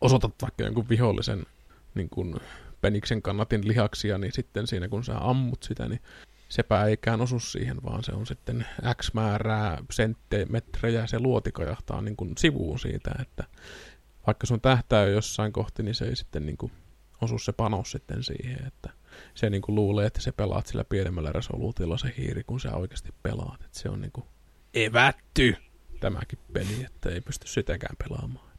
osoitat 0.00 0.34
vaikka 0.42 0.64
jonkun 0.64 0.88
vihollisen 0.88 1.46
niin 1.94 2.08
kuin, 2.10 2.40
peniksen 2.80 3.22
kannatin 3.22 3.68
lihaksia, 3.68 4.18
niin 4.18 4.32
sitten 4.32 4.66
siinä 4.66 4.88
kun 4.88 5.04
sä 5.04 5.14
ammut 5.18 5.62
sitä, 5.62 5.88
niin 5.88 6.00
sepä 6.48 6.84
eikään 6.84 7.20
osu 7.20 7.40
siihen, 7.40 7.82
vaan 7.82 8.04
se 8.04 8.12
on 8.12 8.26
sitten 8.26 8.66
X 9.02 9.14
määrää 9.14 9.84
senttimetrejä 9.90 11.06
se 11.06 11.18
luoti 11.18 11.52
kajahtaa 11.52 12.02
niin 12.02 12.16
kuin 12.16 12.32
sivuun 12.38 12.78
siitä, 12.78 13.10
että 13.20 13.44
vaikka 14.26 14.46
sun 14.46 14.60
tähtää 14.60 15.06
jossain 15.06 15.52
kohti, 15.52 15.82
niin 15.82 15.94
se 15.94 16.04
ei 16.04 16.16
sitten 16.16 16.46
niin 16.46 16.56
kuin 16.56 16.72
osu 17.20 17.38
se 17.38 17.52
panos 17.52 17.90
sitten 17.90 18.22
siihen, 18.22 18.66
että 18.66 18.90
se 19.34 19.50
niin 19.50 19.62
kuin 19.62 19.74
luulee, 19.74 20.06
että 20.06 20.20
se 20.20 20.32
pelaat 20.32 20.66
sillä 20.66 20.84
pienemmällä 20.84 21.32
resoluutilla 21.32 21.98
se 21.98 22.14
hiiri, 22.18 22.44
kun 22.44 22.60
sä 22.60 22.76
oikeasti 22.76 23.14
pelaat. 23.22 23.64
Että 23.64 23.78
se 23.78 23.88
on 23.88 24.00
niin 24.00 24.12
kuin 24.12 24.26
evätty 24.74 25.56
tämäkin 26.00 26.38
peli, 26.52 26.84
että 26.84 27.10
ei 27.10 27.20
pysty 27.20 27.48
sitäkään 27.48 27.96
pelaamaan. 27.96 28.49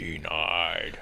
Denied. 0.00 0.94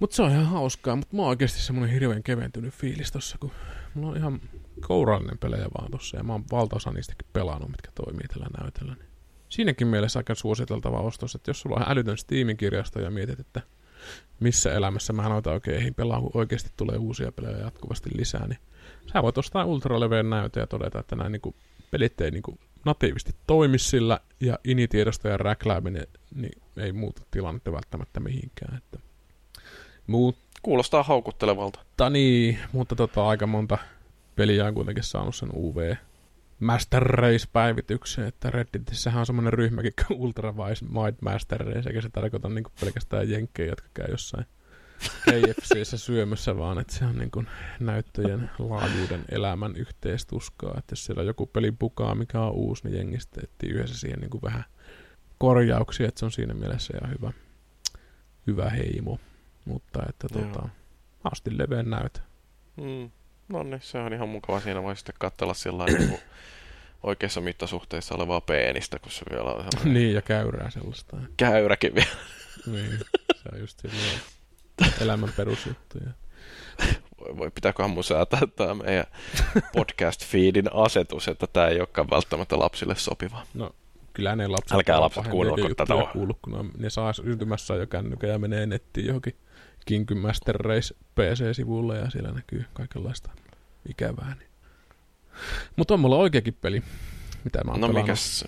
Mutta 0.00 0.16
se 0.16 0.22
on 0.22 0.30
ihan 0.30 0.46
hauskaa, 0.46 0.96
mutta 0.96 1.16
mä 1.16 1.22
oon 1.22 1.28
oikeasti 1.28 1.60
semmonen 1.60 1.90
hirveän 1.90 2.22
keventynyt 2.22 2.74
fiilis 2.74 3.12
tossa, 3.12 3.38
kun 3.40 3.50
mulla 3.94 4.10
on 4.10 4.16
ihan 4.16 4.40
kourallinen 4.80 5.38
pelejä 5.38 5.66
vaan 5.78 5.90
tossa, 5.90 6.16
ja 6.16 6.22
mä 6.22 6.32
oon 6.32 6.44
valtaosa 6.52 6.90
niistäkin 6.90 7.28
pelannut, 7.32 7.70
mitkä 7.70 7.90
toimii 7.94 8.28
tällä 8.28 8.46
näytöllä. 8.60 8.94
Niin 8.94 9.08
siinäkin 9.48 9.86
mielessä 9.86 10.18
aika 10.18 10.34
suositeltava 10.34 11.00
ostos, 11.00 11.34
että 11.34 11.50
jos 11.50 11.60
sulla 11.60 11.76
on 11.76 11.92
älytön 11.92 12.18
Steamin 12.18 12.56
kirjasto 12.56 13.00
ja 13.00 13.10
mietit, 13.10 13.40
että 13.40 13.60
missä 14.40 14.72
elämässä 14.74 15.12
mä 15.12 15.28
noita 15.28 15.52
oikein 15.52 15.94
pelaa, 15.94 16.20
kun 16.20 16.30
oikeasti 16.34 16.70
tulee 16.76 16.96
uusia 16.96 17.32
pelejä 17.32 17.58
jatkuvasti 17.58 18.10
lisää, 18.16 18.46
niin 18.46 18.58
sä 19.12 19.22
voit 19.22 19.38
ostaa 19.38 19.64
ultraleveen 19.64 20.30
näytä 20.30 20.60
ja 20.60 20.66
todeta, 20.66 21.00
että 21.00 21.16
nämä 21.16 21.28
niin 21.28 21.54
pelit 21.90 22.20
ei 22.20 22.30
niin 22.30 22.42
kuin 22.42 22.58
natiivisesti 22.84 23.34
toimi 23.46 23.78
sillä, 23.78 24.20
ja 24.40 24.58
initiedosto 24.64 25.28
ja 25.28 25.36
räklääminen 25.36 26.06
niin 26.34 26.62
ei 26.80 26.92
muuta 26.92 27.22
tilannetta 27.30 27.72
välttämättä 27.72 28.20
mihinkään. 28.20 28.76
Että. 28.76 28.98
Mutta 30.06 30.50
Kuulostaa 30.62 31.02
houkuttelevalta. 31.02 31.80
Niin, 32.10 32.58
mutta 32.72 32.96
tota, 32.96 33.28
aika 33.28 33.46
monta 33.46 33.78
peliä 34.36 34.66
on 34.66 34.74
kuitenkin 34.74 35.04
saanut 35.04 35.34
sen 35.34 35.48
UV 35.54 35.94
Master 36.60 37.02
Race-päivityksen, 37.02 38.26
että 38.26 38.50
Redditissähän 38.50 39.20
on 39.20 39.26
semmoinen 39.26 39.52
ryhmäkin 39.52 39.92
kuin 40.06 40.20
Ultra 40.20 40.52
Wide 40.52 41.16
Master 41.22 41.60
Race, 41.60 41.88
eikä 41.88 42.00
se 42.00 42.08
tarkoita 42.08 42.48
niin 42.48 42.64
pelkästään 42.80 43.30
jenkkejä, 43.30 43.68
jotka 43.68 43.88
käy 43.94 44.06
jossain 44.10 44.46
KFCssä 45.00 45.98
syömässä, 45.98 46.56
vaan 46.56 46.78
että 46.78 46.94
se 46.94 47.04
on 47.04 47.18
niin 47.18 47.30
kuin 47.30 47.46
näyttöjen 47.80 48.50
laajuuden 48.58 49.24
elämän 49.28 49.76
yhteistuskaa. 49.76 50.74
Että 50.78 50.92
jos 50.92 51.04
siellä 51.04 51.22
joku 51.22 51.46
peli 51.46 51.72
pukaa, 51.72 52.14
mikä 52.14 52.40
on 52.40 52.52
uusi, 52.52 52.84
niin 52.84 52.96
jengistä 52.96 53.40
etsii 53.44 53.70
yhdessä 53.70 53.98
siihen 53.98 54.20
niin 54.20 54.30
kuin 54.30 54.42
vähän 54.42 54.64
korjauksia, 55.40 56.08
että 56.08 56.18
se 56.18 56.24
on 56.24 56.32
siinä 56.32 56.54
mielessä 56.54 56.98
ihan 56.98 57.14
hyvä, 57.14 57.32
hyvä 58.46 58.70
heimo. 58.70 59.18
Mutta 59.64 60.02
että 60.08 60.28
tota, 60.28 60.68
asti 61.24 61.58
leveän 61.58 61.90
näytä. 61.90 62.20
Mm. 62.76 63.10
No 63.48 63.62
niin, 63.62 63.80
se 63.82 63.98
on 63.98 64.12
ihan 64.12 64.28
mukava. 64.28 64.60
Siinä 64.60 64.82
voi 64.82 64.96
sitten 64.96 65.14
katsella 65.18 65.54
sillä 65.54 65.84
niin 65.84 66.18
oikeassa 67.02 67.40
mittasuhteessa 67.40 68.14
olevaa 68.14 68.40
peenistä, 68.40 68.98
kun 68.98 69.12
se 69.12 69.24
vielä 69.30 69.50
on 69.52 69.64
Niin, 69.84 70.14
ja 70.14 70.22
käyrää 70.22 70.70
sellaista. 70.70 71.16
Käyräkin 71.36 71.94
vielä. 71.94 72.10
niin, 72.66 72.98
se 73.34 73.48
on 73.52 73.60
just 73.60 73.82
elämän 75.02 75.32
perusjuttuja. 75.36 76.10
Voi, 77.20 77.36
voi 77.36 77.50
pitääköhän 77.50 77.90
mun 77.90 78.04
säätää 78.04 78.40
tämä 78.56 78.74
meidän 78.74 79.06
podcast-feedin 79.76 80.70
asetus, 80.72 81.28
että 81.28 81.46
tämä 81.46 81.68
ei 81.68 81.78
olekaan 81.78 82.10
välttämättä 82.10 82.58
lapsille 82.58 82.96
sopiva. 82.96 83.46
No, 83.54 83.74
kyllä 84.20 84.36
ne 84.36 84.46
lapset... 84.46 84.72
Älkää 84.72 85.00
lapset 85.00 85.28
kuunnelko 85.28 85.74
tätä. 85.74 85.94
Kuulu, 86.12 86.38
kun 86.42 86.70
ne 86.78 86.90
saa 86.90 87.12
syntymässä 87.12 87.74
jo 87.74 87.86
kännykkä 87.86 88.26
ja 88.26 88.38
menee 88.38 88.66
nettiin 88.66 89.06
johonkin 89.06 89.36
King 89.86 90.10
Master 90.14 90.56
Race 90.56 90.94
PC-sivulle 91.14 91.98
ja 91.98 92.10
siellä 92.10 92.32
näkyy 92.32 92.64
kaikenlaista 92.72 93.30
ikävää. 93.88 94.34
Niin. 94.38 94.48
Mutta 95.76 95.94
on 95.94 96.00
mulla 96.00 96.16
oikeakin 96.16 96.54
peli, 96.60 96.82
mitä 97.44 97.64
mä 97.64 97.70
oon 97.70 97.80
No 97.80 97.86
pelannut. 97.86 98.06
mikäs 98.06 98.44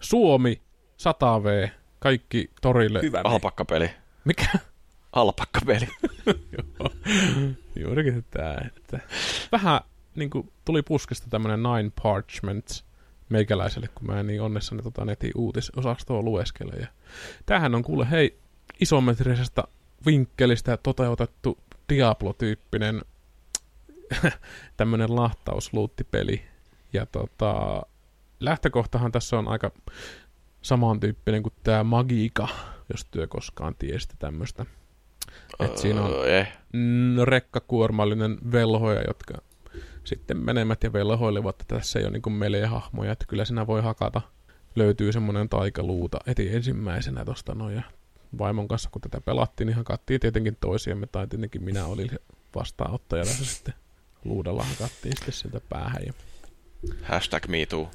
Suomi, 0.00 0.60
100V, 0.98 1.70
kaikki 1.98 2.50
torille. 2.62 3.00
Hyvä 3.02 3.20
alpakkapeli? 3.24 3.90
Mikä? 4.24 4.46
Alpakkapeli. 5.12 5.88
Joo, 6.56 6.90
juurikin 7.76 8.24
tämä. 8.30 8.56
Että 8.76 9.00
vähän 9.52 9.80
niin 10.14 10.30
kuin, 10.30 10.52
tuli 10.64 10.82
puskesta 10.82 11.26
tämmönen 11.30 11.60
Nine 11.62 11.90
Parchments 12.02 12.84
meikäläiselle, 13.32 13.88
kun 13.94 14.06
mä 14.06 14.20
en 14.20 14.26
niin 14.26 14.42
onnessani 14.42 14.82
tota 14.82 15.04
netin 15.04 15.32
uutisosastoa 15.34 16.22
lueskele. 16.22 16.72
Ja 16.80 16.86
tämähän 17.46 17.74
on 17.74 17.82
kuule, 17.82 18.10
hei, 18.10 18.38
isometrisestä 18.80 19.64
vinkkelistä 20.06 20.76
toteutettu 20.76 21.58
Diablo-tyyppinen 21.88 23.02
tämmönen 24.76 25.16
lahtausluuttipeli. 25.16 26.42
Ja 26.92 27.06
tota, 27.06 27.82
lähtökohtahan 28.40 29.12
tässä 29.12 29.38
on 29.38 29.48
aika 29.48 29.70
samantyyppinen 30.62 31.42
kuin 31.42 31.52
tämä 31.62 31.84
Magica, 31.84 32.48
jos 32.92 33.04
työ 33.04 33.26
koskaan 33.26 33.74
tiesitte 33.74 34.14
tämmöistä. 34.18 34.66
Et 35.60 35.78
siinä 35.78 36.02
on 36.02 36.12
Öö, 36.12 36.38
eh. 36.38 36.52
rekkakuormallinen 37.24 38.38
velhoja, 38.52 39.02
jotka 39.06 39.34
sitten 40.04 40.36
menemät 40.36 40.84
ja 40.84 40.92
velhoilevat, 40.92 41.60
että 41.60 41.76
tässä 41.76 41.98
ei 41.98 42.04
ole 42.04 42.12
niin 42.12 42.32
melee-hahmoja, 42.32 43.12
että 43.12 43.24
kyllä 43.28 43.44
siinä 43.44 43.66
voi 43.66 43.82
hakata. 43.82 44.20
Löytyy 44.76 45.12
semmoinen 45.12 45.48
taikaluuta 45.48 46.18
heti 46.26 46.56
ensimmäisenä 46.56 47.24
tosta 47.24 47.54
noin, 47.54 47.74
ja 47.74 47.82
vaimon 48.38 48.68
kanssa, 48.68 48.90
kun 48.92 49.02
tätä 49.02 49.20
pelattiin, 49.20 49.66
niin 49.66 49.76
hakattiin 49.76 50.20
tietenkin 50.20 50.56
toisiamme, 50.60 51.06
tai 51.06 51.26
tietenkin 51.26 51.64
minä 51.64 51.86
olin 51.86 52.10
vastaanottaja 52.54 53.24
tässä 53.24 53.44
sitten 53.44 53.74
luudalla 54.24 54.64
hakattiin 54.64 55.16
sitten 55.16 55.34
sieltä 55.34 55.60
päähän. 55.68 56.02
Ja... 56.06 56.12
Hashtag 57.02 57.46
me 57.48 57.66
too. 57.66 57.90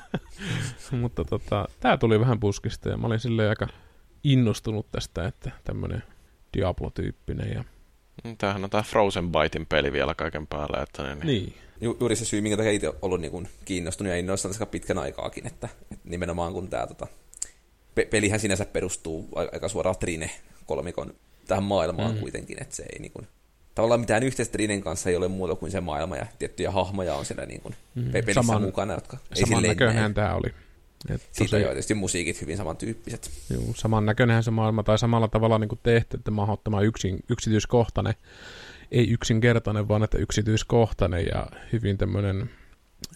Mutta 1.00 1.24
tota, 1.24 1.68
tää 1.80 1.96
tuli 1.96 2.20
vähän 2.20 2.40
puskista 2.40 2.88
ja 2.88 2.96
mä 2.96 3.06
olin 3.06 3.20
silleen 3.20 3.48
aika 3.48 3.68
innostunut 4.24 4.90
tästä, 4.92 5.26
että 5.26 5.50
tämmönen 5.64 6.02
Diablo-tyyppinen. 6.56 7.52
Ja... 7.54 7.64
Mm, 8.24 8.36
Tämähän 8.36 8.64
on 8.64 8.70
tämä 8.70 8.82
Frozen 8.82 9.32
Bitein 9.32 9.66
peli 9.66 9.92
vielä 9.92 10.14
kaiken 10.14 10.46
päällä. 10.46 10.82
Että 10.82 11.02
niin, 11.14 11.26
Niin, 11.26 11.54
Ju- 11.80 11.96
juuri 12.00 12.16
se 12.16 12.24
syy, 12.24 12.40
minkä 12.40 12.56
takia 12.56 12.72
itse 12.72 12.92
ollut 13.02 13.20
niin 13.20 13.30
kuin 13.30 13.48
kiinnostunut 13.64 14.10
ja 14.10 14.16
innoissaan 14.18 14.54
aika 14.54 14.66
pitkän 14.66 14.98
aikaakin, 14.98 15.46
että, 15.46 15.68
että 15.92 16.08
nimenomaan 16.08 16.52
kun 16.52 16.68
tämä 16.68 16.86
tota, 16.86 17.06
pe- 17.94 18.04
pelihän 18.10 18.40
sinänsä 18.40 18.64
perustuu 18.64 19.28
aika 19.52 19.68
suoraan 19.68 19.96
Trine 19.98 20.30
kolmikon 20.66 21.14
tähän 21.48 21.64
maailmaan 21.64 22.14
Mm. 22.14 22.18
kuitenkin, 22.20 22.62
että 22.62 22.76
se 22.76 22.82
ei 22.92 22.98
niin 22.98 23.12
kuin, 23.12 23.26
tavallaan 23.74 24.00
mitään 24.00 24.22
yhteistä 24.22 24.52
Trinen 24.52 24.80
kanssa 24.82 25.10
ei 25.10 25.16
ole 25.16 25.28
muuta 25.28 25.54
kuin 25.54 25.70
se 25.72 25.80
maailma 25.80 26.16
ja 26.16 26.26
tiettyjä 26.38 26.70
hahmoja 26.70 27.14
on 27.14 27.24
siellä 27.24 27.46
niin 27.46 27.60
kuin 27.60 27.74
Mm. 27.94 28.12
pelissä 28.12 28.32
Saman- 28.42 28.62
mukana, 28.62 28.94
jotka 28.94 29.16
ei 29.36 29.42
saman 29.46 29.62
näe. 29.94 30.12
tää 30.14 30.34
oli. 30.36 30.54
Et 31.08 31.20
Siitä 31.20 31.50
tosi- 31.50 31.56
on 31.56 31.62
jo 31.62 31.68
tietysti 31.68 31.94
musiikit 31.94 32.40
hyvin 32.40 32.56
samantyyppiset. 32.56 33.30
Juu, 33.50 33.74
saman 33.76 34.06
näköinenhän 34.06 34.42
se 34.42 34.50
maailma, 34.50 34.82
tai 34.82 34.98
samalla 34.98 35.28
tavalla 35.28 35.58
niin 35.58 35.68
kuin 35.68 35.80
tehty, 35.82 36.16
että 36.16 36.30
mahdottoman 36.30 36.84
yksin, 36.84 37.18
yksityiskohtainen, 37.28 38.14
ei 38.90 39.10
yksinkertainen, 39.10 39.88
vaan 39.88 40.02
että 40.02 40.18
yksityiskohtainen 40.18 41.26
ja 41.26 41.46
hyvin 41.72 41.98
tämmöinen 41.98 42.50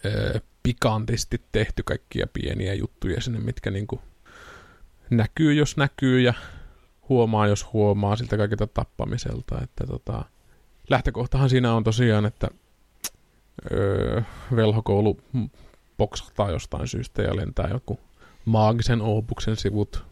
ö, 0.05 0.39
pikantisti 0.63 1.41
tehty 1.51 1.83
kaikkia 1.83 2.27
pieniä 2.33 2.73
juttuja 2.73 3.21
sinne, 3.21 3.39
mitkä 3.39 3.71
niin 3.71 3.87
kuin 3.87 4.01
näkyy, 5.09 5.53
jos 5.53 5.77
näkyy 5.77 6.21
ja 6.21 6.33
huomaa, 7.09 7.47
jos 7.47 7.73
huomaa 7.73 8.15
siltä 8.15 8.37
kaikilta 8.37 8.67
tappamiselta. 8.67 9.61
Että 9.63 9.87
tota, 9.87 10.25
lähtökohtahan 10.89 11.49
siinä 11.49 11.73
on 11.73 11.83
tosiaan, 11.83 12.25
että 12.25 12.47
öö, 13.71 14.21
velhokoulu 14.55 15.21
poksahtaa 15.99 16.51
jostain 16.51 16.87
syystä 16.87 17.21
ja 17.21 17.35
lentää 17.35 17.67
joku 17.71 17.99
maagisen 18.45 19.01
opuksen 19.01 19.55
sivut 19.55 20.03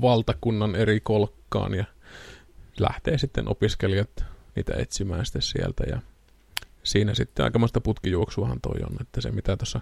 valtakunnan 0.00 0.74
eri 0.74 1.00
kolkkaan 1.00 1.74
ja 1.74 1.84
lähtee 2.78 3.18
sitten 3.18 3.48
opiskelijat 3.48 4.24
niitä 4.56 4.72
etsimään 4.76 5.26
sitten 5.26 5.42
sieltä. 5.42 5.84
Ja 5.84 6.00
siinä 6.82 7.14
sitten 7.14 7.44
aikamoista 7.44 7.80
putkijuoksuahan 7.80 8.60
toi 8.60 8.80
on, 8.86 8.96
että 9.00 9.20
se 9.20 9.30
mitä 9.30 9.56
tuossa 9.56 9.80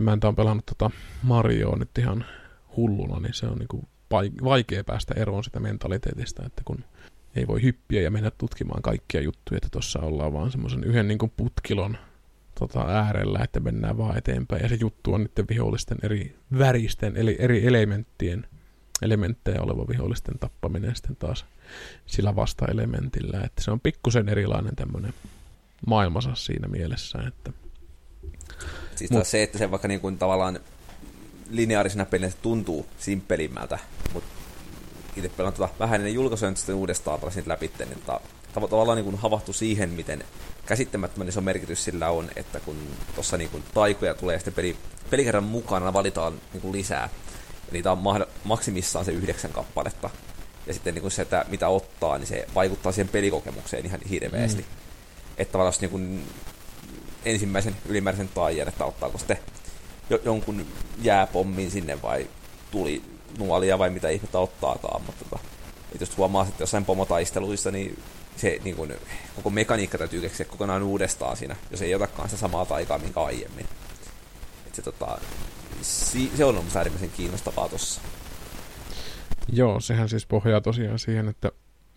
emäntä 0.00 0.28
on 0.28 0.36
pelannut 0.36 0.66
tota 0.66 0.90
Marioa 1.22 1.76
nyt 1.76 1.98
ihan 1.98 2.24
hulluna, 2.76 3.20
niin 3.20 3.34
se 3.34 3.46
on 3.46 3.58
niinku 3.58 3.88
vai- 4.10 4.30
vaikea 4.44 4.84
päästä 4.84 5.14
eroon 5.16 5.44
sitä 5.44 5.60
mentaliteetista, 5.60 6.46
että 6.46 6.62
kun 6.64 6.84
ei 7.36 7.46
voi 7.46 7.62
hyppiä 7.62 8.02
ja 8.02 8.10
mennä 8.10 8.30
tutkimaan 8.30 8.82
kaikkia 8.82 9.20
juttuja, 9.20 9.56
että 9.56 9.68
tuossa 9.72 10.00
ollaan 10.00 10.32
vaan 10.32 10.50
semmoisen 10.50 10.84
yhden 10.84 11.08
niinku 11.08 11.32
putkilon 11.36 11.98
tota, 12.58 12.86
äärellä, 12.88 13.40
että 13.44 13.60
mennään 13.60 13.98
vaan 13.98 14.18
eteenpäin. 14.18 14.62
Ja 14.62 14.68
se 14.68 14.78
juttu 14.80 15.14
on 15.14 15.20
niiden 15.20 15.48
vihollisten 15.48 15.98
eri 16.02 16.36
väristen, 16.58 17.16
eli 17.16 17.36
eri 17.38 17.66
elementtien 17.66 18.46
elementtejä 19.02 19.62
oleva 19.62 19.88
vihollisten 19.88 20.38
tappaminen 20.38 20.96
sitten 20.96 21.16
taas 21.16 21.44
sillä 22.06 22.36
vasta-elementillä. 22.36 23.40
Että 23.44 23.62
se 23.62 23.70
on 23.70 23.80
pikkusen 23.80 24.28
erilainen 24.28 24.76
tämmöinen 24.76 25.14
maailmansa 25.86 26.34
siinä 26.34 26.68
mielessä, 26.68 27.18
että 27.28 27.52
Siis 28.96 29.10
Mut- 29.10 29.24
se, 29.24 29.42
että 29.42 29.58
se 29.58 29.70
vaikka 29.70 29.88
niin 29.88 30.00
kuin 30.00 30.18
tavallaan 30.18 30.60
lineaarisena 31.50 32.04
pelinä 32.04 32.30
se 32.30 32.36
tuntuu 32.42 32.86
simppelimmältä, 32.98 33.78
mutta 34.12 34.30
itse 35.16 35.28
pelaan 35.28 35.54
tota 35.54 35.68
vähän 35.78 36.00
ennen 36.00 36.14
julkaisuja 36.14 36.50
nyt 36.50 36.58
sitten 36.58 36.74
uudestaan 36.74 37.20
pelasin 37.20 37.44
läpi, 37.46 37.70
niin 37.78 37.98
tota, 38.06 38.20
tav- 38.56 38.68
tavallaan 38.68 38.96
niin 38.96 39.04
kuin 39.04 39.16
havahtu 39.16 39.52
siihen, 39.52 39.90
miten 39.90 40.24
käsittämättömän 40.66 41.28
iso 41.28 41.40
merkitys 41.40 41.84
sillä 41.84 42.10
on, 42.10 42.30
että 42.36 42.60
kun 42.60 42.76
tuossa 43.14 43.36
niin 43.36 43.50
kuin 43.50 43.64
taikoja 43.74 44.14
tulee 44.14 44.38
sitten 44.38 44.54
peli, 44.54 44.76
pelikerran 45.10 45.44
mukana 45.44 45.92
valitaan 45.92 46.40
niin 46.52 46.60
kuin 46.60 46.72
lisää, 46.72 47.08
ja 47.66 47.72
niitä 47.72 47.92
on 47.92 47.98
mahd- 47.98 48.28
maksimissaan 48.44 49.04
se 49.04 49.12
yhdeksän 49.12 49.52
kappaletta, 49.52 50.10
ja 50.66 50.72
sitten 50.74 50.94
niin 50.94 51.02
kuin 51.02 51.12
se, 51.12 51.22
että 51.22 51.44
mitä 51.48 51.68
ottaa, 51.68 52.18
niin 52.18 52.26
se 52.26 52.46
vaikuttaa 52.54 52.92
siihen 52.92 53.08
pelikokemukseen 53.08 53.86
ihan 53.86 54.00
hirveästi. 54.10 54.62
Mm. 54.62 54.68
Että 55.38 55.52
tavallaan 55.52 55.74
niin 55.80 55.90
kuin 55.90 56.26
ensimmäisen 57.24 57.76
ylimääräisen 57.88 58.28
taijan, 58.34 58.68
että 58.68 58.84
ottaako 58.84 59.18
sitten 59.18 59.38
jo, 60.10 60.20
jonkun 60.24 60.66
jääpommin 61.02 61.70
sinne 61.70 62.02
vai 62.02 62.26
tuli 62.70 63.02
nuolia 63.38 63.78
vai 63.78 63.90
mitä 63.90 64.08
ihmettä 64.08 64.38
ottaakaan, 64.38 65.02
mutta 65.02 65.24
tota, 65.24 65.44
että 65.92 66.02
jos 66.02 66.16
huomaa, 66.16 66.46
että 66.48 66.62
jossain 66.62 66.84
pomotaisteluissa, 66.84 67.70
niin 67.70 67.98
se 68.36 68.60
niin 68.64 68.76
kuin, 68.76 68.94
koko 69.36 69.50
mekaniikka 69.50 69.98
täytyy 69.98 70.20
keksiä 70.20 70.46
kokonaan 70.46 70.82
uudestaan 70.82 71.36
siinä, 71.36 71.56
jos 71.70 71.82
ei 71.82 71.94
otakaan 71.94 72.28
sitä 72.28 72.40
samaa 72.40 72.66
taikaa 72.66 72.98
minkä 72.98 73.20
aiemmin. 73.20 73.66
Et 74.66 74.74
se, 74.74 74.82
tota, 74.82 75.18
si, 75.82 76.32
se 76.36 76.44
on 76.44 76.58
ollut 76.58 76.76
äärimmäisen 76.76 77.10
kiinnostavaa 77.10 77.68
tossa. 77.68 78.00
Joo, 79.48 79.80
sehän 79.80 80.08
siis 80.08 80.26
pohjaa 80.26 80.60
tosiaan 80.60 80.98
siihen, 80.98 81.28
että 81.28 81.52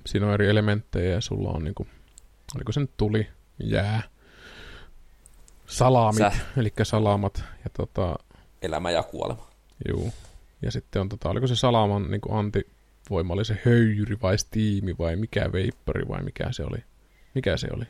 siinä 0.05 0.27
on 0.27 0.33
eri 0.33 0.47
elementtejä 0.47 1.13
ja 1.13 1.21
sulla 1.21 1.49
on 1.49 1.63
niinku, 1.63 1.87
oliko 2.55 2.71
se 2.71 2.79
nyt 2.79 2.97
tuli, 2.97 3.27
jää, 3.63 4.03
salaamit, 5.67 6.17
Säh. 6.17 6.45
eli 6.57 6.73
salamat 6.83 7.43
ja 7.63 7.69
tota... 7.77 8.15
Elämä 8.61 8.91
ja 8.91 9.03
kuolema. 9.03 9.47
Juu. 9.89 10.13
Ja 10.61 10.71
sitten 10.71 11.01
on 11.01 11.09
tota, 11.09 11.29
oliko 11.29 11.47
se 11.47 11.55
salaman 11.55 12.11
niin 12.11 12.21
antivoima, 13.07 13.33
oli 13.33 13.45
se 13.45 13.57
höyry 13.65 14.17
vai 14.21 14.37
stiimi 14.37 14.95
vai 14.99 15.15
mikä 15.15 15.51
veippari 15.51 16.07
vai 16.07 16.23
mikä 16.23 16.51
se 16.51 16.63
oli? 16.63 16.83
Mikä 17.35 17.57
se 17.57 17.67
oli? 17.73 17.85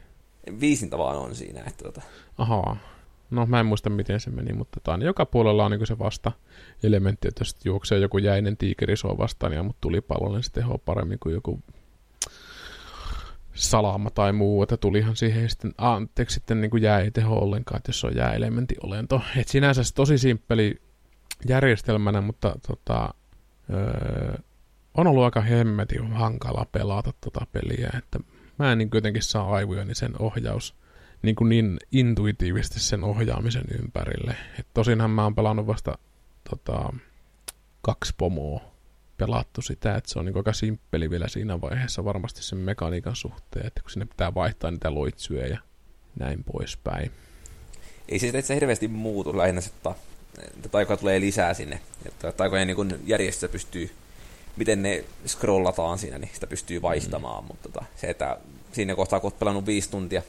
Viisintä 0.60 0.98
vaan 0.98 1.18
on 1.18 1.36
siinä, 1.36 1.64
että 1.68 1.84
tota... 1.84 2.02
Ahaa. 2.38 2.78
No 3.32 3.46
mä 3.46 3.60
en 3.60 3.66
muista 3.66 3.90
miten 3.90 4.20
se 4.20 4.30
meni, 4.30 4.54
mutta 4.54 4.80
tota, 4.80 4.98
niin 4.98 5.06
joka 5.06 5.26
puolella 5.26 5.66
on 5.66 5.72
niin 5.72 5.88
se 5.88 6.00
vasta 6.00 6.32
elementti, 6.84 7.28
että 7.28 7.42
jos 7.42 7.56
juoksee 7.66 8.00
joku 8.00 8.18
jäinen 8.18 8.58
tiikeri 8.58 8.98
sua 8.98 9.18
vastaan 9.18 9.54
ja 9.54 9.64
mut 9.64 9.76
tulipallo, 9.82 10.34
niin 10.34 10.44
se 10.44 10.52
tehoaa 10.52 10.78
paremmin 10.78 11.20
kuin 11.20 11.34
joku 11.34 11.60
salama 13.54 14.10
tai 14.10 14.34
muu, 14.34 14.64
että 14.64 14.78
tulihan 14.78 15.16
siihen 15.16 15.50
sitten, 15.50 15.74
anteeksi, 15.78 16.34
sitten 16.34 16.62
niin 16.62 16.72
kuin 16.72 16.84
jää 16.84 17.00
ei 17.00 17.12
teho 17.12 17.36
ollenkaan, 17.36 17.78
että 17.78 17.90
jos 17.90 18.04
on 18.04 18.16
jääelementti 18.16 18.76
olento. 18.84 19.22
Et 19.38 19.48
sinänsä 19.48 19.84
se 19.84 19.94
tosi 19.94 20.18
simppeli 20.18 20.82
järjestelmänä, 21.48 22.22
mutta 22.22 22.56
tota, 22.68 23.14
öö, 23.74 24.38
on 24.98 25.08
ollut 25.08 25.24
aika 25.24 25.42
hemmetin 25.42 26.14
hankala 26.14 26.66
pelata 26.72 27.14
tota 27.22 27.48
peliä, 27.52 27.90
että 27.98 28.20
mä 28.60 28.72
en 28.72 28.78
niin 28.78 28.90
jotenkin 28.94 29.24
saa 29.24 29.54
aivoja 29.56 29.86
niin 29.86 29.96
sen 29.96 30.14
ohjaus 30.20 30.76
niin, 31.22 31.36
kuin 31.36 31.50
niin 31.50 31.78
intuitiivisesti 31.92 32.80
sen 32.80 33.04
ohjaamisen 33.04 33.66
ympärille. 33.82 34.36
Et 34.60 34.68
tosinhan 34.74 35.12
mä 35.12 35.24
oon 35.24 35.36
pelannut 35.36 35.68
vasta 35.68 35.98
tota, 36.50 36.94
kaksi 37.82 38.14
pomoa 38.18 38.62
pelattu 39.18 39.62
sitä, 39.62 39.96
että 39.96 40.10
se 40.10 40.20
on 40.20 40.26
niin 40.26 40.38
aika 40.38 40.54
simppeli 40.54 41.10
vielä 41.10 41.28
siinä 41.28 41.62
vaiheessa 41.62 42.06
varmasti 42.06 42.44
sen 42.44 42.58
mekaniikan 42.58 43.16
suhteen, 43.16 43.68
että 43.68 43.82
kun 43.82 43.92
sinne 43.92 44.06
pitää 44.06 44.34
vaihtaa 44.34 44.72
niitä 44.72 44.94
loitsuja 44.94 45.48
ja 45.48 45.60
näin 46.20 46.44
poispäin. 46.44 47.12
Ei 48.10 48.20
se 48.20 48.28
itse 48.28 48.56
hirveästi 48.56 48.88
muutu 48.88 49.38
lähinnä, 49.38 49.62
että, 49.68 49.92
että 50.56 50.70
taikoja 50.70 50.98
tulee 50.98 51.20
lisää 51.20 51.54
sinne. 51.54 51.80
Että 52.06 52.32
taikojen 52.32 52.68
niin 52.68 53.00
järjestössä 53.06 53.50
pystyy, 53.50 53.92
miten 54.58 54.82
ne 54.82 55.04
scrollataan 55.28 55.98
siinä, 55.98 56.18
niin 56.18 56.32
sitä 56.34 56.48
pystyy 56.48 56.82
vaihtamaan. 56.82 57.44
Mm. 57.44 57.48
Mutta 57.48 57.70
tota, 57.70 57.86
se, 57.96 58.08
että 58.08 58.38
siinä 58.72 58.96
kohtaa, 58.96 59.20
kun 59.20 59.28
olet 59.28 59.40
pelannut 59.40 59.66
viisi 59.66 59.90
tuntia 59.90 60.22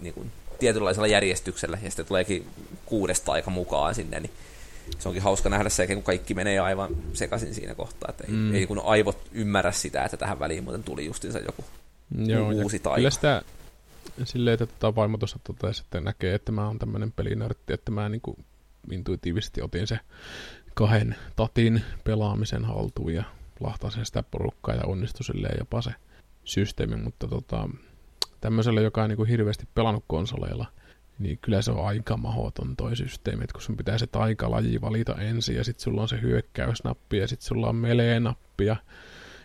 niin 0.00 0.14
kuin 0.14 0.32
tietynlaisella 0.58 1.06
järjestyksellä, 1.06 1.78
ja 1.82 1.90
sitten 1.90 2.06
tuleekin 2.06 2.46
kuudesta 2.86 3.32
aika 3.32 3.50
mukaan 3.50 3.94
sinne, 3.94 4.20
niin 4.20 4.30
se 4.98 5.08
onkin 5.08 5.22
hauska 5.22 5.48
nähdä 5.48 5.68
se, 5.68 5.86
kun 5.86 6.02
kaikki 6.02 6.34
menee 6.34 6.58
aivan 6.58 6.96
sekaisin 7.12 7.54
siinä 7.54 7.74
kohtaa, 7.74 8.10
että 8.10 8.24
ei, 8.24 8.32
mm. 8.32 8.54
ei 8.54 8.66
kun 8.66 8.82
aivot 8.84 9.18
ymmärrä 9.32 9.72
sitä, 9.72 10.04
että 10.04 10.16
tähän 10.16 10.38
väliin 10.38 10.64
muuten 10.64 10.82
tuli 10.82 11.06
justiinsa 11.06 11.38
joku 11.38 11.64
Joo, 12.18 12.48
uusi 12.48 12.78
taika. 12.78 12.96
Kyllä 12.96 13.10
sitä 13.10 13.42
silleen, 14.24 14.54
että 14.54 14.66
tota 14.66 14.94
vaimo 14.96 15.18
tuossa 15.18 15.38
totesi, 15.44 15.82
että 15.82 16.00
näkee, 16.00 16.34
että 16.34 16.52
mä 16.52 16.66
oon 16.66 16.78
tämmöinen 16.78 17.12
pelinörtti, 17.12 17.72
että 17.72 17.90
mä 17.90 18.08
niin 18.08 18.20
kuin 18.20 18.36
intuitiivisesti 18.90 19.62
otin 19.62 19.86
se 19.86 19.98
kahden 20.74 21.16
tatin 21.36 21.82
pelaamisen 22.04 22.64
haltuun 22.64 23.14
ja 23.14 23.24
lahtasin 23.60 24.06
sitä 24.06 24.22
porukkaa 24.22 24.74
ja 24.74 24.86
onnistui 24.86 25.24
silleen 25.24 25.56
jopa 25.58 25.82
se 25.82 25.90
systeemi, 26.44 26.96
mutta 26.96 27.28
tota, 27.28 27.68
tämmöisellä, 28.40 28.80
joka 28.80 29.08
niin 29.08 29.16
kuin 29.16 29.28
hirveästi 29.28 29.68
pelannut 29.74 30.04
konsoleilla– 30.06 30.66
niin 31.18 31.38
kyllä 31.42 31.62
se 31.62 31.70
on 31.70 31.86
aika 31.86 32.16
mahoton 32.16 32.76
toi 32.76 32.96
systeemi, 32.96 33.44
että 33.44 33.52
kun 33.52 33.62
sun 33.62 33.76
pitää 33.76 33.98
se 33.98 34.06
taikalaji 34.06 34.80
valita 34.80 35.14
ensin, 35.14 35.56
ja 35.56 35.64
sitten 35.64 35.82
sulla 35.82 36.02
on 36.02 36.08
se 36.08 36.20
hyökkäysnappi, 36.20 37.18
ja 37.18 37.28
sitten 37.28 37.46
sulla 37.46 37.68
on 37.68 37.76
melee-nappi, 37.76 38.66
ja 38.66 38.76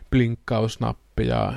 blinkkausnappi, 0.10 1.28
ja 1.28 1.54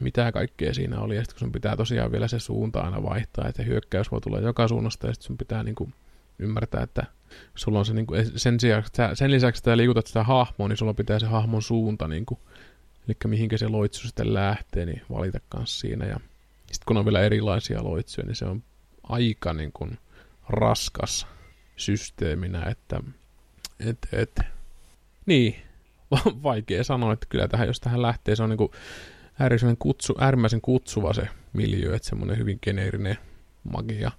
mitä 0.00 0.32
kaikkea 0.32 0.74
siinä 0.74 1.00
oli, 1.00 1.16
ja 1.16 1.22
sitten 1.22 1.34
kun 1.34 1.40
sun 1.40 1.52
pitää 1.52 1.76
tosiaan 1.76 2.12
vielä 2.12 2.28
se 2.28 2.38
suunta 2.38 2.80
aina 2.80 3.02
vaihtaa, 3.02 3.48
että 3.48 3.62
hyökkäys 3.62 4.10
voi 4.10 4.20
tulla 4.20 4.40
joka 4.40 4.68
suunnasta, 4.68 5.06
ja 5.06 5.14
sitten 5.14 5.26
sun 5.26 5.38
pitää 5.38 5.62
niin 5.62 5.74
kuin 5.74 5.94
ymmärtää, 6.38 6.82
että 6.82 7.06
sulla 7.54 7.78
on 7.78 7.86
se 7.86 7.94
niin 7.94 8.06
kuin, 8.06 8.38
sen, 8.38 8.60
sijaan, 8.60 8.84
sen 9.14 9.30
lisäksi, 9.30 9.60
että 9.60 9.76
liikutat 9.76 10.06
sitä 10.06 10.22
hahmoa, 10.22 10.68
niin 10.68 10.76
sulla 10.76 10.94
pitää 10.94 11.18
se 11.18 11.26
hahmon 11.26 11.62
suunta, 11.62 12.08
niin 12.08 12.26
kuin, 12.26 12.40
eli 13.08 13.16
mihinkä 13.24 13.58
se 13.58 13.68
loitsu 13.68 14.06
sitten 14.06 14.34
lähtee, 14.34 14.86
niin 14.86 15.02
valita 15.10 15.40
kanssa 15.48 15.80
siinä, 15.80 16.06
ja 16.06 16.16
sitten 16.58 16.86
kun 16.86 16.96
on 16.96 17.04
vielä 17.04 17.20
erilaisia 17.20 17.84
loitsuja, 17.84 18.26
niin 18.26 18.36
se 18.36 18.44
on 18.44 18.62
aika 19.02 19.54
niin 19.54 19.72
kuin 19.72 19.98
raskas 20.48 21.26
systeeminä, 21.76 22.62
että 22.62 23.00
et, 23.80 23.98
et, 24.12 24.40
niin, 25.26 25.56
vaikea 26.42 26.84
sanoa, 26.84 27.12
että 27.12 27.26
kyllä 27.28 27.48
tähän, 27.48 27.66
jos 27.66 27.80
tähän 27.80 28.02
lähtee, 28.02 28.36
se 28.36 28.42
on 28.42 28.50
niin 28.50 28.58
kuin 28.58 28.72
äärimmäisen, 29.38 29.76
kutsu, 29.76 30.14
äärimmäisen 30.20 30.60
kutsuva 30.60 31.12
se 31.12 31.28
miljö, 31.52 31.96
että 31.96 32.08
semmoinen 32.08 32.38
hyvin 32.38 32.58
geneerinen 32.62 33.18
magia, 33.72 34.10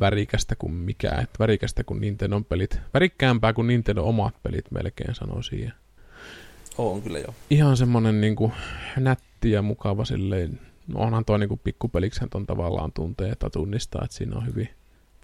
värikästä 0.00 0.56
kuin 0.56 0.72
mikä, 0.72 1.08
että 1.10 1.38
värikästä 1.38 1.84
kuin 1.84 2.00
Nintendo 2.00 2.40
pelit, 2.40 2.80
värikkäämpää 2.94 3.52
kuin 3.52 3.66
Nintendo 3.66 4.02
omat 4.02 4.34
pelit 4.42 4.70
melkein 4.70 5.14
sanoisin. 5.14 5.72
On 6.78 7.02
kyllä 7.02 7.18
jo. 7.18 7.34
Ihan 7.50 7.76
semmoinen 7.76 8.20
niin 8.20 8.36
kuin 8.36 8.52
nätti 8.96 9.50
ja 9.50 9.62
mukava 9.62 10.04
silleen 10.04 10.60
no 10.86 11.00
onhan 11.00 11.24
toi 11.24 11.38
niinku 11.38 11.56
pikkupeliksen 11.56 12.30
ton 12.30 12.46
tavallaan 12.46 12.92
tuntee, 12.92 13.30
että 13.30 13.50
tunnistaa, 13.50 14.04
että 14.04 14.16
siinä 14.16 14.36
on 14.36 14.46
hyvin 14.46 14.68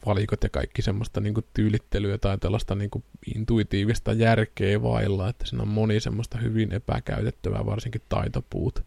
valikot 0.06 0.42
ja 0.42 0.48
kaikki 0.48 0.82
semmoista 0.82 1.20
niinku 1.20 1.42
tyylittelyä 1.54 2.18
tai 2.18 2.38
tällaista 2.38 2.74
niinku 2.74 3.02
intuitiivista 3.36 4.12
järkeä 4.12 4.82
vailla, 4.82 5.28
että 5.28 5.46
siinä 5.46 5.62
on 5.62 5.68
moni 5.68 6.00
semmoista 6.00 6.38
hyvin 6.38 6.72
epäkäytettävää, 6.72 7.66
varsinkin 7.66 8.02
taitopuut. 8.08 8.84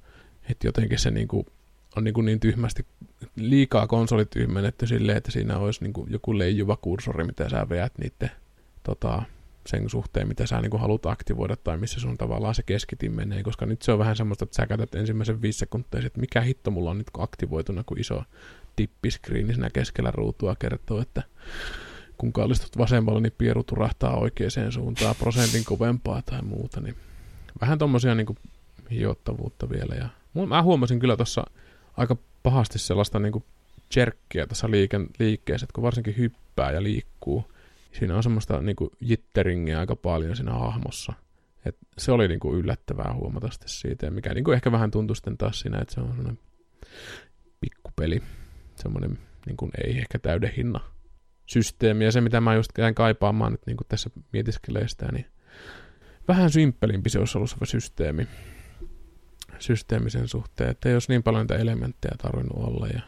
Että 0.49 0.67
jotenkin 0.67 0.99
se 0.99 1.11
niinku 1.11 1.45
on 1.95 2.03
niinku 2.03 2.21
niin 2.21 2.39
tyhmästi 2.39 2.85
liikaa 3.35 3.87
konsolityhmennetty 3.87 4.87
silleen, 4.87 5.17
että 5.17 5.31
siinä 5.31 5.57
olisi 5.57 5.83
niinku 5.83 6.07
joku 6.09 6.37
leijuva 6.37 6.77
kursori, 6.77 7.23
mitä 7.23 7.49
sä 7.49 7.69
veät 7.69 7.93
niiden 7.97 8.31
tota, 8.83 9.23
sen 9.65 9.89
suhteen, 9.89 10.27
mitä 10.27 10.45
sä 10.45 10.61
niin 10.61 10.79
haluat 10.79 11.05
aktivoida 11.05 11.55
tai 11.55 11.77
missä 11.77 11.99
sun 11.99 12.17
tavallaan 12.17 12.55
se 12.55 12.63
keskitin 12.63 13.15
menee, 13.15 13.43
koska 13.43 13.65
nyt 13.65 13.81
se 13.81 13.91
on 13.91 13.99
vähän 13.99 14.15
semmoista, 14.15 14.43
että 14.43 14.55
sä 14.55 14.67
käytät 14.67 14.95
ensimmäisen 14.95 15.41
viisi 15.41 15.59
sekuntia, 15.59 16.01
että 16.05 16.19
mikä 16.19 16.41
hitto 16.41 16.71
mulla 16.71 16.91
on 16.91 16.97
nyt 16.97 17.07
aktivoituna, 17.17 17.83
kun 17.85 17.99
iso 17.99 18.23
tippiskriini 18.75 19.53
siinä 19.53 19.69
keskellä 19.69 20.11
ruutua 20.11 20.55
kertoo, 20.55 21.01
että 21.01 21.23
kun 22.17 22.33
kallistut 22.33 22.77
vasemmalla, 22.77 23.19
niin 23.19 23.33
pieru 23.37 23.63
turahtaa 23.63 24.17
oikeaan 24.17 24.71
suuntaan 24.71 25.15
prosentin 25.19 25.65
kovempaa 25.65 26.21
tai 26.21 26.41
muuta, 26.41 26.81
niin 26.81 26.95
vähän 27.61 27.77
tommosia 27.77 28.15
niin 28.15 28.37
hiottavuutta 28.91 29.69
vielä. 29.69 29.95
Ja 29.95 30.09
mä 30.47 30.63
huomasin 30.63 30.99
kyllä 30.99 31.17
tuossa 31.17 31.45
aika 31.97 32.17
pahasti 32.43 32.79
sellaista 32.79 33.19
niin 33.19 33.43
jerkkiä 33.95 34.47
tässä 34.47 34.67
liikkeessä, 35.19 35.65
että 35.65 35.73
kun 35.73 35.83
varsinkin 35.83 36.17
hyppää 36.17 36.71
ja 36.71 36.83
liikkuu, 36.83 37.51
siinä 37.91 38.15
on 38.15 38.23
semmoista 38.23 38.61
niin 38.61 38.75
kuin 38.75 38.89
jitteringiä 39.01 39.79
aika 39.79 39.95
paljon 39.95 40.35
siinä 40.35 40.53
hahmossa. 40.53 41.13
Et 41.65 41.77
se 41.97 42.11
oli 42.11 42.27
niin 42.27 42.39
kuin 42.39 42.59
yllättävää 42.59 43.13
huomata 43.13 43.49
siitä, 43.65 44.11
mikä 44.11 44.33
niin 44.33 44.43
kuin 44.43 44.55
ehkä 44.55 44.71
vähän 44.71 44.91
tuntui 44.91 45.15
sitten 45.15 45.37
taas 45.37 45.59
siinä, 45.59 45.79
että 45.79 45.93
se 45.93 46.01
on 46.01 46.07
semmoinen 46.07 46.39
pikkupeli, 47.61 48.21
semmoinen 48.75 49.17
niin 49.45 49.57
kuin 49.57 49.71
ei 49.83 49.97
ehkä 49.97 50.19
täyden 50.19 50.53
hinna 50.57 50.79
systeemi. 51.45 52.05
Ja 52.05 52.11
se, 52.11 52.21
mitä 52.21 52.41
mä 52.41 52.55
just 52.55 52.71
käyn 52.71 52.95
kaipaamaan 52.95 53.51
nyt 53.51 53.65
niin 53.65 53.77
kuin 53.77 53.87
tässä 53.87 54.09
mietiskelee 54.33 54.87
sitä, 54.87 55.11
niin 55.11 55.25
vähän 56.27 56.49
simppelimpi 56.49 57.09
se 57.09 57.19
olisi 57.19 57.37
ollut 57.37 57.49
se 57.49 57.65
systeemi, 57.65 58.27
systeemi 59.59 60.09
sen 60.09 60.27
suhteen, 60.27 60.69
että 60.69 60.89
ei 60.89 60.95
olisi 60.95 61.11
niin 61.11 61.23
paljon 61.23 61.43
niitä 61.43 61.55
elementtejä 61.55 62.15
tarvinnut 62.17 62.63
olla. 62.63 62.87
Ja, 62.87 63.01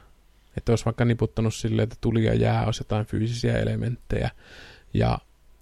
että 0.57 0.71
olisi 0.71 0.85
vaikka 0.85 1.05
niputtanut 1.05 1.55
silleen, 1.55 1.83
että 1.83 1.95
tuli 2.01 2.23
ja 2.23 2.33
jää 2.33 2.65
olisi 2.65 2.81
jotain 2.81 3.05
fyysisiä 3.05 3.57
elementtejä, 3.57 4.29
ja 4.93 5.17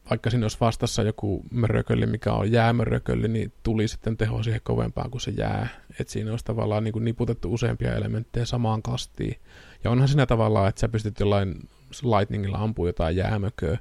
vaikka 0.10 0.30
siinä 0.30 0.46
olisi 0.46 0.58
vastassa 0.62 1.04
joku 1.04 1.44
mörökölli, 1.52 2.06
mikä 2.06 2.34
on 2.34 2.52
jäämörökölli, 2.52 3.28
niin 3.28 3.54
tuli 3.64 3.88
sitten 3.88 4.18
teho 4.18 4.44
siihen 4.44 4.62
kovempaan 4.64 5.12
kuin 5.12 5.22
se 5.22 5.32
jää. 5.32 5.68
Että 6.00 6.14
siinä 6.14 6.32
olisi 6.32 6.46
tavallaan 6.46 6.84
niin 6.84 6.94
kuin 6.94 7.06
niputettu 7.06 7.54
useampia 7.54 7.96
elementtejä 7.96 8.46
samaan 8.46 8.82
kastiin. 8.82 9.36
Ja 9.84 9.92
onhan 9.92 10.08
siinä 10.08 10.26
tavallaan, 10.26 10.70
että 10.70 10.82
sä 10.82 10.90
pystyt 10.90 11.20
jollain 11.20 11.70
lightningilla 12.04 12.58
ampua 12.58 12.88
jotain 12.88 13.16
jäämököä, 13.16 13.78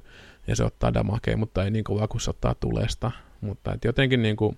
ja 0.47 0.55
se 0.55 0.63
ottaa 0.63 0.93
damakea, 0.93 1.37
mutta 1.37 1.63
ei 1.63 1.71
niin 1.71 1.83
kovaa 1.83 2.07
kuin 2.07 2.21
se 2.21 2.29
ottaa 2.29 2.55
tulesta. 2.55 3.11
Mutta 3.41 3.73
et 3.73 3.85
jotenkin 3.85 4.21
niin 4.21 4.35
kuin 4.35 4.57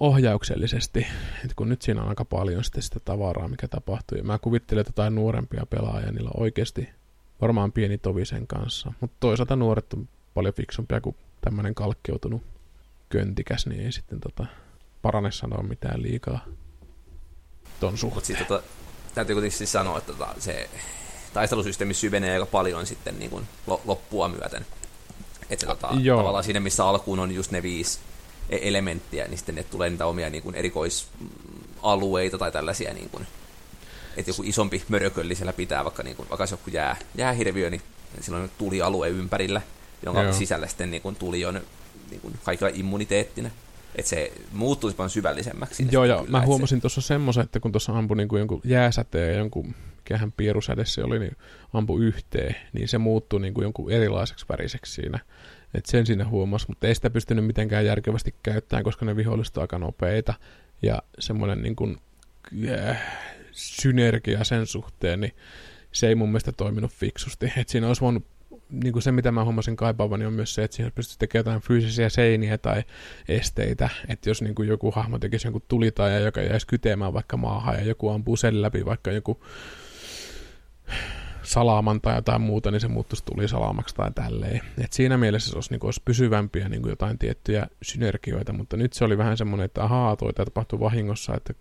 ohjauksellisesti, 0.00 1.06
että 1.36 1.54
kun 1.56 1.68
nyt 1.68 1.82
siinä 1.82 2.02
on 2.02 2.08
aika 2.08 2.24
paljon 2.24 2.64
sitten 2.64 2.82
sitä 2.82 3.00
tavaraa, 3.00 3.48
mikä 3.48 3.68
tapahtuu. 3.68 4.18
Ja 4.18 4.24
mä 4.24 4.38
kuvittelen, 4.38 4.80
että 4.80 4.90
jotain 4.90 5.14
nuorempia 5.14 5.66
pelaajia, 5.70 6.12
niillä 6.12 6.30
on 6.34 6.42
oikeasti 6.42 6.88
varmaan 7.40 7.72
pieni 7.72 7.98
tovi 7.98 8.24
sen 8.24 8.46
kanssa. 8.46 8.92
Mutta 9.00 9.16
toisaalta 9.20 9.56
nuoret 9.56 9.92
on 9.92 10.08
paljon 10.34 10.54
fiksumpia 10.54 11.00
kuin 11.00 11.16
tämmöinen 11.40 11.74
kalkkeutunut 11.74 12.42
köntikäs, 13.08 13.66
niin 13.66 13.80
ei 13.80 13.92
sitten 13.92 14.20
tota, 14.20 14.46
parane 15.02 15.32
sanoa 15.32 15.62
mitään 15.62 16.02
liikaa 16.02 16.44
ton 17.80 17.98
suhteen. 17.98 18.38
Mutta 18.38 18.54
tota, 18.54 18.68
täytyy 19.14 19.34
kuitenkin 19.34 19.58
siis 19.58 19.72
sanoa, 19.72 19.98
että 19.98 20.12
tota, 20.12 20.34
se 20.38 20.70
taistelusysteemi 21.32 21.94
syvenee 21.94 22.32
aika 22.32 22.46
paljon 22.46 22.86
sitten 22.86 23.18
niin 23.18 23.30
kuin 23.30 23.46
loppua 23.84 24.28
myöten. 24.28 24.66
Että 25.50 25.66
tota, 25.66 25.88
tavallaan 26.16 26.44
siinä, 26.44 26.60
missä 26.60 26.86
alkuun 26.86 27.18
on 27.18 27.32
just 27.32 27.50
ne 27.50 27.62
viisi 27.62 27.98
elementtiä, 28.50 29.24
niin 29.28 29.38
sitten 29.38 29.54
ne 29.54 29.62
tulee 29.62 29.90
niitä 29.90 30.06
omia 30.06 30.30
niin 30.30 30.42
kuin 30.42 30.54
erikoisalueita 30.54 32.38
tai 32.38 32.52
tällaisia, 32.52 32.94
niin 32.94 33.10
kuin, 33.10 33.26
että 34.16 34.30
joku 34.30 34.42
isompi 34.42 34.82
mörökölli 34.88 35.34
siellä 35.34 35.52
pitää, 35.52 35.84
vaikka, 35.84 36.02
niin 36.02 36.16
kuin, 36.16 36.28
vaikka 36.30 36.46
joku 36.50 36.70
jää, 36.70 36.96
jäähirviö, 37.14 37.70
niin 37.70 37.82
silloin 38.20 38.50
tuli 38.58 38.82
alue 38.82 39.08
ympärillä, 39.08 39.62
jonka 40.04 40.22
Joo. 40.22 40.32
sisällä 40.32 40.66
sitten 40.66 40.90
niin 40.90 41.02
kuin, 41.02 41.16
tuli 41.16 41.44
on 41.44 41.60
niin 42.10 42.20
kuin, 42.20 42.34
kaikilla 42.44 42.70
immuniteettina. 42.74 43.50
Että 43.96 44.08
se 44.08 44.32
muuttuisi 44.52 44.96
paljon 44.96 45.10
syvällisemmäksi. 45.10 45.86
Joo, 45.90 46.04
ja 46.04 46.24
mä 46.28 46.46
huomasin 46.46 46.78
se... 46.78 46.80
tuossa 46.80 47.00
semmoisen, 47.00 47.44
että 47.44 47.60
kun 47.60 47.72
tuossa 47.72 47.92
ampui 47.92 48.16
niin 48.16 48.28
kuin 48.28 48.38
jonkun 48.38 48.60
jääsäteen 48.64 49.32
ja 49.32 49.38
jonkun 49.38 49.74
mikähän 49.96 50.32
pierusäde 50.32 50.84
se 50.84 51.04
oli, 51.04 51.18
niin 51.18 51.36
ampu 51.72 51.98
yhteen, 51.98 52.56
niin 52.72 52.88
se 52.88 52.98
muuttui 52.98 53.40
niin 53.40 53.54
kuin 53.54 53.62
jonkun 53.62 53.90
erilaiseksi 53.90 54.46
väriseksi 54.48 54.92
siinä. 54.92 55.18
Et 55.74 55.86
sen 55.86 56.06
siinä 56.06 56.28
huomasi, 56.28 56.66
mutta 56.68 56.86
ei 56.86 56.94
sitä 56.94 57.10
pystynyt 57.10 57.46
mitenkään 57.46 57.86
järkevästi 57.86 58.34
käyttämään, 58.42 58.84
koska 58.84 59.04
ne 59.04 59.16
viholliset 59.16 59.58
aika 59.58 59.78
nopeita. 59.78 60.34
Ja 60.82 61.02
semmoinen 61.18 61.62
niin 61.62 61.76
kuin, 61.76 61.98
äh, 62.70 63.02
synergia 63.52 64.44
sen 64.44 64.66
suhteen, 64.66 65.20
niin 65.20 65.32
se 65.92 66.08
ei 66.08 66.14
mun 66.14 66.28
mielestä 66.28 66.52
toiminut 66.52 66.92
fiksusti. 66.92 67.52
Et 67.56 67.68
siinä 67.68 67.86
olisi 67.88 68.00
voinut 68.00 68.26
niin 68.70 68.92
kuin 68.92 69.02
se, 69.02 69.12
mitä 69.12 69.32
mä 69.32 69.44
huomasin 69.44 69.76
kaipaavani, 69.76 70.26
on 70.26 70.32
myös 70.32 70.54
se, 70.54 70.64
että 70.64 70.76
siihen 70.76 70.92
pystyisi 70.92 71.18
tekemään 71.18 71.40
jotain 71.40 71.62
fyysisiä 71.62 72.08
seiniä 72.08 72.58
tai 72.58 72.82
esteitä. 73.28 73.88
Että 74.08 74.30
jos 74.30 74.42
niin 74.42 74.54
kuin 74.54 74.68
joku 74.68 74.90
hahmo 74.90 75.18
tekisi 75.18 75.46
jonkun 75.46 75.62
tulitaja, 75.68 76.18
joka 76.18 76.40
jäisi 76.40 76.66
kyteemään 76.66 77.12
vaikka 77.12 77.36
maahan 77.36 77.74
ja 77.74 77.84
joku 77.84 78.08
ampuu 78.08 78.36
sen 78.36 78.62
läpi 78.62 78.84
vaikka 78.84 79.12
joku 79.12 79.40
salaaman 81.44 82.00
tai 82.00 82.14
jotain 82.14 82.42
muuta, 82.42 82.70
niin 82.70 82.80
se 82.80 82.88
muuttuisi 82.88 83.24
tuli 83.24 83.48
salaamaksi 83.48 83.94
tai 83.94 84.10
tälleen. 84.14 84.60
Et 84.78 84.92
siinä 84.92 85.16
mielessä 85.16 85.50
se 85.50 85.56
olisi, 85.56 85.70
niin 85.70 85.80
kuin, 85.80 85.88
olisi 85.88 86.02
pysyvämpiä 86.04 86.68
niin 86.68 86.82
kuin 86.82 86.90
jotain 86.90 87.18
tiettyjä 87.18 87.66
synergioita, 87.82 88.52
mutta 88.52 88.76
nyt 88.76 88.92
se 88.92 89.04
oli 89.04 89.18
vähän 89.18 89.36
semmoinen, 89.36 89.64
että 89.64 89.84
ahaa, 89.84 90.16
toi 90.16 90.32
tapahtui 90.32 90.80
vahingossa, 90.80 91.34
että 91.34 91.54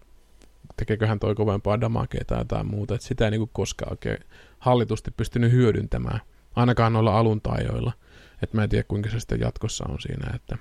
tekeeköhän 0.77 1.19
toi 1.19 1.35
kovempaa 1.35 1.81
damakea 1.81 2.21
tai 2.27 2.39
jotain 2.39 2.67
muuta, 2.67 2.95
että 2.95 3.07
sitä 3.07 3.25
ei 3.25 3.31
niin 3.31 3.41
kuin 3.41 3.49
koskaan 3.53 3.93
oikein 3.93 4.17
hallitusti 4.59 5.11
pystynyt 5.11 5.51
hyödyntämään, 5.51 6.19
ainakaan 6.55 6.93
noilla 6.93 7.19
aluntaajoilla. 7.19 7.93
Että 8.41 8.57
mä 8.57 8.63
en 8.63 8.69
tiedä, 8.69 8.83
kuinka 8.87 9.09
se 9.09 9.19
sitten 9.19 9.39
jatkossa 9.39 9.85
on 9.89 10.01
siinä, 10.01 10.35
että 10.35 10.57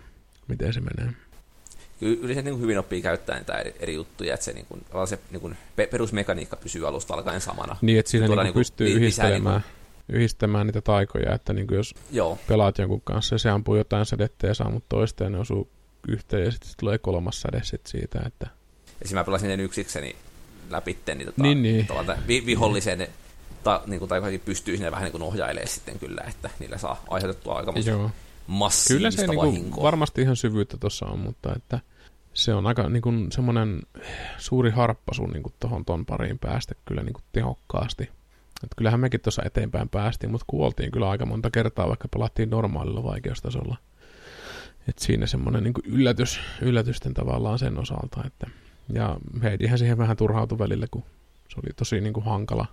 miten 0.48 0.72
se 0.72 0.80
menee 0.80 1.14
yleensä 2.02 2.42
niin 2.42 2.60
hyvin 2.60 2.78
oppii 2.78 3.02
käyttää 3.02 3.38
niitä 3.38 3.58
eri, 3.58 3.74
eri 3.80 3.94
juttuja, 3.94 4.34
että 4.34 4.44
se, 4.44 4.52
niin 4.52 4.66
kuin, 4.66 4.84
se 5.08 5.18
niin 5.30 5.40
kuin, 5.40 5.56
perusmekaniikka 5.90 6.56
pysyy 6.56 6.88
alusta 6.88 7.14
alkaen 7.14 7.40
samana. 7.40 7.76
Niin, 7.80 7.98
että 7.98 8.10
siinä 8.10 8.28
niin 8.28 8.38
niin 8.38 8.54
pystyy 8.54 8.86
li- 8.86 8.92
yhdistelemään, 8.92 9.60
niin 9.60 9.72
kuin... 10.06 10.16
yhdistämään 10.16 10.66
niitä 10.66 10.80
taikoja, 10.80 11.34
että 11.34 11.52
niin 11.52 11.66
kuin 11.66 11.76
jos 11.76 11.94
Joo. 12.10 12.38
pelaat 12.48 12.78
jonkun 12.78 13.00
kanssa 13.00 13.34
ja 13.34 13.38
se 13.38 13.50
ampuu 13.50 13.76
jotain 13.76 14.06
sädettä 14.06 14.46
ja 14.46 14.54
saa 14.54 14.70
mut 14.70 14.84
toista 14.88 15.24
ja 15.24 15.30
ne 15.30 15.38
osuu 15.38 15.68
yhteen 16.08 16.44
ja 16.44 16.50
sitten 16.50 16.70
tulee 16.80 16.98
kolmas 16.98 17.40
säde 17.40 17.60
sit 17.64 17.86
siitä, 17.86 18.22
että... 18.26 18.46
Esimerkiksi 18.86 19.14
mä 19.14 19.24
pelasin 19.24 19.48
ne 19.48 19.62
yksikseni 19.62 20.16
läpi, 20.70 20.98
niin, 21.14 21.26
tota, 21.26 21.42
niin, 21.42 21.62
niin. 21.62 21.86
Vi- 22.28 22.46
vihollisen 22.46 23.08
ta, 23.64 23.82
niin 23.86 23.98
kuin, 23.98 24.08
tai 24.08 24.38
pystyy 24.38 24.76
sinne 24.76 24.90
vähän 24.90 25.04
niin 25.04 25.12
kuin 25.12 25.22
ohjailemaan 25.22 25.68
sitten 25.68 25.98
kyllä, 25.98 26.24
että 26.28 26.50
niillä 26.58 26.78
saa 26.78 27.04
aiheutettua 27.08 27.54
aika 27.54 27.72
massiivista 28.46 29.22
Kyllä 29.22 29.38
se 29.40 29.50
niin 29.50 29.70
kuin, 29.70 29.82
varmasti 29.82 30.22
ihan 30.22 30.36
syvyyttä 30.36 30.76
tuossa 30.76 31.06
on, 31.06 31.18
mutta 31.18 31.52
että 31.56 31.80
se 32.34 32.54
on 32.54 32.66
aika 32.66 32.88
niin 32.88 33.02
kuin, 33.02 33.32
semmoinen 33.32 33.82
suuri 34.38 34.70
harppasu 34.70 35.26
niin 35.26 35.42
kuin 35.42 35.54
tuohon 35.60 35.84
ton 35.84 36.06
pariin 36.06 36.38
päästä 36.38 36.74
kyllä 36.84 37.02
niin 37.02 37.12
kuin 37.12 37.24
tehokkaasti. 37.32 38.02
Et 38.64 38.70
kyllähän 38.76 39.00
mekin 39.00 39.20
tuossa 39.20 39.42
eteenpäin 39.44 39.88
päästiin, 39.88 40.30
mutta 40.30 40.44
kuoltiin 40.46 40.92
kyllä 40.92 41.10
aika 41.10 41.26
monta 41.26 41.50
kertaa, 41.50 41.88
vaikka 41.88 42.08
pelattiin 42.08 42.50
normaalilla 42.50 43.02
vaikeustasolla. 43.02 43.76
Et 44.88 44.98
siinä 44.98 45.26
semmoinen 45.26 45.62
niin 45.62 45.74
yllätys, 45.84 46.40
yllätysten 46.62 47.14
tavallaan 47.14 47.58
sen 47.58 47.78
osalta. 47.78 48.22
Että, 48.26 48.46
ja 48.92 49.16
Heidihän 49.42 49.78
siihen 49.78 49.98
vähän 49.98 50.16
turhautui 50.16 50.58
välillä, 50.58 50.86
kun 50.90 51.04
se 51.48 51.60
oli 51.64 51.72
tosi 51.76 52.00
niin 52.00 52.12
kuin 52.12 52.24
hankala. 52.24 52.66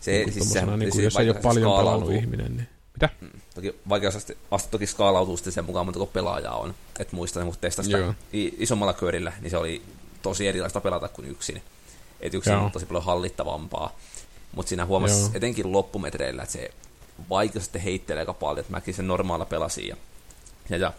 Se, 0.00 0.10
niin 0.10 0.32
siis 0.32 0.52
se, 0.52 0.66
niin 0.66 0.90
kuin, 0.90 1.04
jos 1.04 1.16
ei 1.16 1.30
ole 1.30 1.40
paljon 1.42 1.78
pelannut 1.78 2.12
ihminen, 2.12 2.56
niin 2.56 2.68
mitä? 2.92 3.08
Mm. 3.20 3.28
Toki 3.54 3.74
vaikeusaste 3.88 4.36
toki 4.70 4.86
skaalautuu 4.86 5.36
sitten 5.36 5.52
sen 5.52 5.64
mukaan, 5.64 5.86
mutta 5.86 6.06
pelaajaa 6.06 6.56
on. 6.56 6.74
Et 6.98 7.12
muista, 7.12 7.44
kun 7.44 7.54
testasi 7.60 7.90
sitä 7.90 8.14
isommalla 8.32 8.92
köörillä, 8.92 9.32
niin 9.40 9.50
se 9.50 9.56
oli 9.56 9.82
tosi 10.22 10.48
erilaista 10.48 10.80
pelata 10.80 11.08
kuin 11.08 11.28
yksin. 11.28 11.62
Et 12.20 12.34
yksin 12.34 12.52
Joo. 12.52 12.64
on 12.64 12.72
tosi 12.72 12.86
paljon 12.86 13.04
hallittavampaa. 13.04 13.96
Mutta 14.52 14.68
siinä 14.68 14.86
huomasi 14.86 15.20
Joo. 15.20 15.30
etenkin 15.34 15.72
loppumetreillä, 15.72 16.42
että 16.42 16.52
se 16.52 16.70
vaikeus 17.30 17.64
sitten 17.64 17.82
heittelee 17.82 18.20
aika 18.20 18.34
paljon, 18.34 18.60
että 18.60 18.72
mäkin 18.72 18.94
sen 18.94 19.06
normaalla 19.06 19.44
pelasin. 19.44 19.88
Ja, 19.88 19.96
ja, 20.70 20.76
ja 20.76 20.92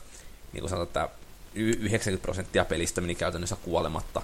niin 0.53 0.61
kuin 0.61 0.69
sanotaan, 0.69 1.05
että 1.05 1.17
90 1.55 2.21
prosenttia 2.21 2.65
pelistä 2.65 3.01
meni 3.01 3.15
käytännössä 3.15 3.55
kuolematta. 3.55 4.21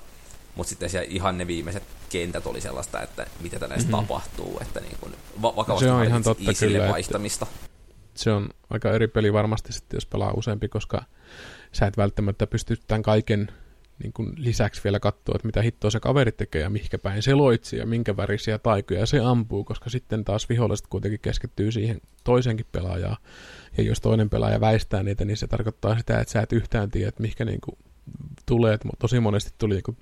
Mutta 0.56 0.70
sitten 0.70 0.90
siellä 0.90 1.08
ihan 1.10 1.38
ne 1.38 1.48
viimeiset 1.48 1.84
kentät 2.10 2.46
oli 2.46 2.62
sellaista, 2.62 3.02
että 3.02 3.28
mitä 3.40 3.60
tänne 3.60 3.76
mm-hmm. 3.76 3.92
tapahtuu, 3.92 4.60
että 4.62 4.80
niin 4.80 4.98
kuin 5.00 5.16
va- 5.42 5.56
vakavasti 5.56 5.86
se 5.86 5.92
on 5.92 6.06
ihan 6.06 6.24
totta 6.24 6.54
kyllä, 6.60 6.90
vaihtamista. 6.90 7.48
Se 8.14 8.32
on 8.32 8.50
aika 8.70 8.92
eri 8.92 9.08
peli 9.08 9.34
varmasti 9.34 9.74
sitten, 9.74 9.98
jos 9.98 10.06
pelaa 10.06 10.34
useampi, 10.34 10.68
koska 10.68 11.04
sä 11.72 11.88
et 11.88 11.98
välttämättä 11.98 12.48
pysty 12.48 12.78
tämän 12.88 13.04
kaiken 13.04 13.52
niin 14.04 14.14
kuin 14.14 14.34
lisäksi 14.38 14.84
vielä 14.84 15.00
katsoa, 15.00 15.36
että 15.36 15.46
mitä 15.46 15.62
hittoa 15.62 15.92
se 15.92 16.00
kaveri 16.00 16.32
tekee 16.32 16.62
ja 16.62 16.70
mihinkä 16.70 16.98
päin 16.98 17.24
se 17.24 17.34
loitsi 17.34 17.78
ja 17.78 17.86
minkä 17.86 18.18
värisiä 18.18 18.60
taikoja 18.60 19.06
se 19.06 19.20
ampuu, 19.20 19.64
koska 19.64 19.90
sitten 19.90 20.26
taas 20.26 20.50
viholliset 20.50 20.88
kuitenkin 20.88 21.20
keskittyy 21.20 21.72
siihen 21.72 22.02
toisenkin 22.24 22.66
pelaajaan. 22.72 23.18
Ja 23.78 23.84
jos 23.84 24.02
toinen 24.02 24.30
pelaaja 24.30 24.62
väistää 24.62 25.04
niitä, 25.04 25.26
niin 25.26 25.38
se 25.38 25.48
tarkoittaa 25.48 25.98
sitä, 25.98 26.20
että 26.20 26.32
sä 26.32 26.42
et 26.42 26.54
yhtään 26.54 26.92
tiedä, 26.92 27.10
että 27.10 27.22
mihinkä 27.22 27.46
niin 27.46 27.62
kuin 27.62 27.78
tulee. 28.46 28.78
Tosi 29.00 29.20
monesti 29.20 29.52
tuli 29.58 29.74
niin 29.74 29.98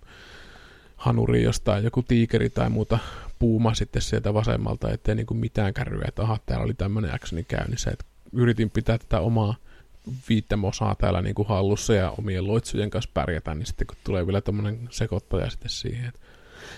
hanuri 1.00 1.44
jostain, 1.44 1.84
joku 1.84 2.04
tiikeri 2.04 2.50
tai 2.50 2.70
muuta 2.70 3.00
puuma 3.40 3.74
sitten 3.74 4.02
sieltä 4.02 4.34
vasemmalta, 4.34 4.92
ettei 4.92 5.16
niin 5.16 5.26
kuin 5.26 5.38
mitään 5.38 5.74
kärryä, 5.74 6.06
että 6.08 6.22
aha, 6.22 6.38
täällä 6.46 6.66
oli 6.66 6.74
tämmöinen 6.74 7.14
actioni 7.14 7.44
käynnissä, 7.44 7.92
että 7.92 8.06
yritin 8.34 8.70
pitää 8.70 8.98
tätä 8.98 9.20
omaa 9.20 9.56
viittämosaa 10.30 10.96
täällä 10.96 11.22
niin 11.22 11.36
kuin 11.36 11.48
hallussa 11.48 11.94
ja 11.94 12.14
omien 12.18 12.48
loitsujen 12.48 12.90
kanssa 12.90 13.12
pärjätä, 13.14 13.56
niin 13.56 13.66
sitten 13.66 13.88
kun 13.88 13.98
tulee 14.04 14.26
vielä 14.26 14.42
tämmöinen 14.42 14.88
sekoittaja 14.92 15.50
sitten 15.50 15.70
siihen. 15.70 16.14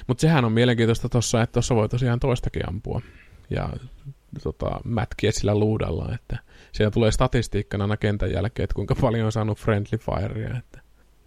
Mutta 0.08 0.22
sehän 0.22 0.46
on 0.46 0.52
mielenkiintoista 0.52 1.10
tuossa, 1.10 1.42
että 1.42 1.54
tuossa 1.54 1.76
voi 1.76 1.90
tosiaan 1.90 2.20
toistakin 2.20 2.70
ampua 2.70 3.02
ja 3.50 3.70
tota, 4.44 4.80
mätkiä 4.84 5.32
sillä 5.32 5.56
luudalla, 5.56 6.16
että 6.16 6.38
siellä 6.72 6.92
tulee 6.92 7.12
statistiikkana 7.12 7.84
aina 7.84 7.98
kentän 7.98 8.32
jälkeen, 8.32 8.64
että 8.64 8.76
kuinka 8.76 8.96
paljon 8.96 9.26
on 9.26 9.32
saanut 9.32 9.60
friendly 9.60 9.98
firea, 9.98 10.58
että 10.58 10.81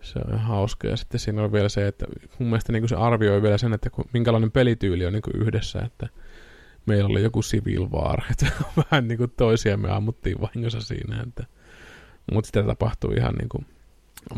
se 0.04 0.18
on 0.32 0.38
hauska. 0.38 0.88
Ja 0.88 0.96
sitten 0.96 1.20
siinä 1.20 1.42
on 1.42 1.52
vielä 1.52 1.68
se, 1.68 1.86
että 1.86 2.06
mun 2.38 2.48
mielestä 2.48 2.72
niin 2.72 2.88
se 2.88 2.96
arvioi 2.96 3.42
vielä 3.42 3.58
sen, 3.58 3.72
että 3.72 3.90
kun, 3.90 4.04
minkälainen 4.12 4.50
pelityyli 4.50 5.06
on 5.06 5.12
niin 5.12 5.22
yhdessä, 5.34 5.80
että 5.80 6.08
meillä 6.86 7.08
oli 7.08 7.22
joku 7.22 7.42
Civil 7.42 7.90
War, 7.90 8.20
että 8.30 8.46
vähän 8.76 9.08
niin 9.08 9.18
kuin 9.18 9.32
toisia 9.36 9.76
me 9.76 9.90
ammuttiin 9.90 10.40
vahingossa 10.40 10.80
siinä, 10.80 11.24
että 11.28 11.44
mutta 12.32 12.46
sitä 12.46 12.62
tapahtuu 12.62 13.10
ihan 13.10 13.34
niin 13.34 13.48
kuin 13.48 13.66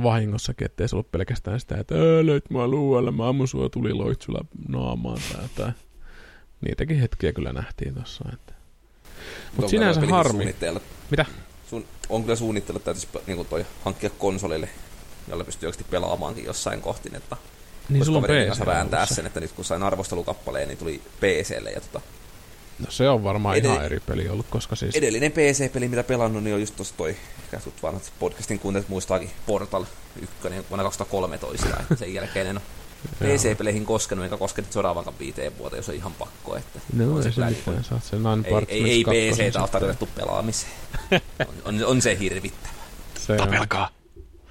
vahingossakin, 0.02 0.64
ettei 0.64 0.88
se 0.88 0.96
ollut 0.96 1.12
pelkästään 1.12 1.60
sitä, 1.60 1.76
että 1.76 1.94
löit 2.22 2.50
mua 2.50 2.68
luualla, 2.68 3.12
mä 3.12 3.28
ammun 3.28 3.48
sua 3.48 3.68
tuli 3.68 3.92
loitsulla 3.92 4.44
naamaan 4.68 5.18
tai 5.32 5.42
jotain. 5.42 5.74
Niitäkin 6.60 7.00
hetkiä 7.00 7.32
kyllä 7.32 7.52
nähtiin 7.52 7.94
tuossa. 7.94 8.24
Että. 8.32 8.54
Mutta 9.56 9.70
sinänsä 9.70 10.00
harmi. 10.00 10.54
Mitä? 11.10 11.26
Sun, 11.70 11.84
on 12.08 12.22
kyllä 12.22 12.36
suunnittelu, 12.36 12.76
että 12.76 12.84
täytyisi 12.84 13.08
niin 13.26 13.46
toi, 13.46 13.66
hankkia 13.84 14.10
konsolille 14.10 14.68
jolla 15.28 15.44
pystyy 15.44 15.66
oikeasti 15.66 15.90
pelaamaankin 15.90 16.44
jossain 16.44 16.80
kohti, 16.80 17.10
että 17.14 17.36
niin 17.88 18.04
sulla 18.04 18.18
on 18.18 18.24
PC 18.24 18.66
vääntää 18.66 19.06
sen, 19.06 19.26
että 19.26 19.40
nyt 19.40 19.52
kun 19.52 19.64
sain 19.64 19.82
arvostelukappaleen, 19.82 20.68
niin 20.68 20.78
tuli 20.78 21.02
PClle 21.20 21.70
ja 21.70 21.80
tota, 21.80 22.00
No 22.78 22.86
se 22.88 23.08
on 23.08 23.24
varmaan 23.24 23.56
Edell- 23.56 23.64
ihan 23.66 23.84
eri 23.84 24.00
peli 24.00 24.28
ollut, 24.28 24.46
koska 24.50 24.76
siis... 24.76 24.94
Edellinen 24.94 25.32
PC-peli, 25.32 25.88
mitä 25.88 26.04
pelannut, 26.04 26.44
niin 26.44 26.54
on 26.54 26.60
just 26.60 26.76
tossa 26.76 26.94
toi, 26.96 27.16
ehkä 27.42 27.60
sut 27.60 27.82
vanhat 27.82 28.12
podcastin 28.18 28.58
kuuntelet 28.58 28.88
muistaakin, 28.88 29.30
Portal 29.46 29.84
1 30.22 30.36
vuonna 30.70 30.84
2013, 30.84 31.68
ja 31.68 31.96
sen 31.96 32.14
jälkeen 32.14 32.46
en 32.46 32.56
ole 32.56 32.64
PC-peleihin 33.36 33.84
koskenut, 33.84 34.24
eikä 34.24 34.36
koskenut 34.36 34.72
seuraavankaan 34.72 35.18
viiteen 35.18 35.58
vuoteen, 35.58 35.78
jos 35.78 35.88
on 35.88 35.94
ihan 35.94 36.14
pakko. 36.14 36.56
Että 36.56 36.80
No 36.92 37.04
on 37.12 37.16
ei 37.16 37.22
se 37.22 37.28
mitään, 37.28 37.54
niin 37.66 37.84
saat 37.84 38.04
sen 38.04 38.22
Nine 38.22 38.66
ei, 38.68 38.82
ei, 38.82 39.04
ei 39.12 39.32
PC-tä 39.32 39.60
ole 39.60 39.68
tarjottu 39.68 40.08
pelaamiseen. 40.14 40.72
on, 41.48 41.54
on, 41.64 41.84
on, 41.84 42.02
se 42.02 42.18
hirvittävä. 42.18 42.72
Se 43.26 43.32
on. 43.32 43.38
Tapelkaa! 43.38 43.95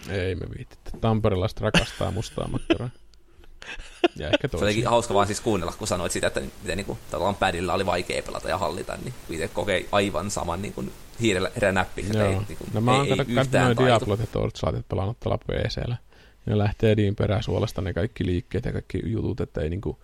Ei 0.10 0.36
me 0.36 0.46
viititä. 0.58 0.92
Tamperelaiset 1.02 1.62
rakastaa 1.62 2.12
mustaa 2.12 2.48
makkaraa. 2.48 2.90
Ja 4.16 4.28
ehkä 4.30 4.48
Se 4.48 4.58
olikin 4.58 4.84
toisia. 4.84 4.90
hauska 4.90 5.14
vaan 5.14 5.28
siis 5.28 5.42
kuunnella, 5.42 5.74
kun 5.78 5.88
sanoit 5.88 6.12
sitä, 6.12 6.28
että 6.28 6.42
miten 6.62 6.78
niin 6.78 6.86
kuin, 6.86 7.00
tavallaan 7.12 7.36
padilla 7.36 7.74
oli 7.74 7.86
vaikea 7.86 8.22
pelata 8.24 8.50
ja 8.50 8.58
hallita, 8.58 8.98
niin 9.04 9.14
itse 9.30 9.48
kokee 9.48 9.86
aivan 9.92 10.32
saman 10.32 10.62
niin 10.62 10.74
kuin 10.74 10.92
hiirellä 11.22 11.52
erä 11.58 11.72
näppi. 11.72 12.02
että 12.02 12.18
Joo. 12.18 12.28
Ei, 12.30 12.38
niin 12.48 12.58
kuin, 12.58 12.70
no 12.74 12.82
mä 12.82 12.96
oon 12.96 13.06
ei, 13.06 13.12
ei 13.12 13.26
yhtään 13.28 13.76
noin. 13.76 13.88
Diablot 13.88 14.20
ja 14.20 14.28
Torchlightit 14.28 14.88
pelannut 14.90 15.20
tuolla 15.20 15.38
PCllä. 15.38 15.98
Ne 16.46 16.58
lähtee 16.58 16.92
edin 16.92 17.16
peräsuolesta 17.16 17.82
ne 17.82 17.94
kaikki 17.94 18.26
liikkeet 18.26 18.66
ja 18.66 18.72
kaikki 18.72 19.02
jutut, 19.06 19.42
että 19.42 19.62
ei 19.62 19.70
niinku 19.70 20.00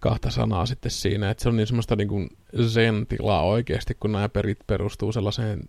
kahta 0.00 0.30
sanaa 0.30 0.66
sitten 0.66 0.90
siinä. 0.90 1.30
Että 1.30 1.42
se 1.42 1.48
on 1.48 1.56
niin 1.56 1.66
semmoista 1.66 1.96
niinku 1.96 2.28
zen-tilaa 2.68 3.42
oikeasti, 3.42 3.96
kun 4.00 4.12
nämä 4.12 4.28
perit 4.28 4.58
perustuu 4.66 5.12
sellaiseen 5.12 5.60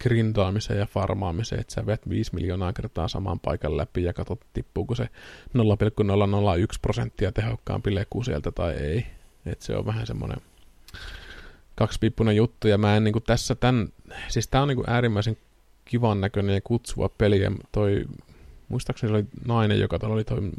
grindaamiseen 0.00 0.78
ja 0.78 0.86
farmaamiseen, 0.86 1.60
että 1.60 1.74
sä 1.74 1.86
vet 1.86 2.08
5 2.08 2.34
miljoonaa 2.34 2.72
kertaa 2.72 3.08
saman 3.08 3.40
paikan 3.40 3.76
läpi 3.76 4.02
ja 4.02 4.12
katsot 4.12 4.40
tippuuko 4.52 4.94
se 4.94 5.08
0,001 5.54 6.80
prosenttia 6.80 7.32
tehokkaampi 7.32 7.94
leku 7.94 8.22
sieltä 8.22 8.50
tai 8.50 8.72
ei. 8.72 9.06
Että 9.46 9.64
se 9.64 9.76
on 9.76 9.86
vähän 9.86 10.06
semmoinen 10.06 10.38
kaksipiippunen 11.74 12.36
juttu, 12.36 12.68
ja 12.68 12.78
mä 12.78 12.96
en 12.96 13.04
niinku 13.04 13.20
tässä 13.20 13.54
tämän, 13.54 13.88
siis 14.28 14.48
tää 14.48 14.62
on 14.62 14.68
niinku 14.68 14.84
äärimmäisen 14.86 15.36
kivan 15.84 16.20
näköinen 16.20 16.54
ja 16.54 16.60
kutsuva 16.60 17.08
peli, 17.08 17.40
ja 17.40 17.52
toi, 17.72 18.04
muistaakseni 18.68 19.10
se 19.10 19.14
oli 19.14 19.24
nainen, 19.46 19.80
joka 19.80 19.98
tuolla 19.98 20.14
oli 20.14 20.24
toi 20.24 20.50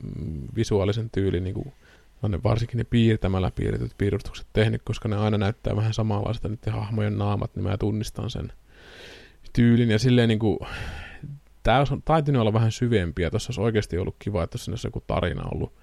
visuaalisen 0.56 1.10
tyyli, 1.10 1.40
niinku, 1.40 1.74
ne 2.30 2.44
varsinkin 2.44 2.78
ne 2.78 2.84
piirtämällä 2.84 3.52
piirretyt 3.52 3.92
piirustukset 3.98 4.48
tehnyt, 4.54 4.82
koska 4.86 5.10
ne 5.10 5.16
aina 5.16 5.38
näyttää 5.38 5.76
vähän 5.76 5.94
samanlaista 5.94 6.48
niiden 6.48 6.74
hahmojen 6.74 7.18
naamat, 7.18 7.56
niin 7.56 7.64
mä 7.64 7.78
tunnistan 7.78 8.30
sen 8.30 8.52
tyylin, 9.56 9.92
ja 9.92 10.00
silleen 10.00 10.30
niinku, 10.30 10.68
tää 11.64 11.80
olisi 11.80 11.94
taitunut 12.06 12.42
olla 12.42 12.54
vähän 12.54 12.72
syvempi, 12.72 13.22
ja 13.22 13.30
tuossa 13.30 13.50
olisi 13.50 13.62
oikeasti 13.62 13.98
ollut 13.98 14.16
kiva, 14.20 14.44
että 14.44 14.58
siinä 14.58 14.74
olisi 14.74 14.88
joku 14.88 15.04
tarina 15.08 15.44
ollut 15.54 15.74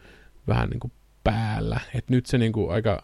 vähän 0.48 0.68
niinku 0.68 0.90
päällä, 1.24 1.80
että 1.94 2.14
nyt 2.14 2.26
se 2.26 2.38
niinku 2.38 2.68
aika 2.68 3.02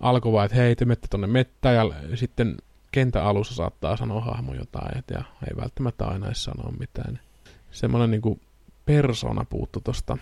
alkoi 0.00 0.32
vaan, 0.32 0.46
että 0.46 0.56
hei, 0.56 0.76
te 0.76 0.84
menette 0.84 1.08
tonne 1.10 1.26
mettään 1.26 1.74
ja 2.10 2.16
sitten 2.16 2.56
kentän 2.92 3.24
alussa 3.24 3.54
saattaa 3.54 3.96
sanoa 3.96 4.20
hahmo 4.20 4.54
jotain, 4.54 4.98
et, 4.98 5.04
ja 5.10 5.22
ei 5.50 5.56
välttämättä 5.56 6.06
aina 6.06 6.26
edes 6.26 6.44
sanoa 6.44 6.72
mitään. 6.78 7.20
Semmoinen 7.70 8.10
niinku 8.10 8.40
persona 8.86 9.44
puuttu 9.50 9.80
tosta. 9.80 10.18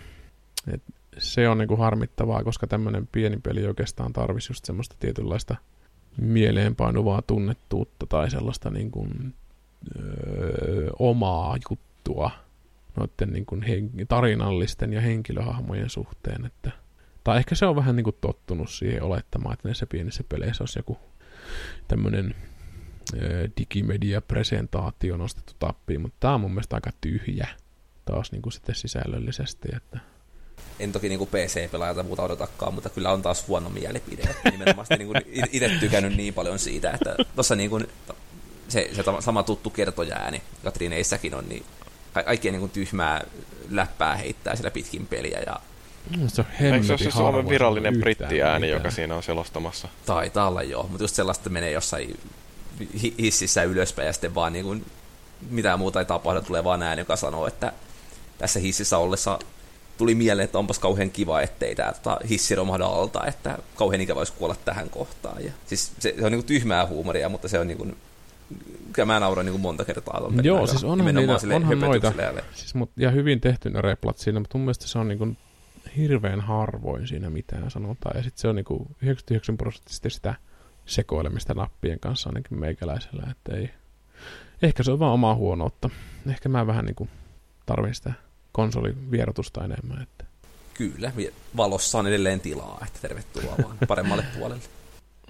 Et 0.73 0.81
se 1.17 1.49
on 1.49 1.57
niinku 1.57 1.75
harmittavaa, 1.75 2.43
koska 2.43 2.67
tämmöinen 2.67 3.07
pieni 3.11 3.37
peli 3.37 3.67
oikeastaan 3.67 4.13
tarvisi 4.13 4.51
just 4.51 4.65
semmoista 4.65 4.95
tietynlaista 4.99 5.55
mieleenpainuvaa 6.21 7.21
tunnettuutta 7.21 8.05
tai 8.05 8.31
sellaista 8.31 8.69
niinku, 8.69 9.07
öö, 9.99 10.89
omaa 10.99 11.57
juttua 11.69 12.31
noiden 12.95 13.33
niinku 13.33 13.55
hen- 13.55 14.07
tarinallisten 14.07 14.93
ja 14.93 15.01
henkilöhahmojen 15.01 15.89
suhteen, 15.89 16.45
että 16.45 16.71
tai 17.23 17.37
ehkä 17.37 17.55
se 17.55 17.65
on 17.65 17.75
vähän 17.75 17.95
niin 17.95 18.03
kuin 18.03 18.15
tottunut 18.21 18.69
siihen 18.69 19.03
olettamaan, 19.03 19.53
että 19.53 19.67
näissä 19.67 19.85
pienissä 19.85 20.23
peleissä 20.29 20.63
olisi 20.63 20.79
joku 20.79 20.99
tämmöinen 21.87 22.35
digimedia-presentaatio 23.57 25.17
nostettu 25.17 25.53
tappiin, 25.59 26.01
mutta 26.01 26.17
tämä 26.19 26.33
on 26.33 26.41
mun 26.41 26.51
mielestä 26.51 26.75
aika 26.75 26.91
tyhjä 27.01 27.47
taas 28.05 28.31
niin 28.31 28.41
kuin 28.41 28.53
sitten 28.53 28.75
sisällöllisesti. 28.75 29.67
Että... 29.75 29.99
En 30.79 30.91
toki 30.91 31.09
niin 31.09 31.27
PC-pelaajalta 31.27 32.03
muuta 32.03 32.23
odotakaan, 32.23 32.73
mutta 32.73 32.89
kyllä 32.89 33.11
on 33.11 33.21
taas 33.21 33.47
huono 33.47 33.69
mielipide. 33.69 34.35
Nimenomaan 34.51 34.87
niin 34.97 35.07
kuin 35.07 35.21
itse 35.51 35.71
tykännyt 35.79 36.15
niin 36.15 36.33
paljon 36.33 36.59
siitä, 36.59 36.91
että 36.91 37.15
tuossa 37.35 37.55
niin 37.55 37.69
kuin 37.69 37.87
se, 38.67 38.89
se 38.93 39.03
sama 39.19 39.43
tuttu 39.43 39.69
kertoja-ääni, 39.69 40.41
Katrineissäkin 40.63 41.35
on, 41.35 41.49
niin 41.49 41.65
ka- 42.13 42.23
kaikkien 42.23 42.51
niin 42.51 42.59
kuin 42.59 42.71
tyhmää 42.71 43.21
läppää 43.69 44.15
heittää 44.15 44.55
siellä 44.55 44.71
pitkin 44.71 45.07
peliä 45.07 45.39
ja 45.45 45.59
Se 46.27 46.41
on 46.41 46.47
Eikö 46.73 46.85
se 46.85 46.93
ole 46.93 46.97
se 46.99 47.11
Suomen 47.11 47.49
virallinen 47.49 47.99
brittiääni, 47.99 48.65
mitään. 48.65 48.69
joka 48.83 48.91
siinä 48.91 49.15
on 49.15 49.23
selostamassa? 49.23 49.87
taitaa 50.05 50.47
olla 50.47 50.63
joo, 50.63 50.83
mutta 50.83 51.03
just 51.03 51.15
sellaista 51.15 51.49
menee 51.49 51.71
jossain 51.71 52.19
hi- 53.01 53.15
hississä 53.19 53.63
ylöspäin 53.63 54.05
ja 54.05 54.13
sitten 54.13 54.35
vaan 54.35 54.53
niin 54.53 54.65
kuin, 54.65 54.85
mitään 55.49 55.79
muuta 55.79 55.99
ei 55.99 56.05
tapahdu, 56.05 56.41
tulee 56.41 56.63
vaan 56.63 56.81
ääni, 56.83 57.01
joka 57.01 57.15
sanoo, 57.15 57.47
että 57.47 57.73
tässä 58.37 58.59
hississä 58.59 58.97
ollessa 58.97 59.39
tuli 59.97 60.15
mieleen, 60.15 60.43
että 60.45 60.59
onpas 60.59 60.79
kauhean 60.79 61.11
kiva, 61.11 61.41
ettei 61.41 61.75
tämä 61.75 61.91
tota, 61.91 62.17
hissi 62.29 62.55
romahda 62.55 62.85
alta, 62.85 63.25
että 63.25 63.57
kauhean 63.75 64.01
ikävä 64.01 64.19
olisi 64.19 64.33
kuolla 64.33 64.55
tähän 64.65 64.89
kohtaan. 64.89 65.43
Ja, 65.45 65.51
siis 65.65 65.91
se, 65.99 66.13
se 66.19 66.25
on 66.25 66.31
niin 66.31 66.39
kuin 66.39 66.47
tyhmää 66.47 66.85
huumoria, 66.87 67.29
mutta 67.29 67.47
se 67.47 67.59
on 67.59 67.67
niin 67.67 67.77
kuin, 67.77 67.97
kyllä 68.93 69.05
mä 69.05 69.19
nauroin 69.19 69.45
niin 69.45 69.53
kuin 69.53 69.61
monta 69.61 69.85
kertaa. 69.85 70.21
pelin 70.29 70.45
Joo, 70.45 70.55
aikana. 70.57 70.71
siis 70.71 70.83
onhan, 70.83 71.15
niitä, 71.15 71.55
onhan 71.55 71.79
noita, 71.79 72.13
siis, 72.53 72.75
mut, 72.75 72.91
ja 72.97 73.11
hyvin 73.11 73.41
tehty 73.41 73.69
ne 73.69 73.81
replat 73.81 74.17
siinä, 74.17 74.39
mutta 74.39 74.57
mun 74.57 74.65
mielestä 74.65 74.87
se 74.87 74.99
on 74.99 75.07
niin 75.07 75.17
kuin 75.17 75.37
hirveän 75.97 76.41
harvoin 76.41 77.07
siinä 77.07 77.29
mitään 77.29 77.71
sanotaan. 77.71 78.17
Ja 78.17 78.23
sitten 78.23 78.41
se 78.41 78.47
on 78.47 78.55
niin 78.55 78.65
kuin 78.65 78.79
99 79.01 79.57
prosenttisesti 79.57 80.09
sitä 80.09 80.35
sekoilemista 80.85 81.53
nappien 81.53 81.99
kanssa 81.99 82.29
ainakin 82.29 82.59
meikäläisellä, 82.59 83.27
että 83.31 83.55
ei. 83.55 83.69
Ehkä 84.61 84.83
se 84.83 84.91
on 84.91 84.99
vaan 84.99 85.13
omaa 85.13 85.35
huonoutta. 85.35 85.89
Ehkä 86.29 86.49
mä 86.49 86.67
vähän 86.67 86.85
niin 86.85 86.95
kuin 86.95 87.09
tarvin 87.65 87.95
sitä 87.95 88.13
konsolivierotusta 88.51 89.65
enemmän. 89.65 90.01
Että. 90.01 90.25
Kyllä, 90.73 91.11
valossa 91.57 91.99
on 91.99 92.07
edelleen 92.07 92.39
tilaa, 92.39 92.81
että 92.87 92.99
tervetuloa 93.01 93.55
vaan 93.63 93.77
paremmalle 93.87 94.25
puolelle. 94.37 94.63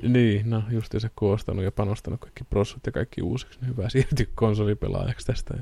Niin, 0.02 0.50
no 0.50 0.64
just 0.70 0.96
se 0.98 1.10
koostanut 1.16 1.64
ja 1.64 1.72
panostanut 1.72 2.20
kaikki 2.20 2.44
prossut 2.44 2.86
ja 2.86 2.92
kaikki 2.92 3.22
uusiksi, 3.22 3.60
niin 3.60 3.70
hyvä 3.70 3.90
siirtyä 3.90 4.26
konsolipelaajaksi 4.36 5.28
tästä. 5.28 5.54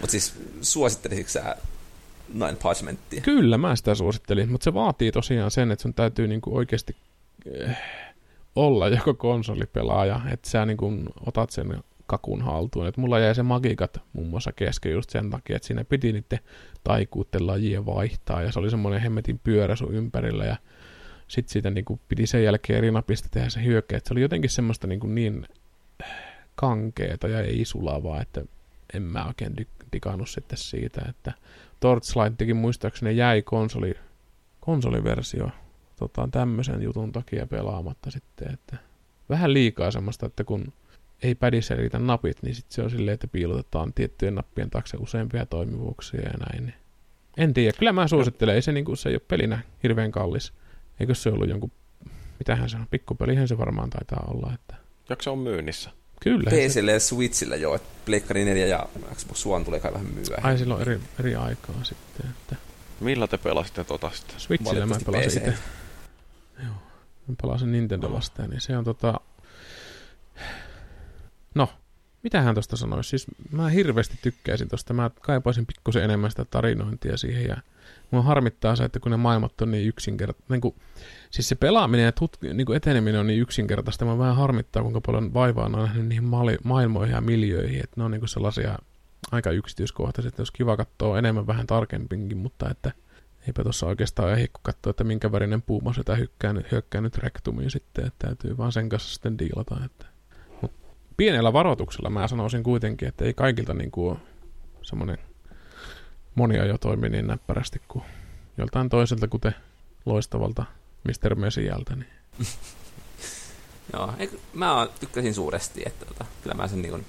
Mutta 0.00 0.10
siis 0.10 0.40
suosittelisitko 0.60 1.30
sä 1.30 1.56
Nine 2.34 2.56
Parchmenttia? 2.62 3.20
Kyllä, 3.20 3.58
mä 3.58 3.76
sitä 3.76 3.94
suosittelin, 3.94 4.52
mutta 4.52 4.64
se 4.64 4.74
vaatii 4.74 5.12
tosiaan 5.12 5.50
sen, 5.50 5.70
että 5.70 5.82
sun 5.82 5.94
täytyy 5.94 6.28
niinku 6.28 6.56
oikeasti 6.56 6.96
eh, 7.46 7.76
olla 8.56 8.88
joko 8.88 9.14
konsolipelaaja, 9.14 10.20
että 10.32 10.50
sä 10.50 10.66
niinku 10.66 10.92
otat 11.26 11.50
sen 11.50 11.82
kakun 12.06 12.42
haltuun. 12.42 12.86
Et 12.86 12.96
mulla 12.96 13.18
jäi 13.18 13.34
se 13.34 13.42
magikat 13.42 14.00
muun 14.12 14.28
muassa 14.28 14.52
kesken 14.52 14.92
just 14.92 15.10
sen 15.10 15.30
takia, 15.30 15.56
että 15.56 15.66
siinä 15.66 15.84
piti 15.84 16.12
niiden 16.12 16.38
taikuutten 16.84 17.46
lajia 17.46 17.86
vaihtaa, 17.86 18.42
ja 18.42 18.52
se 18.52 18.58
oli 18.58 18.70
semmoinen 18.70 19.00
hemmetin 19.00 19.40
pyörä 19.44 19.76
sun 19.76 19.94
ympärillä, 19.94 20.44
ja 20.44 20.56
sitten 21.28 21.52
siitä 21.52 21.70
niinku 21.70 22.00
piti 22.08 22.26
sen 22.26 22.44
jälkeen 22.44 22.78
eri 22.78 22.90
napista 22.90 23.28
tehdä 23.30 23.48
se 23.48 23.64
hyökkä, 23.64 23.96
että 23.96 24.08
se 24.08 24.14
oli 24.14 24.20
jotenkin 24.20 24.50
semmoista 24.50 24.86
niinku 24.86 25.06
niin 25.06 25.46
kankeeta 26.54 27.28
ja 27.28 27.40
ei 27.40 27.64
sulavaa, 27.64 28.22
että 28.22 28.44
en 28.94 29.02
mä 29.02 29.24
oikein 29.24 29.54
digannut 29.92 30.28
sitten 30.28 30.58
siitä, 30.58 31.00
että 31.08 31.32
Torchlightikin 31.80 32.56
muistaakseni 32.56 33.16
jäi 33.16 33.42
konsoli, 33.42 33.94
konsoliversio 34.60 35.50
tota, 35.98 36.28
tämmöisen 36.30 36.82
jutun 36.82 37.12
takia 37.12 37.46
pelaamatta 37.46 38.10
sitten, 38.10 38.54
että 38.54 38.76
vähän 39.28 39.52
liikaa 39.52 39.90
semmoista, 39.90 40.26
että 40.26 40.44
kun 40.44 40.72
ei 41.22 41.34
pädissä 41.34 41.74
riitä 41.74 41.98
napit, 41.98 42.42
niin 42.42 42.54
sitten 42.54 42.74
se 42.74 42.82
on 42.82 42.90
silleen, 42.90 43.14
että 43.14 43.26
piilotetaan 43.26 43.92
tiettyjen 43.92 44.34
nappien 44.34 44.70
taakse 44.70 44.96
useampia 45.00 45.46
toimivuuksia 45.46 46.20
ja 46.20 46.38
näin. 46.38 46.66
Niin. 46.66 46.74
En 47.36 47.54
tiedä, 47.54 47.78
kyllä 47.78 47.92
mä 47.92 48.08
suosittelen, 48.08 48.54
ei 48.54 48.62
se, 48.62 48.72
niin 48.72 48.84
kuin, 48.84 48.96
se 48.96 49.08
ei 49.08 49.14
ole 49.14 49.22
pelinä 49.28 49.58
hirveän 49.82 50.10
kallis. 50.10 50.52
Eikö 51.00 51.14
se 51.14 51.28
ollut 51.30 51.48
jonkun, 51.48 51.70
mitähän 52.38 52.70
se 52.70 52.76
on, 52.76 52.86
pikkupelihän 52.90 53.48
se 53.48 53.58
varmaan 53.58 53.90
taitaa 53.90 54.24
olla, 54.34 54.52
että 54.54 54.74
Joko 55.10 55.22
se 55.22 55.30
on 55.30 55.38
myynnissä? 55.38 55.90
kyllä. 56.22 56.50
PClle 56.50 56.92
ja 56.92 57.00
Switchillä 57.00 57.56
joo, 57.56 57.74
että 57.74 57.88
Pleikkari 58.04 58.44
4 58.44 58.66
ja 58.66 58.88
Xbox 59.14 59.46
One 59.46 59.64
tulee 59.64 59.80
kai 59.80 59.92
vähän 59.92 60.06
myöhään. 60.06 60.44
ai 60.44 60.58
silloin 60.58 60.80
eri, 60.82 61.00
eri 61.20 61.36
aikaa 61.36 61.84
sitten, 61.84 62.30
että 62.30 62.56
Millä 63.00 63.26
te 63.26 63.38
pelasitte 63.38 63.84
tota 63.84 64.10
sitten? 64.14 64.40
Switchillä 64.40 64.86
mä 64.86 64.96
pelasin 65.06 65.42
itse. 65.48 65.54
Joo, 66.64 66.74
mä 67.28 67.34
pelasin 67.42 67.72
Nintendo 67.72 68.12
vastaan, 68.12 68.50
niin 68.50 68.60
se 68.60 68.76
on 68.76 68.84
tota... 68.84 69.20
No, 71.54 71.68
mitähän 72.22 72.54
tosta 72.54 72.76
sanoisi? 72.76 73.08
Siis 73.08 73.26
mä 73.50 73.68
hirveästi 73.68 74.18
tykkäisin 74.22 74.68
tosta. 74.68 74.94
Mä 74.94 75.10
kaipaisin 75.20 75.66
pikkusen 75.66 76.04
enemmän 76.04 76.30
sitä 76.30 76.44
tarinointia 76.44 77.16
siihen 77.16 77.44
ja 77.44 77.56
mua 78.10 78.22
harmittaa 78.22 78.76
se, 78.76 78.84
että 78.84 79.00
kun 79.00 79.10
ne 79.10 79.16
maailmat 79.16 79.60
on 79.60 79.70
niin 79.70 79.88
yksinkertaisia. 79.88 80.46
Niin 80.48 80.74
siis 81.30 81.48
se 81.48 81.54
pelaaminen 81.54 82.04
ja 82.04 82.12
tutk- 82.20 82.54
niin 82.54 82.74
eteneminen 82.76 83.20
on 83.20 83.26
niin 83.26 83.40
yksinkertaista. 83.40 84.04
Mä 84.04 84.18
vähän 84.18 84.36
harmittaa, 84.36 84.82
kuinka 84.82 85.00
paljon 85.00 85.34
vaivaa 85.34 85.64
on 85.64 85.72
nähnyt 85.72 86.06
niihin 86.06 86.24
maali- 86.24 86.58
maailmoihin 86.64 87.14
ja 87.14 87.20
miljöihin. 87.20 87.80
Että 87.84 87.94
ne 87.96 88.04
on 88.04 88.10
niin 88.10 88.28
sellaisia 88.28 88.78
aika 89.32 89.50
yksityiskohtaisia, 89.50 90.28
että 90.28 90.40
olisi 90.40 90.52
kiva 90.52 90.76
katsoa 90.76 91.18
enemmän 91.18 91.46
vähän 91.46 91.66
tarkempinkin, 91.66 92.38
mutta 92.38 92.70
että 92.70 92.92
eipä 93.46 93.62
tuossa 93.62 93.86
oikeastaan 93.86 94.32
ehdi, 94.32 94.48
kun 94.48 94.60
katsoo, 94.62 94.90
että 94.90 95.04
minkä 95.04 95.32
värinen 95.32 95.62
puuma 95.62 95.92
sitä 95.92 96.16
hyökkää 96.16 96.52
nyt, 96.52 96.72
hyökkää 96.72 97.00
nyt 97.00 97.18
rektumiin 97.18 97.70
sitten, 97.70 98.06
että 98.06 98.26
täytyy 98.26 98.56
vaan 98.56 98.72
sen 98.72 98.88
kanssa 98.88 99.14
sitten 99.14 99.38
diilata. 99.38 99.76
Että. 99.84 100.06
Mut 100.62 100.72
pienellä 101.16 101.52
varoituksella 101.52 102.10
mä 102.10 102.28
sanoisin 102.28 102.62
kuitenkin, 102.62 103.08
että 103.08 103.24
ei 103.24 103.34
kaikilta 103.34 103.74
niin 103.74 103.90
kuin 103.90 104.18
semmoinen 104.82 105.18
monia 106.38 106.64
jo 106.64 106.78
toimi 106.78 107.08
niin 107.08 107.26
näppärästi 107.26 107.80
kuin 107.88 108.04
joltain 108.58 108.88
toiselta, 108.88 109.28
kuten 109.28 109.54
loistavalta 110.06 110.64
Mr. 111.04 111.34
Mesiältä. 111.34 111.96
Niin. 111.96 112.08
Joo, 113.92 114.12
eikö, 114.18 114.36
mä 114.54 114.88
tykkäsin 115.00 115.34
suuresti, 115.34 115.82
että 115.86 116.06
tota, 116.06 116.24
kyllä 116.42 116.56
mä 116.56 116.68
sen 116.68 116.82
niin 116.82 116.90
kuin, 116.90 117.04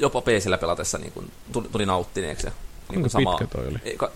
jopa 0.00 0.20
PCllä 0.20 0.58
pelatessa 0.58 0.98
niin 0.98 1.12
kuin, 1.12 1.30
tuli, 1.52 1.68
tuli 1.68 1.86
nauttineeksi. 1.86 2.46
Niin 2.90 3.00
kuin 3.00 3.10
sama, 3.10 3.36
pitkä 3.36 3.56
toi 3.56 3.68
oli? 3.68 3.78
Eikä, 3.84 4.10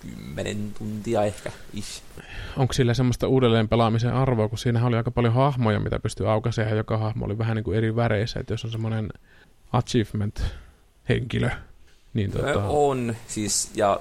kymmenen 0.00 0.74
tuntia 0.78 1.24
ehkä. 1.24 1.52
Ish. 1.74 2.02
Onko 2.56 2.72
sillä 2.72 2.94
semmoista 2.94 3.28
uudelleen 3.28 3.68
pelaamisen 3.68 4.12
arvoa, 4.12 4.48
kun 4.48 4.58
siinä 4.58 4.86
oli 4.86 4.96
aika 4.96 5.10
paljon 5.10 5.34
hahmoja, 5.34 5.80
mitä 5.80 5.98
pystyy 5.98 6.30
aukaisemaan, 6.30 6.70
ja 6.70 6.76
joka 6.76 6.98
hahmo 6.98 7.24
oli 7.24 7.38
vähän 7.38 7.56
niin 7.56 7.64
kuin 7.64 7.76
eri 7.76 7.96
väreissä, 7.96 8.40
että 8.40 8.52
jos 8.52 8.64
on 8.64 8.70
semmoinen 8.70 9.08
achievement-henkilö, 9.72 11.50
niin 12.14 12.30
tota... 12.30 12.64
On, 12.68 13.16
siis, 13.26 13.70
ja 13.74 14.00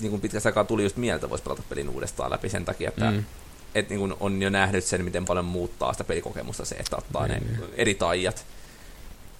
niin 0.00 0.10
kuin 0.10 0.20
pitkästä 0.20 0.48
aikaa 0.48 0.64
tuli 0.64 0.82
just 0.82 0.96
mieltä, 0.96 1.30
voisi 1.30 1.44
pelata 1.44 1.62
pelin 1.68 1.88
uudestaan 1.88 2.30
läpi 2.30 2.48
sen 2.48 2.64
takia, 2.64 2.88
että 2.88 3.10
mm. 3.10 3.24
et 3.74 3.88
niin 3.88 3.98
kuin 3.98 4.14
on 4.20 4.42
jo 4.42 4.50
nähnyt 4.50 4.84
sen, 4.84 5.04
miten 5.04 5.24
paljon 5.24 5.44
muuttaa 5.44 5.92
sitä 5.92 6.04
pelikokemusta 6.04 6.64
se, 6.64 6.74
että 6.74 6.96
ottaa 6.96 7.26
niin, 7.26 7.42
ne 7.42 7.58
niin. 7.58 7.74
eri 7.76 7.94
taijat. 7.94 8.46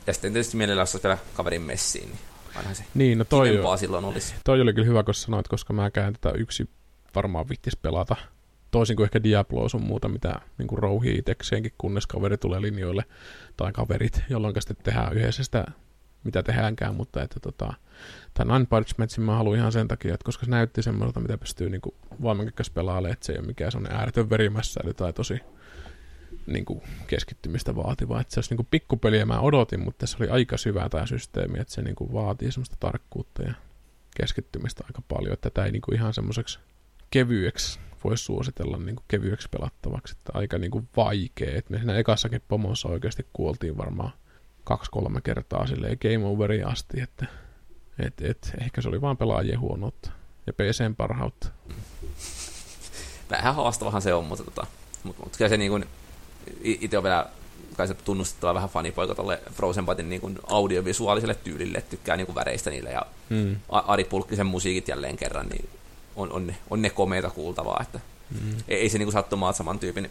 Ja 0.07 0.12
sitten 0.12 0.33
tietysti 0.33 0.57
mielellään, 0.57 0.89
jos 0.93 1.05
vielä 1.05 1.19
kaverin 1.35 1.62
messiin, 1.62 2.09
niin 2.09 2.77
se 2.77 2.85
niin, 2.95 3.19
no 3.19 3.25
toi, 3.25 3.57
jo, 3.57 3.77
silloin 3.77 4.05
olisi. 4.05 4.35
Toi 4.45 4.61
oli 4.61 4.73
kyllä 4.73 4.87
hyvä, 4.87 5.03
kun 5.03 5.15
sanoit, 5.15 5.49
koska 5.49 5.73
mä 5.73 5.91
käyn 5.91 6.12
tätä 6.12 6.31
yksi 6.31 6.69
varmaan 7.15 7.49
vittis 7.49 7.77
pelata. 7.77 8.17
Toisin 8.71 8.97
kuin 8.97 9.05
ehkä 9.05 9.23
Diablo 9.23 9.69
on 9.75 9.83
muuta, 9.83 10.09
mitä 10.09 10.41
niin 10.59 10.69
kuin 10.69 10.79
rouhii 10.79 11.19
itsekseenkin, 11.19 11.73
kunnes 11.79 12.07
kaveri 12.07 12.39
tulee 12.39 12.62
linjoille, 12.62 13.05
tai 13.57 13.73
kaverit, 13.73 14.21
jolloin 14.29 14.55
sitten 14.59 14.77
tehdään 14.85 15.12
yhdessä 15.12 15.45
sitä, 15.45 15.65
mitä 16.25 16.43
tehdäänkään, 16.43 16.95
mutta 16.95 17.22
että 17.22 17.41
tota, 17.41 17.75
tämän 18.35 18.61
Unparchmentsin 18.61 19.25
mä 19.25 19.37
haluan 19.37 19.59
ihan 19.59 19.72
sen 19.72 19.89
takia, 19.89 20.14
että 20.14 20.25
koska 20.25 20.45
se 20.45 20.51
näytti 20.51 20.83
semmoiselta, 20.83 21.20
mitä 21.20 21.39
pystyy 21.39 21.70
niin 21.70 21.81
voimankin 22.22 22.55
pelaamaan, 22.75 23.12
että 23.12 23.27
se 23.27 23.33
ei 23.33 23.39
ole 23.39 23.47
mikään 23.47 23.72
semmoinen 23.72 23.99
ääretön 23.99 24.31
verimässäily 24.31 24.95
tai 24.95 25.12
tosi 25.12 25.41
niin 26.47 26.64
kuin 26.64 26.83
keskittymistä 27.07 27.77
vaativa. 27.77 28.20
Että 28.20 28.35
se 28.35 28.39
olisi 28.39 28.51
niin 28.51 28.57
kuin 28.57 28.68
pikkupeliä 28.70 29.27
mä 29.27 29.41
odotin, 29.41 29.81
mutta 29.81 30.07
se 30.07 30.16
oli 30.20 30.29
aika 30.29 30.57
syvä 30.57 30.89
tämä 30.89 31.07
systeemi, 31.07 31.61
että 31.61 31.75
se 31.75 31.83
niin 31.83 31.97
kuin 31.97 32.12
vaatii 32.12 32.53
semmoista 32.53 32.77
tarkkuutta 32.81 33.43
ja 33.43 33.55
keskittymistä 34.16 34.85
aika 34.87 35.03
paljon, 35.09 35.33
että 35.33 35.51
tätä 35.51 35.64
ei 35.64 35.72
niin 35.72 35.83
kuin 35.83 35.97
ihan 35.97 36.14
semmoiseksi 36.14 36.59
kevyeksi 37.11 37.81
voisi 38.05 38.25
suositella 38.25 38.77
niin 38.77 38.97
kuin 38.97 39.05
kevyeksi 39.09 39.49
pelattavaksi, 39.49 40.14
että 40.18 40.33
aika 40.35 40.59
niin 40.59 40.70
kuin 40.70 40.89
vaikea. 40.97 41.59
Että 41.59 41.70
me 41.70 41.77
siinä 41.77 41.97
ekassakin 41.97 42.43
pomossa 42.49 42.89
oikeasti 42.89 43.27
kuoltiin 43.33 43.77
varmaan 43.77 44.12
kaksi-kolme 44.65 45.21
kertaa 45.21 45.67
silleen 45.67 45.99
game 46.03 46.27
overiin 46.27 46.67
asti, 46.67 47.01
että 47.01 47.27
et, 47.99 48.21
et, 48.21 48.53
ehkä 48.61 48.83
se 48.83 48.89
oli 48.89 49.01
vain 49.01 49.17
pelaajien 49.17 49.61
huonoutta 49.61 50.11
ja 50.47 50.53
PCn 50.53 50.95
parhautta. 50.97 51.49
Vähän 53.31 53.55
haastavahan 53.55 54.03
se 54.03 54.15
on, 54.15 54.25
mutta, 54.25 54.45
tota, 54.45 54.67
mutta, 55.05 55.23
mutta 55.23 55.39
kyllä 55.39 55.49
se 55.49 55.57
niin 55.57 55.71
kuin, 55.71 55.87
itse 56.62 56.99
on 56.99 57.05
vielä 57.05 57.27
kai 57.77 57.89
se 57.89 57.95
tunnustettava 57.95 58.55
vähän 58.55 58.69
fanipoika 58.69 59.15
tolle 59.15 59.41
Frozen 59.53 59.87
Bytein 59.87 60.09
niin 60.09 60.39
audiovisuaaliselle 60.47 61.35
tyylille, 61.35 61.79
että 61.79 61.91
tykkää 61.91 62.17
niin 62.17 62.27
kuin 62.27 62.35
väreistä 62.35 62.71
niille, 62.71 62.91
ja 62.91 63.07
mm. 63.29 63.57
Ari 63.69 64.05
Pulkkisen 64.05 64.47
musiikit 64.47 64.89
jälleen 64.89 65.17
kerran, 65.17 65.49
niin 65.49 65.69
on, 66.17 66.33
on, 66.33 66.47
ne, 66.47 66.57
on 66.71 66.83
ne 66.83 66.91
komeita 66.91 67.31
kuultavaa, 67.31 67.83
että 67.83 68.01
mm. 68.31 68.57
ei, 68.69 68.81
ei 68.81 68.89
se 68.89 68.99
niin 68.99 69.07
kuin 69.07 69.12
sattumaa 69.12 69.53
saman 69.53 69.79
tyypin 69.79 70.11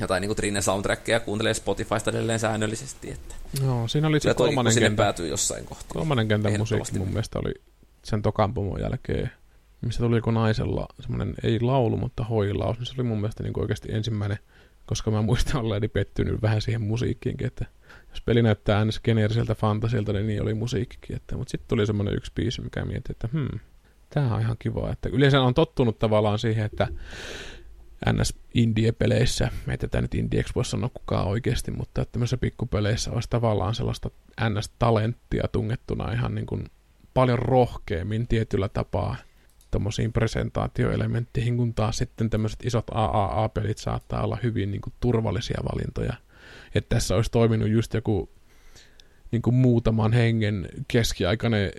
jotain 0.00 0.20
niin 0.20 0.28
kuin 0.28 0.36
Trine 0.36 0.62
soundtrackia 0.62 1.20
kuuntelee 1.20 1.54
Spotifysta 1.54 2.10
edelleen 2.10 2.38
säännöllisesti. 2.38 3.10
Että 3.10 3.34
Joo, 3.62 3.88
siinä 3.88 4.08
oli 4.08 4.20
se 4.20 4.34
kolmannen 4.34 4.74
kentän, 4.74 4.96
päätyy 4.96 5.28
jossain 5.28 5.64
kohtaa. 5.64 5.92
Kolmannen 5.92 6.28
kentän 6.28 6.58
musiikki 6.58 6.98
mun 6.98 7.08
mielestä 7.08 7.38
oli 7.38 7.54
sen 8.04 8.22
tokan 8.22 8.54
pomon 8.54 8.80
jälkeen, 8.80 9.30
missä 9.80 10.00
tuli 10.00 10.16
joku 10.16 10.30
naisella 10.30 10.86
semmoinen, 11.00 11.34
ei 11.42 11.60
laulu, 11.60 11.96
mutta 11.96 12.24
hoilaus, 12.24 12.78
niin 12.78 12.86
se 12.86 12.92
oli 12.96 13.02
mun 13.02 13.20
mielestä 13.20 13.42
niin 13.42 13.52
kuin 13.52 13.62
oikeasti 13.62 13.88
ensimmäinen– 13.92 14.38
koska 14.86 15.10
mä 15.10 15.22
muistan 15.22 15.56
olleeni 15.56 15.88
pettynyt 15.88 16.42
vähän 16.42 16.62
siihen 16.62 16.82
musiikkiinkin, 16.82 17.46
että 17.46 17.64
jos 18.10 18.20
peli 18.20 18.42
näyttää 18.42 18.78
aina 18.78 18.92
geneeriseltä 19.04 19.54
fantasilta, 19.54 20.12
niin 20.12 20.26
niin 20.26 20.42
oli 20.42 20.54
musiikkikin. 20.54 21.16
Että, 21.16 21.36
mutta 21.36 21.50
sitten 21.50 21.68
tuli 21.68 21.86
semmoinen 21.86 22.14
yksi 22.14 22.32
biisi, 22.34 22.60
mikä 22.60 22.84
mietti, 22.84 23.12
että 23.12 23.28
hmm, 23.32 23.60
tämä 24.10 24.34
on 24.34 24.40
ihan 24.40 24.56
kiva. 24.58 24.92
Että 24.92 25.08
yleensä 25.08 25.42
on 25.42 25.54
tottunut 25.54 25.98
tavallaan 25.98 26.38
siihen, 26.38 26.64
että 26.64 26.88
ns. 28.12 28.34
indie-peleissä, 28.54 29.50
meitä 29.66 29.88
tämä 29.88 30.02
nyt 30.02 30.14
indieksi 30.14 30.54
voi 30.54 30.64
sanoa 30.64 30.90
kukaan 30.94 31.26
oikeasti, 31.26 31.70
mutta 31.70 32.04
tämmöisissä 32.04 32.36
pikkupeleissä 32.36 33.10
olisi 33.10 33.30
tavallaan 33.30 33.74
sellaista 33.74 34.10
ns-talenttia 34.48 35.48
tungettuna 35.52 36.12
ihan 36.12 36.34
niin 36.34 36.46
kuin 36.46 36.64
paljon 37.14 37.38
rohkeammin 37.38 38.28
tietyllä 38.28 38.68
tapaa– 38.68 39.16
tuommoisiin 39.74 40.12
presentaatioelementteihin, 40.12 41.56
kun 41.56 41.74
taas 41.74 41.98
sitten 41.98 42.30
tämmöiset 42.30 42.64
isot 42.64 42.84
AAA-pelit 42.90 43.78
saattaa 43.78 44.24
olla 44.24 44.38
hyvin 44.42 44.70
niin 44.70 44.80
kuin, 44.80 44.94
turvallisia 45.00 45.60
valintoja. 45.72 46.14
Että 46.74 46.96
tässä 46.96 47.16
olisi 47.16 47.30
toiminut 47.30 47.68
just 47.68 47.94
joku 47.94 48.28
niin 49.30 49.42
kuin 49.42 49.54
muutaman 49.54 50.12
hengen 50.12 50.68
keskiaikainen 50.88 51.70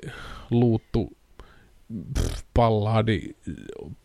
luuttu 0.52 1.18
palladi 2.54 3.36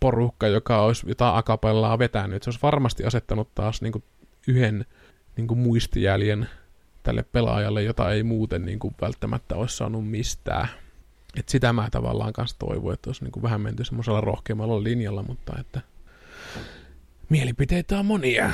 porukka, 0.00 0.46
joka 0.46 0.82
olisi 0.82 1.08
jotain 1.08 1.36
akapellaa 1.36 1.98
vetänyt. 1.98 2.42
Se 2.42 2.50
olisi 2.50 2.62
varmasti 2.62 3.04
asettanut 3.04 3.54
taas 3.54 3.82
niin 3.82 3.92
kuin 3.92 4.04
yhden 4.48 4.86
niin 5.36 5.48
kuin 5.48 5.58
muistijäljen 5.58 6.48
tälle 7.02 7.22
pelaajalle, 7.22 7.82
jota 7.82 8.12
ei 8.12 8.22
muuten 8.22 8.64
niin 8.64 8.78
kuin 8.78 8.94
välttämättä 9.00 9.56
olisi 9.56 9.76
saanut 9.76 10.08
mistään. 10.10 10.68
Et 11.36 11.48
sitä 11.48 11.72
mä 11.72 11.88
tavallaan 11.90 12.32
kanssa 12.32 12.56
toivon, 12.58 12.94
että 12.94 13.08
olisi 13.08 13.24
niin 13.24 13.32
kuin 13.32 13.42
vähän 13.42 13.60
menty 13.60 13.84
semmoisella 13.84 14.20
rohkeammalla 14.20 14.82
linjalla, 14.82 15.22
mutta 15.22 15.52
että 15.60 15.80
mielipiteitä 17.28 17.98
on 17.98 18.06
monia. 18.06 18.50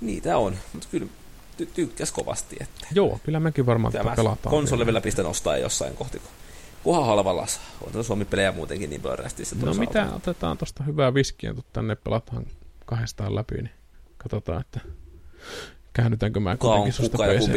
Niitä 0.00 0.38
on, 0.38 0.56
mutta 0.72 0.88
kyllä 0.90 1.06
ty- 1.62 1.68
tykkäs 1.74 2.12
kovasti. 2.12 2.56
Että 2.60 2.86
Joo, 2.94 3.20
kyllä 3.24 3.40
mäkin 3.40 3.66
varmaan 3.66 3.92
tätä 3.92 4.12
pelataan. 4.16 4.50
Konsoli 4.50 4.86
vielä 4.86 5.00
pistän 5.00 5.26
ostaa 5.26 5.56
jossain 5.56 5.94
kohti, 5.94 6.22
kunhan 6.82 7.06
halvalla 7.06 7.46
saa. 7.46 7.62
On 7.80 8.04
Suomi-pelejä 8.04 8.52
muutenkin 8.52 8.90
niin 8.90 9.02
paljon 9.02 9.18
No 9.62 9.74
mitä, 9.74 10.08
otetaan 10.14 10.58
tuosta 10.58 10.84
hyvää 10.84 11.14
viskiä, 11.14 11.54
tänne 11.72 11.96
pelataan 11.96 12.46
kahdestaan 12.86 13.34
läpi, 13.34 13.54
niin 13.54 13.70
katsotaan, 14.18 14.60
että 14.60 14.80
käännytäänkö 15.92 16.40
mä 16.40 16.56
kuitenkin 16.56 16.92
susta 16.92 17.18
PC 17.18 17.48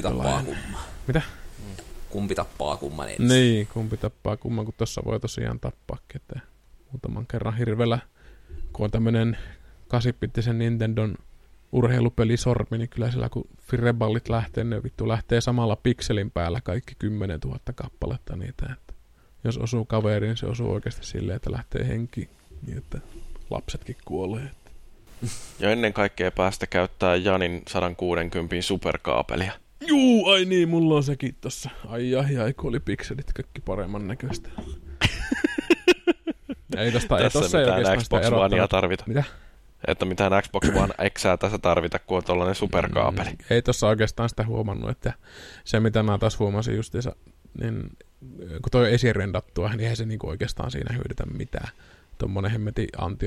Mitä? 1.07 1.21
kumpi 2.09 2.35
tappaa 2.35 2.77
kumman 2.77 3.09
ensin. 3.09 3.27
Niin, 3.27 3.67
kumpi 3.67 3.97
tappaa 3.97 4.37
kumman, 4.37 4.65
kun 4.65 4.73
tuossa 4.77 5.01
voi 5.05 5.19
tosiaan 5.19 5.59
tappaa 5.59 5.97
ketään. 6.07 6.41
Muutaman 6.91 7.27
kerran 7.27 7.57
hirvellä, 7.57 7.99
kun 8.73 8.83
on 8.83 8.91
tämmönen 8.91 9.37
kasipittisen 9.87 10.57
Nintendon 10.57 11.15
urheilupelisormi, 11.71 12.77
niin 12.77 12.89
kyllä 12.89 13.11
sillä 13.11 13.29
kun 13.29 13.47
Fireballit 13.61 14.29
lähtee, 14.29 14.63
ne 14.63 14.83
vittu 14.83 15.07
lähtee 15.07 15.41
samalla 15.41 15.75
pikselin 15.75 16.31
päällä 16.31 16.61
kaikki 16.61 16.95
10 16.99 17.39
000 17.45 17.59
kappaletta 17.75 18.35
niitä. 18.35 18.75
Jos 19.43 19.57
osuu 19.57 19.85
kaveriin, 19.85 20.29
niin 20.29 20.37
se 20.37 20.45
osuu 20.45 20.71
oikeasti 20.71 21.05
silleen, 21.05 21.35
että 21.35 21.51
lähtee 21.51 21.87
henki, 21.87 22.29
niin 22.65 22.77
että 22.77 22.99
lapsetkin 23.49 23.97
kuolee. 24.05 24.51
Ja 25.59 25.71
ennen 25.71 25.93
kaikkea 25.93 26.31
päästä 26.31 26.67
käyttää 26.67 27.15
Janin 27.15 27.61
160 27.67 28.55
superkaapelia. 28.61 29.51
Juu, 29.87 30.29
ai 30.29 30.45
niin, 30.45 30.69
mulla 30.69 30.95
on 30.95 31.03
sekin 31.03 31.35
tossa. 31.41 31.69
Ai 31.87 32.15
ai 32.15 32.37
ai, 32.37 32.53
kun 32.53 32.69
oli 32.69 32.79
pikselit 32.79 33.33
kaikki 33.33 33.61
paremman 33.61 34.07
näköistä. 34.07 34.49
ei 36.77 36.91
tosta, 36.91 37.19
ei 37.19 37.29
tossa 37.29 37.61
ei 37.61 37.77
mitään 37.77 37.97
Xbox 37.97 38.25
Onea 38.25 38.67
tarvita. 38.67 39.03
Mitä? 39.07 39.23
Että 39.87 40.05
mitään 40.05 40.43
Xbox 40.43 40.69
One 40.75 41.09
Xää 41.09 41.37
tässä 41.37 41.57
tarvita, 41.57 41.99
kun 41.99 42.17
on 42.17 42.23
tollanen 42.23 42.55
superkaapeli. 42.55 43.29
Mm, 43.29 43.37
ei 43.49 43.61
tossa 43.61 43.87
oikeastaan 43.87 44.29
sitä 44.29 44.45
huomannut, 44.45 44.89
että 44.89 45.13
se 45.63 45.79
mitä 45.79 46.03
mä 46.03 46.17
taas 46.17 46.39
huomasin 46.39 46.75
justiinsa, 46.75 47.15
niin 47.61 47.97
kun 48.37 48.71
toi 48.71 48.83
on 48.83 48.89
esirendattua, 48.89 49.69
niin 49.69 49.79
eihän 49.79 49.97
se 49.97 50.05
niinku 50.05 50.29
oikeastaan 50.29 50.71
siinä 50.71 50.93
hyödytä 50.93 51.25
mitään. 51.25 51.69
Tuommoinen 52.17 52.51
hemmeti 52.51 52.87
anti 52.97 53.25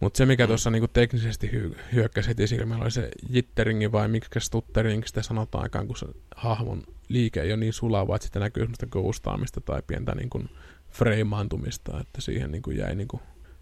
mutta 0.00 0.18
se, 0.18 0.26
mikä 0.26 0.44
mm. 0.44 0.48
tuossa 0.48 0.70
niinku 0.70 0.88
teknisesti 0.88 1.50
hy- 1.52 1.78
hyökkäsi 1.92 2.28
heti 2.28 2.46
silmällä, 2.46 2.82
oli 2.82 2.90
se 2.90 3.10
jitteringi 3.30 3.92
vai 3.92 4.08
miksi 4.08 4.40
stutteringi 4.40 5.08
sitä 5.08 5.22
sanotaan 5.22 5.62
aikaan, 5.62 5.86
kun 5.86 5.96
se 5.96 6.06
hahmon 6.36 6.82
liike 7.08 7.40
ei 7.40 7.52
ole 7.52 7.56
niin 7.56 7.72
sulava, 7.72 8.16
että 8.16 8.24
sitten 8.24 8.42
näkyy 8.42 8.62
semmoista 8.62 8.86
ghostaamista 8.86 9.60
tai 9.60 9.82
pientä 9.86 10.14
niinku 10.14 10.44
freimaantumista, 10.90 12.00
että 12.00 12.20
siihen 12.20 12.50
niinku 12.50 12.70
jäi 12.70 12.94
niinku 12.94 13.20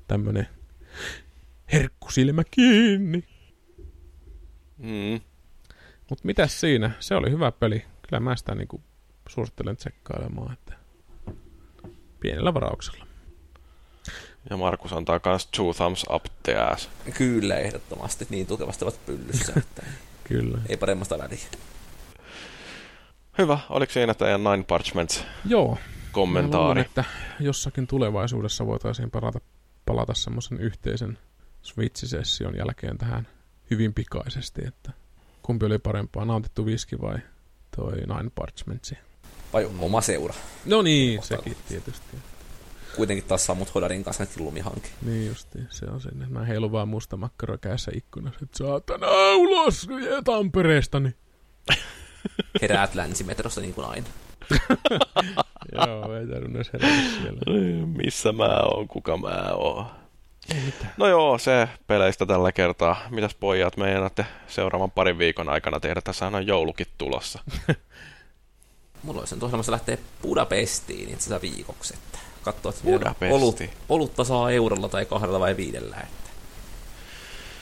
tämmöinen 0.09 0.49
herkkusilmä 1.73 2.43
kiinni. 2.51 3.25
Mm. 4.79 5.21
Mutta 6.11 6.25
mitäs 6.25 6.61
siinä? 6.61 6.91
Se 7.01 7.15
oli 7.15 7.31
hyvä 7.31 7.53
peli. 7.53 7.85
Kyllä 8.09 8.21
mä 8.21 8.37
sitä 8.37 8.55
niinku 8.55 8.83
suosittelen 9.29 9.77
tsekkailemaan. 9.77 10.53
Että... 10.53 10.75
pienellä 12.21 12.55
varauksella. 12.55 13.07
Ja 14.51 14.57
Markus 14.57 14.93
antaa 14.93 15.21
kans 15.21 15.47
two 15.47 15.75
thumbs 15.75 16.05
up 16.15 16.25
the 16.43 16.57
ass. 16.57 16.91
Kyllä, 17.15 17.57
ehdottomasti. 17.57 18.27
Niin 18.31 18.47
tukevasti 18.47 18.85
ovat 18.85 19.07
pyllyssä, 19.07 19.53
että 19.61 19.83
Kyllä. 20.25 20.59
ei 20.69 20.77
paremmasta 20.77 21.19
väliä. 21.19 21.39
Hyvä, 23.39 23.59
oliko 23.69 23.93
siinä 23.93 24.15
teidän 24.15 24.45
Nine 24.45 24.65
Parchments 24.69 25.25
Joo. 25.45 25.79
Kommentaari? 26.13 26.65
luulen, 26.65 26.79
että 26.79 27.05
jossakin 27.41 27.87
tulevaisuudessa 27.87 28.67
voitaisiin 28.67 29.11
palata, 29.11 29.41
palata 29.87 30.15
semmoisen 30.15 30.61
yhteisen 30.61 31.19
Switch-session 31.63 32.57
jälkeen 32.57 32.99
tähän 32.99 33.29
hyvin 33.71 33.95
pikaisesti, 33.95 34.63
että 34.67 34.93
kumpi 35.43 35.67
oli 35.67 35.79
parempaa, 35.79 36.25
nautittu 36.25 36.67
viski 36.67 37.01
vai 37.01 37.19
toi 37.77 37.93
Nine 37.93 38.31
Parchmentsi. 38.35 38.99
Vai 39.53 39.71
oma 39.79 40.01
seura. 40.01 40.35
No 40.65 40.83
niin, 40.83 41.19
Kohtalo. 41.19 41.43
sekin 41.43 41.57
tietysti. 41.69 42.17
Kuitenkin 42.97 43.25
taas 43.25 43.47
sammut 43.47 43.75
Hodarin 43.75 44.05
kanssa 44.05 44.23
nyt 44.23 44.37
lumihanke. 44.37 44.89
Niin 45.03 45.27
justiin, 45.27 45.67
se 45.71 45.87
on 45.87 46.01
sinne. 46.01 46.27
Mä 46.29 46.45
heilun 46.45 46.73
vaan 46.73 46.89
musta 46.89 47.17
makkara 47.17 47.59
kädessä 47.59 47.93
ikkunassa, 47.95 48.41
että 48.43 48.59
saatana 48.59 49.07
ulos 49.37 49.89
vie 49.89 50.23
Tampereesta, 50.25 51.01
niin 51.01 51.15
Heräät 52.63 52.95
länsimetrossa 52.95 53.61
niin 53.61 53.75
kuin 53.75 53.87
aina. 53.87 54.07
joo, 55.73 56.17
ei 56.17 56.27
tarvinnut 56.27 56.57
edes 56.57 56.73
herätä 56.73 56.95
siellä. 57.23 57.87
Missä 57.87 58.33
mä 58.33 58.61
oon, 58.63 58.89
kuka 58.89 59.17
mä 59.17 59.53
oon? 59.55 59.87
No 60.97 61.07
joo, 61.07 61.39
se 61.39 61.69
peleistä 61.87 62.27
tällä 62.27 62.53
kertaa. 62.53 62.97
Mitäs 63.11 63.35
pojat 63.35 63.77
meinaatte 63.77 64.27
seuraavan 64.47 64.91
parin 64.91 65.19
viikon 65.19 65.49
aikana 65.49 65.81
tehdä? 65.81 66.01
Tässä 66.01 66.27
on 66.27 66.47
joulukin 66.47 66.87
tulossa. 66.99 67.39
Mulla 69.03 69.21
olisi 69.21 69.35
nyt 69.35 69.43
ohjelmassa 69.43 69.73
lähteä 69.73 69.99
Budapestiin 70.23 71.09
itse 71.09 71.17
asiassa 71.27 71.41
viikoksi, 71.41 71.95
että 71.95 72.19
katsoa, 72.43 72.71
että 72.71 72.85
vielä 72.85 72.99
Budapesti. 72.99 73.35
olut, 73.35 73.61
olutta 73.89 74.25
saa 74.25 74.51
eurolla 74.51 74.89
tai 74.89 75.07
kahdella 75.07 75.41
vai 75.41 75.57
viidellä, 75.57 75.97
että 75.97 76.31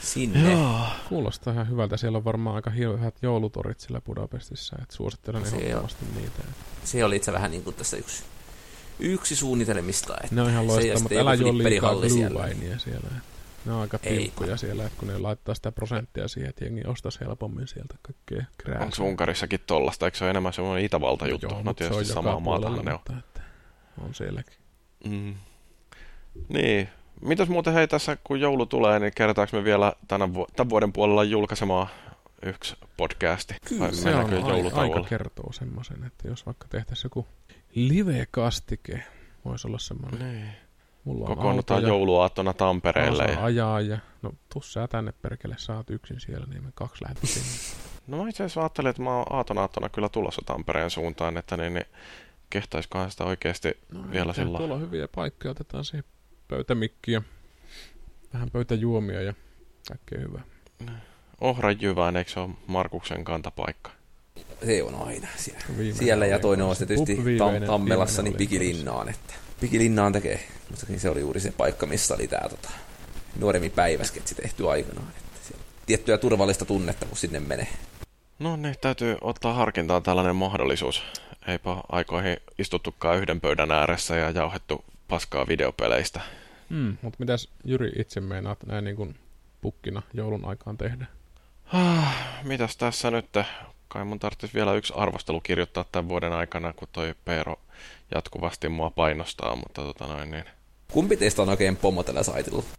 sinne. 0.02 0.52
Joo. 0.52 0.80
Kuulostaa 1.08 1.52
ihan 1.52 1.68
hyvältä. 1.70 1.96
Siellä 1.96 2.18
on 2.18 2.24
varmaan 2.24 2.56
aika 2.56 2.70
hyvät 2.70 3.14
joulutorit 3.22 3.80
siellä 3.80 4.00
Budapestissa, 4.00 4.76
että 4.82 4.94
suosittelen 4.96 5.46
Se 5.46 5.56
on. 5.56 5.62
ehdottomasti 5.62 6.04
niitä. 6.16 6.42
Se 6.84 7.04
oli 7.04 7.16
itse 7.16 7.32
vähän 7.32 7.50
niin 7.50 7.62
kuin 7.62 7.76
tässä 7.76 7.96
yksi, 7.96 8.22
yksi 8.98 9.36
suunnitelmista. 9.36 10.14
Että 10.24 10.34
Ne 10.34 10.42
on 10.42 10.50
ihan 10.50 10.66
loistavat, 10.66 11.02
mutta 11.02 11.18
älä 11.18 11.34
juo 11.34 11.58
liikaa 11.58 12.08
siellä. 12.08 12.40
glühweinia 12.40 12.78
siellä. 12.78 13.08
Ne 13.64 13.72
on 13.72 13.80
aika 13.80 13.98
tiukkoja 13.98 14.56
siellä, 14.56 14.84
että 14.86 14.98
kun 14.98 15.08
ne 15.08 15.18
laittaa 15.18 15.54
sitä 15.54 15.72
prosenttia 15.72 16.28
siihen, 16.28 16.50
että 16.50 16.64
jengi 16.64 16.82
ostaisi 16.86 17.20
helpommin 17.20 17.68
sieltä 17.68 17.94
kaikkea 18.02 18.44
krääsää. 18.58 18.84
Onko 18.84 18.96
Unkarissakin 19.04 19.60
tollasta? 19.66 20.06
Eikö 20.06 20.18
se 20.18 20.24
ole 20.24 20.30
enemmän 20.30 20.52
semmoinen 20.52 20.84
Itävalta 20.84 21.28
juttu? 21.28 21.46
Joo, 21.46 21.56
no 21.58 21.62
mutta 21.64 21.84
se 21.84 21.88
on 21.88 21.92
tietysti 21.92 22.14
samaa 22.14 22.40
puolella, 22.40 22.82
ne 22.82 22.92
on. 22.92 23.00
että 23.18 23.42
on 24.04 24.14
sielläkin. 24.14 24.54
Mm. 25.04 25.34
Niin. 26.48 26.88
Mitäs 27.20 27.48
muuten 27.48 27.72
hei 27.74 27.88
tässä, 27.88 28.16
kun 28.24 28.40
joulu 28.40 28.66
tulee, 28.66 28.98
niin 28.98 29.12
kertaanko 29.16 29.56
me 29.56 29.64
vielä 29.64 29.92
tänä 30.08 30.34
vu- 30.34 30.46
tämän 30.56 30.70
vuoden 30.70 30.92
puolella 30.92 31.24
julkaisemaan 31.24 31.86
yksi 32.42 32.76
podcasti? 32.96 33.54
Kyllä, 33.68 33.80
Vai 33.80 33.94
Se 33.94 34.14
on 34.14 34.24
ai- 34.24 34.40
joulutauolle? 34.40 34.94
aika 34.96 35.08
kertoo 35.08 35.52
semmoisen, 35.52 36.04
että 36.04 36.28
jos 36.28 36.46
vaikka 36.46 36.68
tehtäisiin 36.68 37.06
joku 37.06 37.26
live-kastike, 37.74 39.02
voisi 39.44 39.68
olla 39.68 39.78
semmoinen. 39.78 40.32
Niin. 40.32 40.48
Mulla 41.04 41.28
on 41.28 41.36
Kokoonnutaan 41.36 41.82
jouluaattona 41.82 42.52
Tampereelle. 42.52 43.24
Ja... 43.24 43.44
ajaa 43.44 43.80
ja 43.80 43.98
no 44.22 44.32
tuu 44.52 44.62
sä 44.62 44.88
tänne 44.88 45.12
perkele, 45.22 45.54
sä 45.58 45.76
oot 45.76 45.90
yksin 45.90 46.20
siellä, 46.20 46.46
niin 46.46 46.64
me 46.64 46.70
kaksi 46.74 47.04
lähdetään 47.04 47.28
sinne. 47.28 47.80
No 48.06 48.22
mä 48.22 48.28
itse 48.28 48.44
asiassa 48.44 48.60
ajattelin, 48.60 48.90
että 48.90 49.02
mä 49.02 49.16
oon 49.16 49.26
aatonaattona 49.30 49.88
kyllä 49.88 50.08
tulossa 50.08 50.42
Tampereen 50.46 50.90
suuntaan, 50.90 51.36
että 51.36 51.56
niin, 51.56 51.74
niin 51.74 51.86
kehtaiskohan 52.50 53.10
sitä 53.10 53.24
oikeasti 53.24 53.78
No, 53.92 54.10
vielä 54.10 54.32
sillä 54.32 54.58
Tuolla 54.58 54.74
on 54.74 54.80
hyviä 54.80 55.08
paikkoja, 55.14 55.50
otetaan 55.50 55.84
siihen 55.84 56.04
pöytämikkiä, 56.48 57.22
vähän 58.34 58.50
pöytäjuomia 58.50 59.22
ja 59.22 59.34
kaikkea 59.88 60.18
hyvää. 60.18 60.42
Ohrajyvään, 61.40 62.16
eikö 62.16 62.30
se 62.30 62.40
ole 62.40 62.50
Markuksen 62.66 63.24
kantapaikka? 63.24 63.90
Se 64.66 64.82
on 64.82 64.94
aina 64.94 65.28
siellä. 65.36 65.60
Viimeinen 65.68 65.94
siellä 65.94 66.26
ja 66.26 66.38
toinen 66.38 66.66
on 66.66 66.76
se 66.76 66.86
tietysti 66.86 67.16
Tam- 67.16 67.66
Tammelassa, 67.66 68.22
niin 68.22 68.36
Pikilinnaan. 68.36 69.08
Että 69.08 69.34
Pikilinnaan 69.60 70.12
tekee, 70.12 70.40
mustakin 70.70 71.00
se 71.00 71.10
oli 71.10 71.20
juuri 71.20 71.40
se 71.40 71.52
paikka, 71.52 71.86
missä 71.86 72.14
oli 72.14 72.26
tää 72.26 72.48
tota, 72.48 72.70
nuoremmin 73.38 73.70
päiväsketsi 73.70 74.34
tehty 74.34 74.70
aikanaan. 74.70 75.08
Että 75.36 75.58
tiettyä 75.86 76.18
turvallista 76.18 76.64
tunnetta, 76.64 77.06
kun 77.06 77.16
sinne 77.16 77.40
menee. 77.40 77.68
No 78.38 78.56
niin, 78.56 78.74
täytyy 78.80 79.16
ottaa 79.20 79.54
harkintaan 79.54 80.02
tällainen 80.02 80.36
mahdollisuus. 80.36 81.02
Eipä 81.48 81.76
aikoihin 81.88 82.36
istuttukaan 82.58 83.18
yhden 83.18 83.40
pöydän 83.40 83.70
ääressä 83.70 84.16
ja 84.16 84.30
jauhettu 84.30 84.84
paskaa 85.08 85.46
videopeleistä. 85.48 86.20
Mm, 86.68 86.96
mutta 87.02 87.16
mitäs 87.18 87.48
Jyri 87.64 87.92
itse 87.98 88.20
meinaat 88.20 88.58
näin 88.66 88.84
niin 88.84 88.96
kuin 88.96 89.16
pukkina 89.60 90.02
joulun 90.14 90.44
aikaan 90.44 90.78
tehdä? 90.78 91.06
Ah, 91.72 92.14
mitäs 92.42 92.76
tässä 92.76 93.10
nyt? 93.10 93.26
Kai 93.92 94.04
mun 94.04 94.18
tarvitsisi 94.18 94.54
vielä 94.54 94.74
yksi 94.74 94.92
arvostelu 94.96 95.40
kirjoittaa 95.40 95.84
tämän 95.92 96.08
vuoden 96.08 96.32
aikana, 96.32 96.72
kun 96.72 96.88
toi 96.92 97.14
Peero 97.24 97.60
jatkuvasti 98.14 98.68
mua 98.68 98.90
painostaa, 98.90 99.56
mutta 99.56 99.82
tota 99.82 100.06
noin 100.06 100.30
niin. 100.30 100.44
Kumpi 100.92 101.16
teistä 101.16 101.42
on 101.42 101.48
oikein 101.48 101.76
pomo 101.76 102.02
tällä 102.02 102.22
saitilla? 102.22 102.62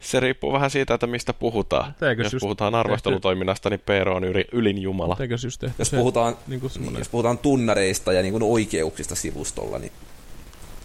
Se 0.00 0.20
riippuu 0.20 0.52
vähän 0.52 0.70
siitä, 0.70 0.94
että 0.94 1.06
mistä 1.06 1.32
puhutaan. 1.32 1.94
Eikös 2.08 2.24
Jos 2.24 2.32
just 2.32 2.40
puhutaan 2.40 2.74
arvostelutoiminnasta, 2.74 3.70
niin 3.70 3.80
Peero 3.86 4.16
on 4.16 4.24
yli, 4.24 4.44
ylin 4.52 4.78
jumala. 4.78 5.16
Eikös 5.20 5.44
just 5.44 5.60
tehty 5.60 5.74
Jos 5.78 5.88
se, 5.88 5.96
puhutaan, 5.96 6.36
niin 6.46 6.60
kuin 6.60 6.72
niin, 6.78 6.98
jos 6.98 7.08
puhutaan 7.08 7.38
tunnareista 7.38 8.12
ja 8.12 8.22
niin 8.22 8.32
kuin 8.32 8.42
oikeuksista 8.42 9.14
sivustolla, 9.14 9.78
niin 9.78 9.92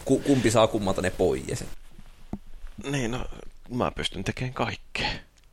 ku, 0.06 0.20
kumpi 0.20 0.52
saa 0.52 0.68
kummalta 0.68 1.02
ne 1.02 1.10
pois? 1.10 1.66
Niin, 2.92 3.12
no 3.12 3.26
mä 3.70 3.92
pystyn 3.92 4.24
tekemään 4.24 4.54
kaikkea. 4.54 5.10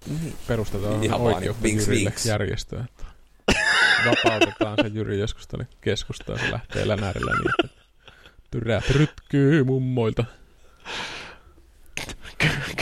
Niin. 0.06 0.36
perustetaan 0.46 1.04
Ihan 1.04 1.20
vaan 1.20 1.34
oikeutta 1.34 1.62
niin, 1.62 1.76
vinks, 1.76 1.88
Jyrille 1.88 2.10
vinks. 2.10 2.26
järjestö, 2.26 2.80
että 2.84 3.04
vapautetaan 4.06 4.76
se 4.82 4.88
Jyri 4.88 5.20
joskus 5.20 5.48
tuonne 5.48 5.66
keskustaan, 5.80 6.38
se 6.38 6.50
lähtee 6.50 6.88
länärillä 6.88 7.32
niin, 7.32 7.50
että 7.64 7.82
tyrät 8.50 8.90
rytkyy 8.90 9.64
mummoilta. 9.64 10.24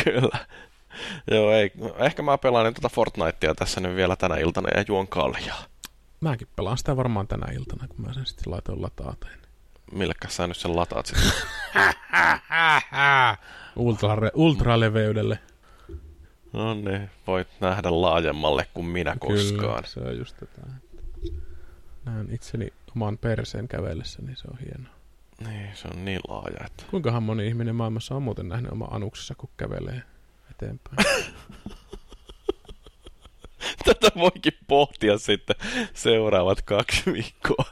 Kyllä. 0.04 0.38
Joo, 1.30 1.52
ei. 1.52 1.72
Ehkä 1.98 2.22
mä 2.22 2.38
pelaan 2.38 2.74
tuota 2.74 2.88
Fortnitea 2.94 3.54
tässä 3.54 3.80
nyt 3.80 3.96
vielä 3.96 4.16
tänä 4.16 4.36
iltana 4.36 4.68
ja 4.74 4.84
juon 4.88 5.08
kaljaa. 5.08 5.64
Mäkin 6.20 6.48
pelaan 6.56 6.78
sitä 6.78 6.96
varmaan 6.96 7.28
tänä 7.28 7.52
iltana, 7.52 7.88
kun 7.88 8.06
mä 8.06 8.12
sen 8.12 8.26
sitten 8.26 8.52
laitoin 8.52 8.82
lataateen. 8.82 9.38
Millekäs 9.92 10.36
sä 10.36 10.46
nyt 10.46 10.56
sen 10.56 10.76
lataat 10.76 11.06
sitten? 11.06 11.32
Ultra, 13.76 14.16
ultraleveydelle. 14.34 15.38
No 16.52 16.74
niin, 16.74 17.10
voit 17.26 17.48
nähdä 17.60 17.88
laajemmalle 17.90 18.66
kuin 18.74 18.86
minä 18.86 19.16
koskaan. 19.20 19.58
Kyllä, 19.58 19.82
se 19.84 20.00
on 20.00 20.18
just 20.18 20.36
tätä. 20.36 20.60
Näen 22.04 22.34
itseni 22.34 22.72
oman 22.96 23.18
perseen 23.18 23.68
kävellessä, 23.68 24.22
niin 24.22 24.36
se 24.36 24.48
on 24.50 24.58
hienoa. 24.58 24.94
Niin, 25.48 25.76
se 25.76 25.88
on 25.88 26.04
niin 26.04 26.20
laaja, 26.28 26.66
että... 26.66 26.84
Kuinkahan 26.90 27.22
moni 27.22 27.46
ihminen 27.46 27.74
maailmassa 27.74 28.14
on 28.14 28.22
muuten 28.22 28.48
nähnyt 28.48 28.72
oma 28.72 28.84
anuksessa, 28.84 29.34
kun 29.34 29.50
kävelee 29.56 30.02
eteenpäin? 30.50 30.96
Tätä 33.84 34.10
voikin 34.16 34.52
pohtia 34.68 35.18
sitten 35.18 35.56
seuraavat 35.94 36.62
kaksi 36.62 37.12
viikkoa. 37.12 37.64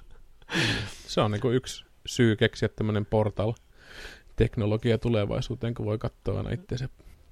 Se 1.07 1.21
on 1.21 1.31
niin 1.31 1.41
kuin 1.41 1.55
yksi 1.55 1.85
syy 2.07 2.37
keksiä 2.37 2.69
tämmöinen 2.69 3.07
portal 3.07 3.53
teknologia 4.37 4.99
tulevaisuuteen, 4.99 5.75
kun 5.75 5.87
voi 5.87 5.99
katsoa 5.99 6.37
aina 6.39 6.51
itseensä 6.51 6.89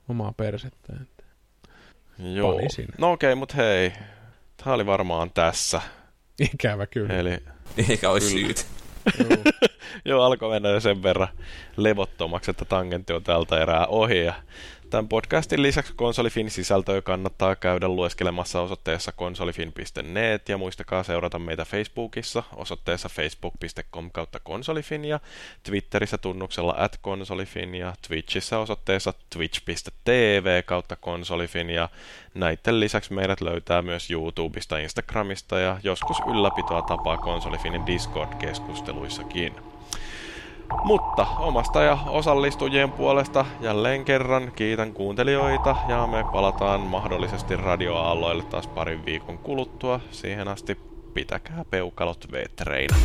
omaa 0.08 0.32
persettään. 0.32 1.08
Joo. 2.18 2.54
Pani 2.54 2.70
sinne. 2.70 2.94
No 2.98 3.12
okei, 3.12 3.28
okay, 3.28 3.38
mutta 3.38 3.56
hei. 3.56 3.92
Tämä 4.56 4.74
oli 4.74 4.86
varmaan 4.86 5.30
tässä. 5.30 5.80
Ikävä 6.54 6.86
kyllä. 6.86 7.14
Eli 7.14 7.38
Eikä 7.88 8.10
olisi 8.10 8.34
Kyllä. 8.34 8.46
syyt. 8.46 8.66
Joo. 9.18 9.38
joo, 10.04 10.22
alkoi 10.22 10.50
mennä 10.50 10.68
jo 10.68 10.80
sen 10.80 11.02
verran 11.02 11.28
levottomaksi, 11.76 12.50
että 12.50 12.64
tangentti 12.64 13.12
on 13.12 13.22
tältä 13.22 13.62
erää 13.62 13.86
ohi. 13.86 14.24
Ja 14.24 14.34
tämän 14.90 15.08
podcastin 15.08 15.62
lisäksi 15.62 15.92
konsolifin 15.96 16.50
sisältöä 16.50 17.02
kannattaa 17.02 17.56
käydä 17.56 17.88
lueskelemassa 17.88 18.60
osoitteessa 18.60 19.12
konsolifin.net 19.12 20.48
ja 20.48 20.58
muistakaa 20.58 21.02
seurata 21.02 21.38
meitä 21.38 21.64
Facebookissa 21.64 22.42
osoitteessa 22.56 23.08
facebook.com 23.08 24.10
kautta 24.10 24.40
konsolifin 24.40 25.04
ja 25.04 25.20
Twitterissä 25.62 26.18
tunnuksella 26.18 26.74
at 26.78 26.98
konsolifin 27.00 27.74
ja 27.74 27.94
Twitchissä 28.08 28.58
osoitteessa 28.58 29.14
twitch.tv 29.30 30.62
kautta 30.62 30.96
konsolifin 30.96 31.70
ja 31.70 31.88
näiden 32.34 32.80
lisäksi 32.80 33.12
meidät 33.12 33.40
löytää 33.40 33.82
myös 33.82 34.10
YouTubesta, 34.10 34.78
Instagramista 34.78 35.58
ja 35.58 35.80
joskus 35.82 36.16
ylläpitoa 36.30 36.82
tapaa 36.82 37.16
konsolifinin 37.16 37.86
Discord-keskusteluissakin. 37.86 39.75
Mutta 40.84 41.26
omasta 41.38 41.82
ja 41.82 41.98
osallistujien 42.06 42.92
puolesta 42.92 43.46
jälleen 43.60 44.04
kerran 44.04 44.52
kiitän 44.56 44.92
kuuntelijoita 44.92 45.76
ja 45.88 46.06
me 46.06 46.24
palataan 46.32 46.80
mahdollisesti 46.80 47.56
radioaalloille 47.56 48.42
taas 48.42 48.66
parin 48.66 49.04
viikon 49.04 49.38
kuluttua. 49.38 50.00
Siihen 50.10 50.48
asti 50.48 50.78
pitäkää 51.14 51.64
peukalot 51.70 52.32
vetreinä. 52.32 52.96